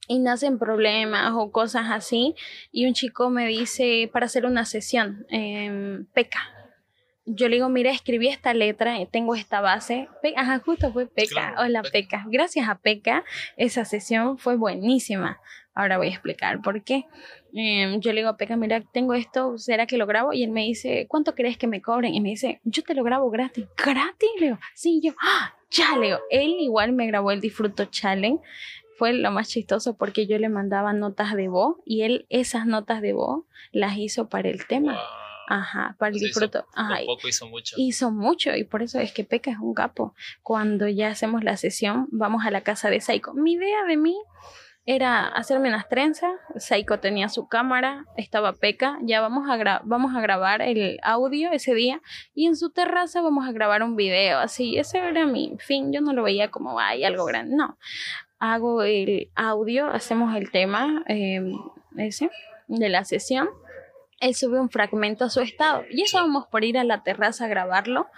y 0.09 0.19
nacen 0.19 0.59
problemas 0.59 1.33
o 1.35 1.51
cosas 1.51 1.87
así 1.91 2.35
y 2.71 2.87
un 2.87 2.95
chico 2.95 3.31
me 3.31 3.47
dice 3.47 4.09
para 4.13 4.27
hacer 4.27 4.47
una 4.47 4.65
sesión, 4.65 5.27
eh, 5.31 6.05
peca. 6.13 6.53
Yo 7.29 7.49
le 7.49 7.57
digo, 7.57 7.69
mira, 7.69 7.91
escribí 7.91 8.29
esta 8.29 8.55
letra, 8.55 8.95
tengo 9.11 9.35
esta 9.35 9.61
base. 9.61 10.09
Ajá, 10.37 10.61
justo 10.61 10.93
fue 10.93 11.09
Peca. 11.09 11.57
Hola, 11.59 11.83
Peca. 11.83 12.25
Gracias 12.29 12.69
a 12.69 12.77
Peca, 12.79 13.25
esa 13.57 13.85
sesión 13.85 14.39
fue 14.39 14.55
buenísima. 14.55 15.41
Ahora 15.77 15.99
voy 15.99 16.07
a 16.07 16.11
explicar 16.11 16.63
por 16.63 16.83
qué. 16.83 17.05
Em, 17.53 18.01
yo 18.01 18.13
le 18.13 18.21
digo 18.21 18.31
a 18.31 18.37
Peca, 18.37 18.57
mira, 18.57 18.81
tengo 18.93 19.13
esto, 19.15 19.59
¿será 19.59 19.87
que 19.87 19.99
lo 19.99 20.07
grabo? 20.07 20.33
Y 20.33 20.43
él 20.43 20.51
me 20.51 20.63
dice, 20.63 21.07
¿cuánto 21.07 21.35
crees 21.35 21.59
que 21.59 21.67
me 21.67 21.83
cobren? 21.83 22.15
Y 22.15 22.21
me 22.21 22.31
dice, 22.31 22.61
yo 22.65 22.83
te 22.83 22.95
lo 22.95 23.05
grabo 23.05 23.31
gratis. 23.31 23.67
¿Gratis? 23.77 24.31
Le 24.41 24.47
digo, 24.47 24.59
sí, 24.75 25.01
yo, 25.05 25.13
¡Ah! 25.21 25.55
ya, 25.71 25.97
le 25.99 26.07
digo. 26.07 26.19
Él 26.31 26.57
igual 26.61 26.93
me 26.93 27.07
grabó 27.07 27.31
el 27.31 27.41
Disfruto 27.41 27.85
Challenge 27.85 28.41
fue 28.97 29.13
lo 29.13 29.31
más 29.31 29.49
chistoso 29.49 29.99
porque 29.99 30.27
yo 30.27 30.39
le 30.39 30.49
mandaba 30.49 30.95
notas 30.95 31.35
de 31.37 31.49
voz 31.49 31.77
y 31.85 32.03
él 32.03 32.25
esas 32.31 32.65
notas 32.67 33.03
de 33.03 33.13
voz 33.13 33.45
las 33.71 33.99
hizo 33.99 34.31
para 34.31 34.49
el 34.49 34.67
tema. 34.67 34.99
Ajá, 35.49 35.95
para 35.99 36.15
el 36.15 36.19
disfruto. 36.19 36.65
Ajá. 36.75 37.01
Poco 37.05 37.29
hizo 37.29 37.47
mucho. 37.47 37.77
Hizo 37.79 38.11
mucho 38.11 38.57
y 38.57 38.65
por 38.65 38.83
eso 38.83 38.99
es 38.99 39.13
que 39.13 39.25
Peca 39.25 39.51
es 39.51 39.59
un 39.59 39.75
capo. 39.75 40.15
Cuando 40.43 40.89
ya 40.89 41.09
hacemos 41.09 41.45
la 41.45 41.59
sesión, 41.59 42.09
vamos 42.11 42.47
a 42.47 42.51
la 42.51 42.63
casa 42.63 42.89
de 42.89 43.03
Saiko. 43.03 43.35
Mi 43.35 43.53
idea 43.53 43.85
de 43.85 43.99
mí 43.99 44.17
era 44.87 45.27
hacerme 45.27 45.69
unas 45.69 45.89
trenzas. 45.89 46.33
Saiko 46.57 47.01
tenía 47.01 47.29
su 47.29 47.49
cámara, 47.49 48.07
estaba 48.17 48.53
Peca. 48.55 48.99
Ya 49.03 49.21
vamos 49.21 49.49
a, 49.51 50.21
grabar 50.21 50.63
el 50.63 50.99
audio 51.03 51.51
ese 51.53 51.75
día 51.75 52.01
y 52.35 52.47
en 52.47 52.57
su 52.57 52.71
terraza 52.71 53.21
vamos 53.21 53.47
a 53.49 53.53
grabar 53.53 53.83
un 53.83 53.97
video. 53.97 54.39
Así, 54.39 54.79
ese 54.79 54.99
era 54.99 55.27
mi 55.27 55.57
fin. 55.59 55.93
Yo 55.93 56.01
no 56.01 56.13
lo 56.13 56.23
veía 56.23 56.51
como, 56.51 56.79
ay, 56.79 57.05
algo 57.05 57.25
grande. 57.25 57.57
No 57.57 57.77
hago 58.39 58.83
el 58.83 59.31
audio, 59.35 59.87
hacemos 59.87 60.35
el 60.37 60.51
tema 60.51 61.03
em, 61.07 61.53
ese 61.97 62.31
de 62.69 62.89
la 62.89 63.05
sesión. 63.05 63.49
Él 64.21 64.35
sube 64.35 64.61
un 64.61 64.71
fragmento 64.71 65.25
a 65.25 65.31
su 65.31 65.41
estado. 65.41 65.85
Y 65.91 66.03
estábamos 66.03 66.47
por 66.47 66.65
ir 66.65 66.79
a 66.79 66.85
la 66.85 67.03
terraza 67.03 67.45
a 67.45 67.49
grabarlo 67.49 68.09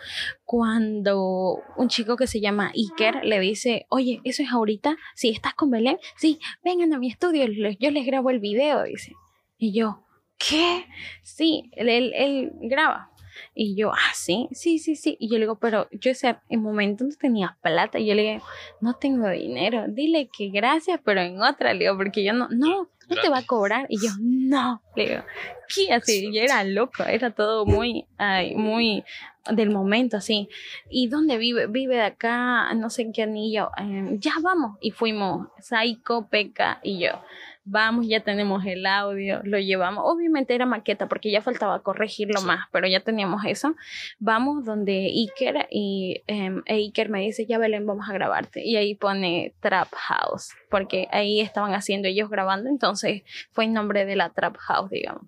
cuando 0.44 1.60
un 1.76 1.88
chico 1.88 2.16
que 2.16 2.26
se 2.26 2.40
llama 2.40 2.72
Iker 2.74 3.24
le 3.24 3.40
dice, 3.40 3.86
oye, 3.88 4.20
¿eso 4.24 4.42
es 4.42 4.50
ahorita? 4.50 4.96
Sí, 5.14 5.30
¿estás 5.30 5.54
con 5.54 5.70
Belén? 5.70 5.98
Sí, 6.16 6.38
vengan 6.62 6.92
a 6.92 6.98
mi 6.98 7.08
estudio, 7.08 7.46
yo 7.78 7.90
les 7.90 8.06
grabo 8.06 8.30
el 8.30 8.38
video, 8.38 8.84
dice. 8.84 9.12
Y 9.56 9.72
yo, 9.72 10.04
¿qué? 10.38 10.86
Sí, 11.22 11.70
él, 11.74 11.88
él 11.88 12.52
graba. 12.60 13.10
Y 13.54 13.74
yo, 13.74 13.92
ah, 13.92 14.12
sí, 14.14 14.48
sí, 14.52 14.78
sí, 14.78 14.96
sí. 14.96 15.16
Y 15.20 15.28
yo 15.28 15.34
le 15.34 15.40
digo, 15.40 15.58
pero 15.58 15.88
yo 15.92 16.10
ese 16.10 16.36
en 16.48 16.62
momento 16.62 17.04
no 17.04 17.14
tenía 17.18 17.56
plata. 17.60 17.98
Y 17.98 18.06
yo 18.06 18.14
le 18.14 18.22
digo, 18.22 18.44
no 18.80 18.94
tengo 18.94 19.28
dinero. 19.28 19.86
Dile 19.88 20.28
que 20.28 20.48
gracias, 20.48 21.00
pero 21.04 21.20
en 21.20 21.40
otra, 21.42 21.72
le 21.74 21.80
digo, 21.80 21.96
porque 21.96 22.24
yo 22.24 22.32
no, 22.32 22.48
no, 22.50 22.88
no 23.08 23.20
te 23.20 23.28
va 23.28 23.38
a 23.38 23.46
cobrar. 23.46 23.86
Y 23.88 23.98
yo, 24.00 24.10
no, 24.20 24.82
le 24.96 25.08
digo, 25.08 25.22
¿qué? 25.74 25.92
Así, 25.92 26.32
yo 26.32 26.40
era 26.42 26.64
loco, 26.64 27.04
era 27.04 27.30
todo 27.30 27.66
muy, 27.66 28.06
ay, 28.16 28.54
muy 28.54 29.04
del 29.50 29.70
momento, 29.70 30.16
así. 30.16 30.48
¿Y 30.90 31.08
dónde 31.08 31.38
vive? 31.38 31.66
Vive 31.66 31.96
de 31.96 32.02
acá, 32.02 32.72
no 32.74 32.90
sé 32.90 33.02
en 33.02 33.12
qué 33.12 33.22
anillo. 33.22 33.70
Em, 33.76 34.18
ya 34.20 34.32
vamos. 34.42 34.76
Y 34.80 34.90
fuimos, 34.90 35.48
Saiko, 35.60 36.28
Peca 36.28 36.80
y 36.82 37.00
yo 37.00 37.20
vamos, 37.70 38.06
ya 38.06 38.20
tenemos 38.20 38.64
el 38.64 38.86
audio, 38.86 39.40
lo 39.44 39.58
llevamos. 39.58 40.04
Obviamente 40.06 40.54
era 40.54 40.66
maqueta 40.66 41.08
porque 41.08 41.30
ya 41.30 41.42
faltaba 41.42 41.82
corregirlo 41.82 42.40
más, 42.42 42.66
pero 42.72 42.86
ya 42.86 43.00
teníamos 43.00 43.44
eso. 43.44 43.74
Vamos 44.18 44.64
donde 44.64 45.06
Iker 45.06 45.68
y 45.70 46.22
eh, 46.26 46.62
Iker 46.66 47.10
me 47.10 47.20
dice, 47.20 47.46
ya 47.46 47.58
Belén, 47.58 47.86
vamos 47.86 48.08
a 48.08 48.12
grabarte. 48.12 48.64
Y 48.64 48.76
ahí 48.76 48.94
pone 48.94 49.54
Trap 49.60 49.88
House, 49.94 50.50
porque 50.70 51.08
ahí 51.10 51.40
estaban 51.40 51.74
haciendo 51.74 52.08
ellos 52.08 52.30
grabando, 52.30 52.70
entonces 52.70 53.22
fue 53.52 53.64
en 53.64 53.74
nombre 53.74 54.04
de 54.04 54.16
la 54.16 54.30
Trap 54.30 54.56
House, 54.56 54.90
digamos. 54.90 55.24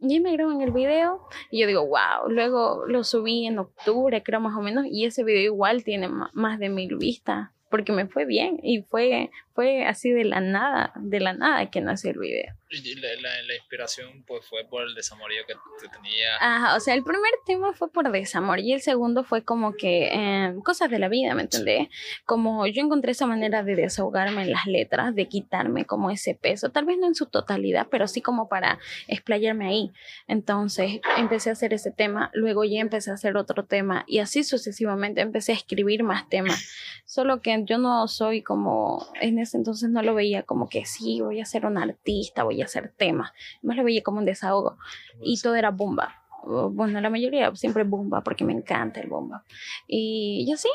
Y 0.00 0.20
me 0.20 0.32
graban 0.32 0.60
el 0.60 0.70
video 0.70 1.26
y 1.50 1.60
yo 1.60 1.66
digo, 1.66 1.84
wow, 1.84 2.28
luego 2.28 2.86
lo 2.86 3.02
subí 3.02 3.46
en 3.46 3.58
octubre, 3.58 4.22
creo 4.22 4.38
más 4.38 4.56
o 4.56 4.60
menos, 4.60 4.86
y 4.88 5.06
ese 5.06 5.24
video 5.24 5.42
igual 5.42 5.82
tiene 5.82 6.08
más 6.08 6.58
de 6.60 6.68
mil 6.68 6.96
vistas 6.96 7.50
porque 7.70 7.92
me 7.92 8.06
fue 8.06 8.24
bien 8.24 8.58
y 8.62 8.82
fue, 8.82 9.30
fue 9.54 9.84
así 9.84 10.10
de 10.10 10.24
la 10.24 10.40
nada, 10.40 10.92
de 10.96 11.20
la 11.20 11.32
nada 11.32 11.70
que 11.70 11.80
nació 11.80 12.10
el 12.10 12.18
video. 12.18 12.54
Y 12.70 12.94
la, 12.96 13.08
la, 13.20 13.54
inspiración 13.54 14.24
pues 14.26 14.44
fue 14.44 14.62
por 14.68 14.82
el 14.82 14.94
desamorío 14.94 15.42
que, 15.46 15.54
tenía. 15.88 16.36
Ajá, 16.38 16.76
o 16.76 16.80
sea, 16.80 16.92
el 16.92 17.02
primer 17.02 17.32
tema 17.46 17.72
fue 17.72 17.90
por 17.90 18.10
desamor 18.12 18.60
y 18.60 18.74
el 18.74 18.82
segundo 18.82 19.24
fue 19.24 19.42
como 19.42 19.72
que 19.72 20.08
em, 20.08 20.60
cosas 20.60 20.90
de 20.90 20.98
la 20.98 21.08
vida, 21.08 21.34
¿me 21.34 21.42
entendés? 21.42 21.88
Como 22.26 22.66
yo 22.66 22.82
encontré 22.82 23.12
esa 23.12 23.26
manera 23.26 23.62
de 23.62 23.74
desahogarme 23.74 24.42
en 24.42 24.50
las 24.50 24.66
letras, 24.66 25.14
de 25.14 25.28
quitarme 25.28 25.86
como 25.86 26.10
ese 26.10 26.34
peso, 26.34 26.70
tal 26.70 26.84
vez 26.84 26.98
no 26.98 27.06
en 27.06 27.14
su 27.14 27.24
totalidad, 27.26 27.86
pero 27.90 28.06
sí 28.06 28.20
como 28.20 28.50
para 28.50 28.78
explayarme 29.06 29.68
ahí. 29.68 29.90
Entonces 30.26 31.00
empecé 31.16 31.48
a 31.48 31.54
hacer 31.54 31.72
ese 31.72 31.90
tema, 31.90 32.30
luego 32.34 32.64
ya 32.64 32.80
empecé 32.80 33.10
a 33.10 33.14
hacer 33.14 33.38
otro 33.38 33.64
tema 33.64 34.04
y 34.06 34.18
así 34.18 34.44
sucesivamente 34.44 35.22
empecé 35.22 35.52
a 35.52 35.56
escribir 35.56 36.02
más 36.02 36.28
temas. 36.28 36.70
Solo 37.06 37.40
que 37.40 37.64
yo 37.64 37.78
no 37.78 38.06
soy 38.08 38.42
como, 38.42 39.06
en 39.22 39.38
ese 39.38 39.56
entonces 39.56 39.88
no 39.88 40.02
lo 40.02 40.14
veía 40.14 40.42
como 40.42 40.68
que 40.68 40.84
sí, 40.84 41.22
voy 41.22 41.40
a 41.40 41.46
ser 41.46 41.64
un 41.64 41.78
artista, 41.78 42.42
voy 42.42 42.57
a 42.62 42.66
hacer 42.66 42.92
temas. 42.96 43.32
Más 43.62 43.76
lo 43.76 43.84
veía 43.84 44.02
como 44.02 44.18
un 44.18 44.24
desahogo. 44.24 44.78
Y 45.20 45.40
todo 45.40 45.54
era 45.54 45.70
bomba. 45.70 46.22
bueno, 46.44 47.00
la 47.00 47.10
mayoría 47.10 47.54
siempre 47.54 47.84
bomba, 47.84 48.22
porque 48.22 48.44
me 48.44 48.52
encanta 48.52 49.00
el 49.00 49.08
bomba. 49.08 49.44
Y 49.86 50.46
yo 50.48 50.56
sí, 50.56 50.68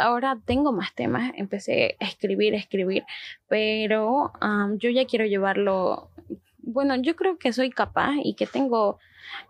ahora 0.00 0.38
tengo 0.44 0.72
más 0.72 0.94
temas, 0.94 1.32
empecé 1.36 1.96
a 2.00 2.04
escribir, 2.04 2.54
a 2.54 2.58
escribir, 2.58 3.04
pero 3.48 4.32
yo 4.78 4.90
ya 4.90 5.04
quiero 5.06 5.26
llevarlo, 5.26 6.08
bueno, 6.58 6.96
yo 6.96 7.16
creo 7.16 7.38
que 7.38 7.52
soy 7.52 7.70
capaz 7.70 8.14
y 8.24 8.34
que 8.34 8.46
tengo 8.46 8.98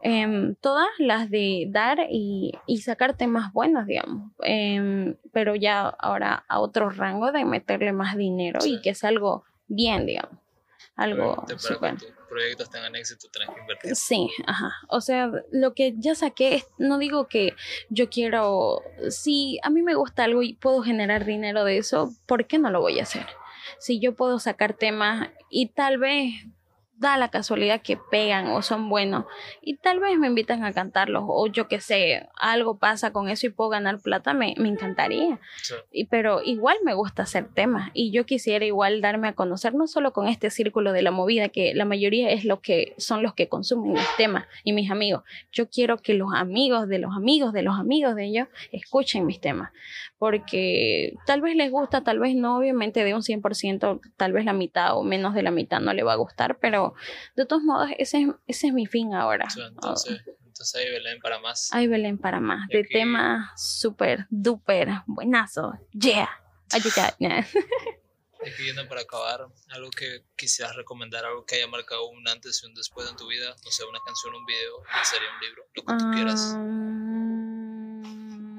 em, 0.03 0.55
todas 0.57 0.89
las 0.99 1.31
de 1.31 1.67
dar 1.71 2.07
y, 2.11 2.53
y, 2.67 2.79
sacar 2.79 3.17
temas 3.17 3.53
buenos, 3.53 3.87
digamos, 3.87 4.33
em, 4.43 5.17
pero 5.33 5.55
ya 5.55 5.89
ahora 5.89 6.45
a 6.49 6.61
otro 6.61 6.91
rango 6.91 7.33
de 7.33 7.45
meterle 7.45 7.93
más 7.93 8.17
dinero 8.17 8.61
y 8.65 8.81
que 8.83 8.91
es 8.91 9.05
algo 9.05 9.45
bien, 9.69 10.07
digamos 10.07 10.41
algo 11.01 11.37
para 11.47 11.97
que 11.97 12.07
tus 12.07 12.27
proyectos 12.29 12.71
tengan 12.71 12.95
éxito 12.95 13.29
tienes 13.33 13.55
que 13.55 13.61
invertir. 13.61 13.97
Sí, 13.97 14.31
ajá. 14.47 14.73
O 14.89 15.01
sea, 15.01 15.31
lo 15.51 15.75
que 15.75 15.95
ya 15.97 16.15
saqué, 16.15 16.65
no 16.79 16.99
digo 16.99 17.27
que 17.27 17.55
yo 17.89 18.11
quiero, 18.11 18.83
si 19.09 19.59
a 19.63 19.71
mí 19.71 19.83
me 19.83 19.95
gusta 19.95 20.25
algo 20.25 20.43
y 20.43 20.55
puedo 20.55 20.83
generar 20.83 21.25
dinero 21.25 21.65
de 21.65 21.79
eso, 21.79 22.13
¿por 22.27 22.47
qué 22.47 22.59
no 22.59 22.71
lo 22.71 22.81
voy 22.81 23.01
a 23.01 23.05
hacer? 23.05 23.27
Si 23.79 23.99
yo 23.99 24.15
puedo 24.15 24.39
sacar 24.39 24.75
temas 24.75 25.31
y 25.49 25.71
tal 25.71 25.99
vez 25.99 26.35
da 27.01 27.17
la 27.17 27.29
casualidad 27.29 27.81
que 27.81 27.97
pegan 27.97 28.49
o 28.49 28.61
son 28.61 28.91
buenos 28.91 29.25
y 29.63 29.77
tal 29.77 30.01
vez 30.01 30.19
me 30.19 30.27
invitan 30.27 30.65
a 30.65 30.73
cantarlos 30.73 31.25
o 31.27 31.47
yo 31.47 31.67
que 31.67 31.81
sé, 31.81 32.29
algo 32.37 32.79
pasa 32.79 33.11
con 33.11 33.31
eso 33.31 33.47
y 33.47 33.51
puedo 33.51 33.71
ganar 33.71 34.01
plata, 34.01 34.35
me, 34.35 34.55
me 34.59 34.69
encantaría. 34.69 35.41
Y, 35.91 36.05
pero 36.05 36.43
igual 36.43 36.77
me 36.85 36.93
gusta 36.93 37.23
hacer 37.23 37.49
temas 37.49 37.91
y 37.95 38.11
yo 38.11 38.27
quisiera 38.27 38.67
igual 38.67 39.01
darme 39.01 39.29
a 39.29 39.33
conocer 39.33 39.75
no 39.75 39.87
solo 39.87 40.13
con 40.13 40.29
este 40.29 40.51
círculo 40.51 40.93
de 40.93 41.01
la 41.01 41.11
movida 41.11 41.49
que 41.49 41.75
la 41.75 41.87
mayoría 41.87 42.31
es 42.31 42.45
lo 42.45 42.61
que 42.61 42.95
son 42.99 43.23
los 43.23 43.33
que 43.33 43.49
consumen 43.49 43.95
mis 43.95 44.17
temas 44.19 44.47
y 44.63 44.75
mis 44.75 44.91
amigos. 44.91 45.23
Yo 45.53 45.71
quiero 45.71 45.97
que 45.97 46.13
los 46.13 46.35
amigos 46.35 46.87
de 46.87 46.99
los 46.99 47.17
amigos 47.17 47.55
de 47.55 47.63
los 47.63 47.79
amigos 47.79 48.15
de 48.15 48.27
ellos 48.27 48.49
escuchen 48.73 49.25
mis 49.25 49.41
temas 49.41 49.71
porque 50.21 51.15
tal 51.25 51.41
vez 51.41 51.57
les 51.57 51.71
gusta, 51.71 52.05
tal 52.05 52.19
vez 52.19 52.37
no, 52.37 52.59
obviamente 52.59 53.03
de 53.05 53.15
un 53.15 53.23
100%, 53.23 54.01
tal 54.19 54.33
vez 54.35 54.45
la 54.45 54.53
mitad 54.53 54.95
o 54.99 55.03
menos 55.03 55.35
de 55.35 55.43
la 55.43 55.51
mitad 55.51 55.81
no 55.81 55.95
le 55.95 56.03
va 56.03 56.13
a 56.13 56.17
gustar, 56.17 56.59
pero 56.61 56.93
de 57.37 57.47
todos 57.47 57.63
modos, 57.63 57.89
ese 57.97 58.21
es, 58.21 58.29
ese 58.47 58.67
es 58.67 58.75
mi 58.75 58.85
fin 58.85 59.15
ahora. 59.15 59.49
entonces, 59.57 60.21
entonces 60.45 60.75
hay 60.75 60.91
Belén 60.91 61.21
para 61.21 61.39
más. 61.39 61.71
Hay 61.73 61.87
Belén 61.87 62.19
para 62.19 62.39
más, 62.39 62.69
de 62.69 62.85
tema 62.85 63.51
súper, 63.57 64.27
duper, 64.29 64.91
buenazo, 65.07 65.73
yeah. 65.93 66.29
Yendo 68.59 68.87
para 68.91 69.01
acabar, 69.01 69.47
algo 69.71 69.89
que 69.89 70.27
quisieras 70.37 70.77
recomendar, 70.77 71.25
algo 71.25 71.47
que 71.47 71.55
haya 71.55 71.67
marcado 71.67 72.11
un 72.11 72.29
antes 72.29 72.63
y 72.63 72.67
un 72.67 72.75
después 72.75 73.09
en 73.09 73.17
tu 73.17 73.27
vida, 73.27 73.57
o 73.67 73.71
sea, 73.71 73.87
una 73.87 74.01
canción, 74.05 74.35
un 74.35 74.45
video, 74.45 74.81
una 74.81 75.03
serie, 75.03 75.29
un 75.35 75.41
libro, 75.41 75.65
lo 75.73 75.83
que 75.83 75.95
tú 75.97 76.11
quieras. 76.13 76.57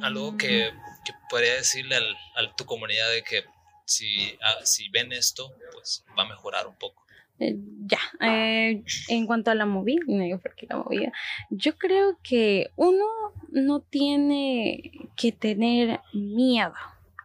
Algo 0.03 0.36
que 0.36 0.72
que 1.06 1.14
podría 1.30 1.56
decirle 1.56 1.95
al, 1.95 2.16
a 2.36 2.56
tu 2.56 2.66
comunidad 2.66 3.10
de 3.10 3.24
que 3.24 3.43
si, 3.86 4.38
ah, 4.43 4.60
si 4.64 4.89
ven 4.89 5.12
esto, 5.12 5.52
pues 5.74 6.06
va 6.18 6.24
a 6.24 6.30
mejorar 6.30 6.68
un 6.68 6.76
poco? 6.76 7.02
Eh, 7.39 7.56
ya, 7.88 7.99
eh, 8.20 8.84
en 9.08 9.26
cuanto 9.26 9.49
a 9.49 9.56
la 9.56 9.66
movida, 9.66 10.04
la 10.08 10.78
movida, 10.78 11.12
yo 11.49 11.76
creo 11.76 12.20
que 12.22 12.70
uno 12.76 13.04
no 13.49 13.80
tiene 13.80 14.91
que 15.16 15.32
tener 15.32 16.02
miedo. 16.14 16.74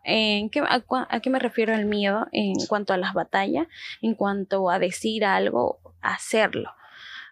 ¿En 0.04 0.48
qué, 0.50 0.60
a, 0.60 0.84
a, 1.10 1.20
qué 1.20 1.30
me 1.30 1.38
refiero 1.38 1.74
el 1.74 1.84
miedo? 1.84 2.28
En 2.32 2.54
cuanto 2.66 2.94
a 2.94 2.96
las 2.96 3.12
batallas, 3.12 3.66
en 4.00 4.14
cuanto 4.14 4.70
a 4.70 4.78
decir 4.78 5.24
algo, 5.24 5.80
hacerlo. 6.00 6.70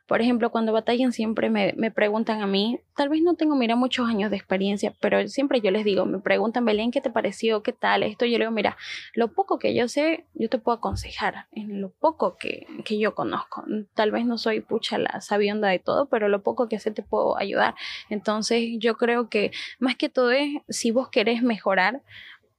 Por 0.06 0.20
ejemplo, 0.20 0.50
cuando 0.50 0.72
batallan 0.72 1.12
siempre 1.12 1.48
me, 1.48 1.72
me, 1.76 1.90
preguntan 1.90 2.42
a 2.42 2.46
mí, 2.46 2.80
tal 2.94 3.08
vez 3.08 3.22
no 3.22 3.36
tengo, 3.36 3.56
mira, 3.56 3.74
muchos 3.74 4.06
años 4.06 4.30
de 4.30 4.36
experiencia, 4.36 4.94
pero 5.00 5.26
siempre 5.28 5.62
yo 5.62 5.70
les 5.70 5.84
digo, 5.84 6.04
me 6.04 6.18
preguntan, 6.18 6.64
Belén, 6.64 6.90
¿qué 6.90 7.00
te 7.00 7.10
pareció? 7.10 7.62
¿Qué 7.62 7.72
tal? 7.72 8.02
Esto 8.02 8.26
yo 8.26 8.32
le 8.32 8.44
digo, 8.44 8.50
mira, 8.50 8.76
lo 9.14 9.32
poco 9.32 9.58
que 9.58 9.74
yo 9.74 9.88
sé, 9.88 10.26
yo 10.34 10.50
te 10.50 10.58
puedo 10.58 10.76
aconsejar, 10.76 11.46
en 11.52 11.80
lo 11.80 11.90
poco 11.90 12.36
que, 12.36 12.66
que 12.84 12.98
yo 12.98 13.14
conozco. 13.14 13.64
Tal 13.94 14.10
vez 14.10 14.26
no 14.26 14.36
soy 14.36 14.60
pucha 14.60 14.98
la 14.98 15.22
sabionda 15.22 15.68
de 15.68 15.78
todo, 15.78 16.06
pero 16.10 16.28
lo 16.28 16.42
poco 16.42 16.68
que 16.68 16.78
sé 16.78 16.90
te 16.90 17.02
puedo 17.02 17.38
ayudar. 17.38 17.74
Entonces 18.10 18.62
yo 18.78 18.96
creo 18.96 19.30
que 19.30 19.52
más 19.78 19.96
que 19.96 20.10
todo 20.10 20.32
es, 20.32 20.50
si 20.68 20.90
vos 20.90 21.08
querés 21.08 21.42
mejorar, 21.42 22.02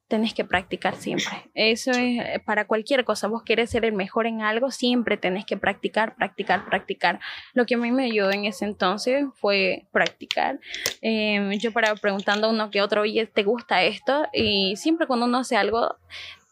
tenés 0.07 0.33
que 0.33 0.45
practicar 0.45 0.95
siempre. 0.95 1.49
Eso 1.53 1.91
es 1.91 2.19
eh, 2.19 2.41
para 2.45 2.65
cualquier 2.67 3.03
cosa. 3.05 3.27
Vos 3.27 3.43
querés 3.43 3.69
ser 3.69 3.85
el 3.85 3.93
mejor 3.93 4.27
en 4.27 4.41
algo, 4.41 4.71
siempre 4.71 5.17
tenés 5.17 5.45
que 5.45 5.57
practicar, 5.57 6.15
practicar, 6.15 6.65
practicar. 6.65 7.19
Lo 7.53 7.65
que 7.65 7.75
a 7.75 7.77
mí 7.77 7.91
me 7.91 8.05
ayudó 8.05 8.31
en 8.31 8.45
ese 8.45 8.65
entonces 8.65 9.25
fue 9.35 9.85
practicar. 9.91 10.59
Em, 11.01 11.51
yo 11.53 11.71
paraba 11.71 11.95
preguntando 11.95 12.47
a 12.47 12.49
uno 12.51 12.69
que 12.69 12.81
otro, 12.81 13.01
oye, 13.01 13.25
¿te 13.25 13.43
gusta 13.43 13.83
esto? 13.83 14.27
Y 14.33 14.75
siempre 14.75 15.07
cuando 15.07 15.25
uno 15.25 15.39
hace 15.39 15.57
algo, 15.57 15.95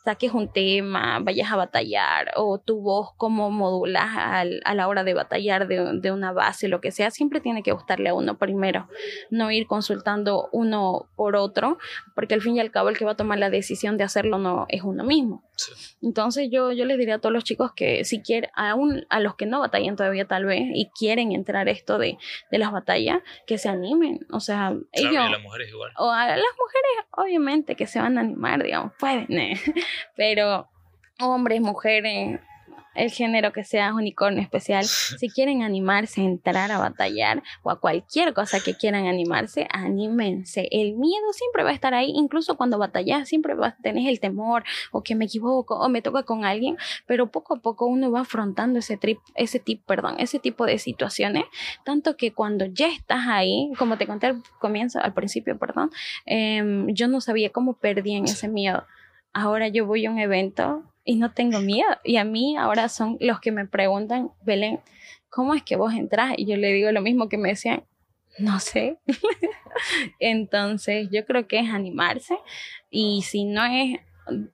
saques 0.03 0.33
un 0.33 0.51
tema, 0.51 1.19
vayas 1.19 1.51
a 1.51 1.55
batallar 1.55 2.31
o 2.35 2.57
tu 2.57 2.81
voz 2.81 3.13
como 3.15 3.49
modulas 3.51 4.09
al, 4.15 4.61
a 4.65 4.75
la 4.75 4.87
hora 4.87 5.03
de 5.03 5.13
batallar 5.13 5.67
de, 5.67 5.99
de, 5.99 6.11
una 6.11 6.33
base, 6.33 6.67
lo 6.67 6.81
que 6.81 6.91
sea, 6.91 7.09
siempre 7.09 7.39
tiene 7.39 7.63
que 7.63 7.71
gustarle 7.71 8.09
a 8.09 8.13
uno 8.13 8.37
primero, 8.37 8.87
no 9.29 9.49
ir 9.51 9.65
consultando 9.65 10.49
uno 10.51 11.07
por 11.15 11.35
otro, 11.35 11.77
porque 12.15 12.33
al 12.33 12.41
fin 12.41 12.57
y 12.57 12.59
al 12.59 12.71
cabo 12.71 12.89
el 12.89 12.97
que 12.97 13.05
va 13.05 13.11
a 13.11 13.17
tomar 13.17 13.39
la 13.39 13.49
decisión 13.49 13.97
de 13.97 14.03
hacerlo 14.03 14.37
no 14.37 14.65
es 14.69 14.83
uno 14.83 15.03
mismo. 15.03 15.43
Entonces 16.01 16.49
yo, 16.51 16.71
yo 16.71 16.85
les 16.85 16.97
diría 16.97 17.15
a 17.15 17.19
todos 17.19 17.33
los 17.33 17.43
chicos 17.43 17.71
que 17.75 18.03
si 18.05 18.21
quieren, 18.21 18.49
aún 18.55 19.05
a 19.09 19.19
los 19.19 19.35
que 19.35 19.45
no 19.45 19.59
batallan 19.59 19.95
todavía 19.95 20.25
tal 20.25 20.45
vez 20.45 20.61
y 20.73 20.89
quieren 20.97 21.31
entrar 21.31 21.69
esto 21.69 21.97
de, 21.97 22.17
de 22.51 22.57
las 22.57 22.71
batallas, 22.71 23.19
que 23.45 23.57
se 23.57 23.69
animen, 23.69 24.25
o 24.31 24.39
sea, 24.39 24.73
ellos... 24.91 25.17
a 25.17 25.29
las 25.29 25.41
mujeres 25.41 25.69
igual. 25.69 25.91
O 25.97 26.09
a 26.09 26.27
las 26.27 26.37
mujeres, 26.37 27.07
obviamente, 27.11 27.75
que 27.75 27.87
se 27.87 27.99
van 27.99 28.17
a 28.17 28.21
animar, 28.21 28.63
digamos, 28.63 28.93
pueden, 28.99 29.31
¿eh? 29.39 29.59
pero 30.15 30.69
hombres, 31.19 31.61
mujeres, 31.61 32.39
el 32.95 33.11
género 33.11 33.51
que 33.53 33.63
sea 33.63 33.93
unicornio 33.93 34.41
especial, 34.41 34.83
si 35.19 35.29
quieren 35.29 35.63
animarse 35.63 36.21
a 36.21 36.25
entrar 36.25 36.71
a 36.71 36.77
batallar 36.77 37.43
o 37.63 37.71
a 37.71 37.79
cualquier 37.79 38.33
cosa 38.33 38.59
que 38.59 38.75
quieran 38.75 39.07
animarse, 39.07 39.67
anímense. 39.71 40.67
El 40.71 40.93
miedo 40.93 41.33
siempre 41.33 41.63
va 41.63 41.69
a 41.69 41.73
estar 41.73 41.93
ahí, 41.93 42.11
incluso 42.15 42.57
cuando 42.57 42.77
batallas, 42.77 43.27
siempre 43.27 43.55
vas 43.55 43.73
a 43.73 43.81
tener 43.81 44.09
el 44.09 44.19
temor 44.19 44.63
o 44.91 45.03
que 45.03 45.15
me 45.15 45.25
equivoco 45.25 45.75
o 45.77 45.89
me 45.89 46.01
toca 46.01 46.23
con 46.23 46.45
alguien, 46.45 46.77
pero 47.05 47.31
poco 47.31 47.55
a 47.55 47.59
poco 47.59 47.85
uno 47.85 48.11
va 48.11 48.21
afrontando 48.21 48.79
ese 48.79 48.97
trip, 48.97 49.19
ese 49.35 49.59
tipo, 49.59 49.83
perdón, 49.85 50.15
ese 50.19 50.39
tipo 50.39 50.65
de 50.65 50.79
situaciones, 50.79 51.45
tanto 51.83 52.15
que 52.17 52.33
cuando 52.33 52.65
ya 52.65 52.87
estás 52.87 53.27
ahí, 53.27 53.71
como 53.77 53.97
te 53.97 54.07
conté 54.07 54.27
al 54.27 54.43
comienzo, 54.59 54.99
al 54.99 55.13
principio, 55.13 55.57
perdón, 55.57 55.91
em, 56.25 56.87
yo 56.93 57.07
no 57.07 57.21
sabía 57.21 57.49
cómo 57.51 57.73
perdían 57.73 58.25
ese 58.25 58.47
miedo. 58.47 58.85
Ahora 59.33 59.67
yo 59.67 59.85
voy 59.85 60.05
a 60.05 60.11
un 60.11 60.19
evento 60.19 60.83
y 61.03 61.15
no 61.15 61.33
tengo 61.33 61.59
miedo. 61.59 61.89
Y 62.03 62.17
a 62.17 62.23
mí 62.23 62.57
ahora 62.57 62.89
son 62.89 63.17
los 63.19 63.39
que 63.39 63.51
me 63.51 63.67
preguntan, 63.67 64.31
Belén, 64.41 64.79
¿cómo 65.29 65.53
es 65.53 65.63
que 65.63 65.75
vos 65.75 65.93
entras? 65.93 66.33
Y 66.37 66.45
yo 66.45 66.57
le 66.57 66.71
digo 66.71 66.91
lo 66.91 67.01
mismo 67.01 67.29
que 67.29 67.37
me 67.37 67.49
decían, 67.49 67.83
no 68.39 68.59
sé. 68.59 68.97
Entonces 70.19 71.09
yo 71.11 71.25
creo 71.25 71.47
que 71.47 71.59
es 71.59 71.69
animarse 71.69 72.37
y 72.89 73.23
si 73.23 73.45
no 73.45 73.63
es 73.65 73.99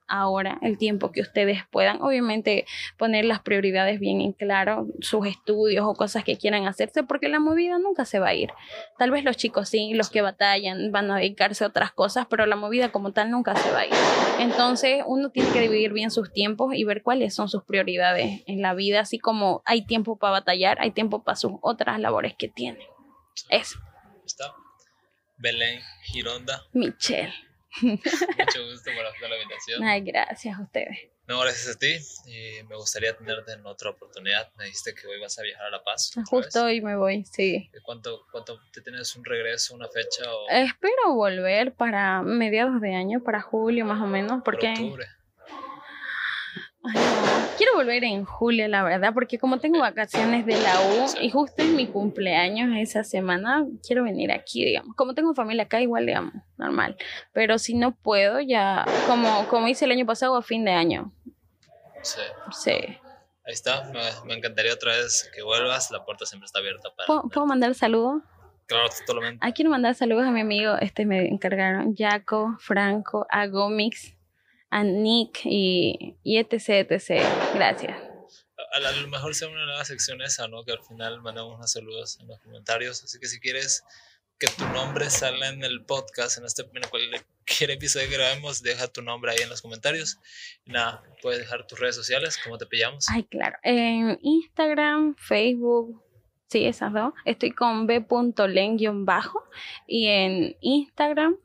ahora, 0.06 0.58
el 0.62 0.78
tiempo 0.78 1.12
que 1.12 1.20
ustedes 1.20 1.62
puedan. 1.70 2.02
Obviamente 2.02 2.66
poner 2.96 3.24
las 3.24 3.40
prioridades 3.40 4.00
bien 4.00 4.20
en 4.20 4.32
claro, 4.32 4.86
sus 5.00 5.26
estudios 5.26 5.84
o 5.86 5.94
cosas 5.94 6.24
que 6.24 6.36
quieran 6.36 6.66
hacerse, 6.66 7.02
porque 7.02 7.28
la 7.28 7.40
movida 7.40 7.78
nunca 7.78 8.04
se 8.04 8.18
va 8.18 8.28
a 8.28 8.34
ir. 8.34 8.50
Tal 8.98 9.10
vez 9.10 9.24
los 9.24 9.36
chicos 9.36 9.68
sí, 9.68 9.94
los 9.94 10.10
que 10.10 10.22
batallan 10.22 10.92
van 10.92 11.10
a 11.10 11.16
dedicarse 11.16 11.64
a 11.64 11.68
otras 11.68 11.92
cosas, 11.92 12.26
pero 12.28 12.46
la 12.46 12.56
movida 12.56 12.90
como 12.92 13.12
tal 13.12 13.30
nunca 13.30 13.56
se 13.56 13.70
va 13.70 13.80
a 13.80 13.86
ir. 13.86 13.92
Entonces 14.38 15.02
uno 15.06 15.30
tiene 15.30 15.50
que 15.52 15.60
dividir 15.60 15.92
bien 15.92 16.10
sus 16.10 16.32
tiempos 16.32 16.74
y 16.74 16.84
ver 16.84 17.02
cuáles 17.02 17.34
son 17.34 17.48
sus 17.48 17.64
prioridades 17.64 18.42
en 18.46 18.62
la 18.62 18.74
vida, 18.74 19.00
así 19.00 19.18
como 19.18 19.62
hay 19.64 19.84
tiempo 19.84 20.16
para 20.16 20.32
batallar, 20.32 20.78
hay 20.80 20.90
tiempo 20.90 21.22
para 21.22 21.36
sus 21.36 21.52
otras 21.60 21.98
labores 22.00 22.34
que 22.34 22.48
tienen. 22.48 22.82
Eso. 23.48 23.78
¿Está? 24.24 24.54
Belén 25.38 25.80
Gironda. 26.02 26.62
Michelle. 26.72 27.49
Mucho 27.82 28.64
gusto 28.70 28.90
por 28.94 29.30
la 29.30 29.36
invitación. 29.36 29.82
Ay, 29.84 30.00
gracias 30.02 30.58
a 30.58 30.62
ustedes. 30.62 30.98
No, 31.26 31.40
gracias 31.40 31.76
a 31.76 31.78
ti. 31.78 31.96
Y 32.26 32.62
me 32.64 32.76
gustaría 32.76 33.16
tenerte 33.16 33.52
en 33.52 33.64
otra 33.64 33.90
oportunidad. 33.90 34.52
Me 34.56 34.64
dijiste 34.64 34.94
que 34.94 35.06
hoy 35.06 35.20
vas 35.20 35.38
a 35.38 35.42
viajar 35.42 35.66
a 35.66 35.70
La 35.70 35.82
Paz. 35.84 36.12
Justo 36.28 36.64
hoy 36.64 36.80
me 36.80 36.96
voy, 36.96 37.24
sí. 37.24 37.70
¿Cuánto, 37.84 38.26
¿Cuánto 38.32 38.60
te 38.72 38.80
tienes 38.80 39.14
un 39.14 39.24
regreso, 39.24 39.74
una 39.74 39.88
fecha? 39.88 40.24
O... 40.34 40.48
Espero 40.48 41.14
volver 41.14 41.74
para 41.74 42.22
mediados 42.22 42.80
de 42.80 42.94
año, 42.94 43.22
para 43.22 43.40
julio 43.40 43.84
más 43.84 44.02
o 44.02 44.06
menos, 44.06 44.42
porque... 44.44 44.70
octubre 44.70 45.06
quiero 47.60 47.74
volver 47.74 48.04
en 48.04 48.24
julio, 48.24 48.68
la 48.68 48.82
verdad, 48.82 49.12
porque 49.12 49.38
como 49.38 49.60
tengo 49.60 49.80
vacaciones 49.80 50.46
de 50.46 50.58
la 50.58 50.80
U 50.80 51.20
y 51.20 51.28
justo 51.28 51.62
es 51.62 51.68
mi 51.68 51.86
cumpleaños 51.86 52.70
esa 52.78 53.04
semana, 53.04 53.66
quiero 53.86 54.02
venir 54.02 54.32
aquí, 54.32 54.64
digamos. 54.64 54.96
Como 54.96 55.14
tengo 55.14 55.34
familia 55.34 55.64
acá, 55.64 55.78
igual, 55.82 56.06
digamos, 56.06 56.32
normal. 56.56 56.96
Pero 57.34 57.58
si 57.58 57.74
no 57.74 57.94
puedo, 57.94 58.40
ya, 58.40 58.86
como, 59.06 59.46
como 59.48 59.68
hice 59.68 59.84
el 59.84 59.90
año 59.90 60.06
pasado, 60.06 60.36
a 60.36 60.42
fin 60.42 60.64
de 60.64 60.70
año. 60.70 61.12
Sí. 62.00 62.22
Sí. 62.50 62.70
Ahí 62.70 63.52
está, 63.52 63.92
me, 64.24 64.32
encantaría 64.34 64.72
otra 64.72 64.96
vez 64.96 65.30
que 65.34 65.42
vuelvas, 65.42 65.90
la 65.90 66.02
puerta 66.02 66.24
siempre 66.24 66.46
está 66.46 66.60
abierta 66.60 66.88
para... 66.96 67.06
¿Puedo, 67.08 67.28
¿puedo 67.28 67.46
mandar 67.46 67.74
saludo? 67.74 68.22
Claro, 68.64 68.88
totalmente. 69.06 69.38
Ah, 69.46 69.52
quiero 69.52 69.70
mandar 69.70 69.94
saludos 69.94 70.24
a 70.24 70.30
mi 70.30 70.40
amigo, 70.40 70.76
este 70.80 71.04
me 71.04 71.28
encargaron, 71.28 71.94
Jaco, 71.94 72.56
Franco, 72.58 73.26
a 73.28 73.48
Gomix, 73.48 74.16
a 74.70 74.84
Nick 74.84 75.40
y, 75.44 76.16
y 76.22 76.38
etc, 76.38 76.90
etc. 76.90 77.22
Gracias. 77.54 77.98
A, 78.72 78.76
a 78.76 78.92
lo 78.92 79.08
mejor 79.08 79.34
sea 79.34 79.48
una 79.48 79.64
nueva 79.64 79.84
sección 79.84 80.22
esa, 80.22 80.48
¿no? 80.48 80.64
Que 80.64 80.72
al 80.72 80.82
final 80.82 81.20
mandamos 81.20 81.56
unos 81.56 81.72
saludos 81.72 82.18
en 82.20 82.28
los 82.28 82.40
comentarios. 82.40 83.02
Así 83.02 83.18
que 83.18 83.26
si 83.26 83.40
quieres 83.40 83.84
que 84.40 84.46
tu 84.56 84.66
nombre 84.68 85.10
salga 85.10 85.48
en 85.48 85.62
el 85.62 85.84
podcast, 85.84 86.38
en 86.38 86.46
este 86.46 86.62
en 86.62 86.88
cualquier 86.88 87.70
episodio 87.72 88.08
que 88.08 88.16
grabemos, 88.16 88.62
deja 88.62 88.88
tu 88.88 89.02
nombre 89.02 89.32
ahí 89.32 89.42
en 89.42 89.50
los 89.50 89.60
comentarios. 89.60 90.18
Nada, 90.64 91.02
puedes 91.20 91.40
dejar 91.40 91.66
tus 91.66 91.78
redes 91.78 91.94
sociales, 91.94 92.38
¿cómo 92.42 92.56
te 92.56 92.64
pillamos? 92.64 93.06
Ay, 93.10 93.24
claro. 93.24 93.58
En 93.62 94.18
Instagram, 94.22 95.14
Facebook, 95.16 96.02
sí, 96.48 96.64
esas 96.64 96.94
dos. 96.94 97.12
Estoy 97.26 97.50
con 97.50 97.86
b.len-bajo. 97.86 99.44
Y 99.86 100.06
en 100.06 100.56
Instagram, 100.62 101.36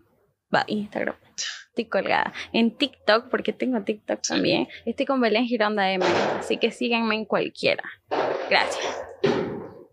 va, 0.53 0.63
Instagram. 0.67 1.17
Estoy 1.69 1.85
colgada. 1.85 2.33
En 2.53 2.77
TikTok, 2.77 3.29
porque 3.29 3.53
tengo 3.53 3.83
TikTok 3.83 4.21
también. 4.21 4.67
Estoy 4.85 5.05
con 5.05 5.19
Belén 5.19 5.45
Gironda 5.45 5.91
M. 5.91 6.05
Así 6.39 6.57
que 6.57 6.71
síganme 6.71 7.15
en 7.15 7.25
cualquiera. 7.25 7.83
Gracias. 8.49 8.85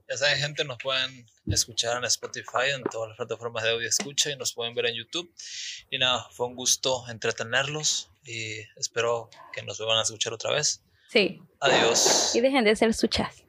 Ya 0.09 0.17
saben, 0.17 0.39
gente, 0.39 0.65
nos 0.65 0.79
pueden 0.79 1.27
escuchar 1.47 1.97
en 1.97 2.05
Spotify, 2.05 2.71
en 2.75 2.83
todas 2.83 3.09
las 3.09 3.17
plataformas 3.17 3.65
de 3.65 3.71
audio 3.71 3.89
escucha 3.89 4.31
y 4.31 4.37
nos 4.37 4.53
pueden 4.53 4.75
ver 4.75 4.87
en 4.87 4.95
YouTube. 4.95 5.33
Y 5.91 5.99
nada, 5.99 6.29
fue 6.33 6.47
un 6.47 6.55
gusto 6.55 7.05
entretenerlos 7.09 8.11
y 8.25 8.59
espero 8.77 9.31
que 9.53 9.63
nos 9.63 9.79
vuelvan 9.79 9.99
a 9.99 10.03
escuchar 10.03 10.35
otra 10.35 10.53
vez. 10.53 10.83
Sí. 11.09 11.41
Adiós. 11.61 12.35
Y 12.35 12.41
dejen 12.41 12.65
de 12.65 12.77
ser 12.77 12.93
suchas. 12.95 13.43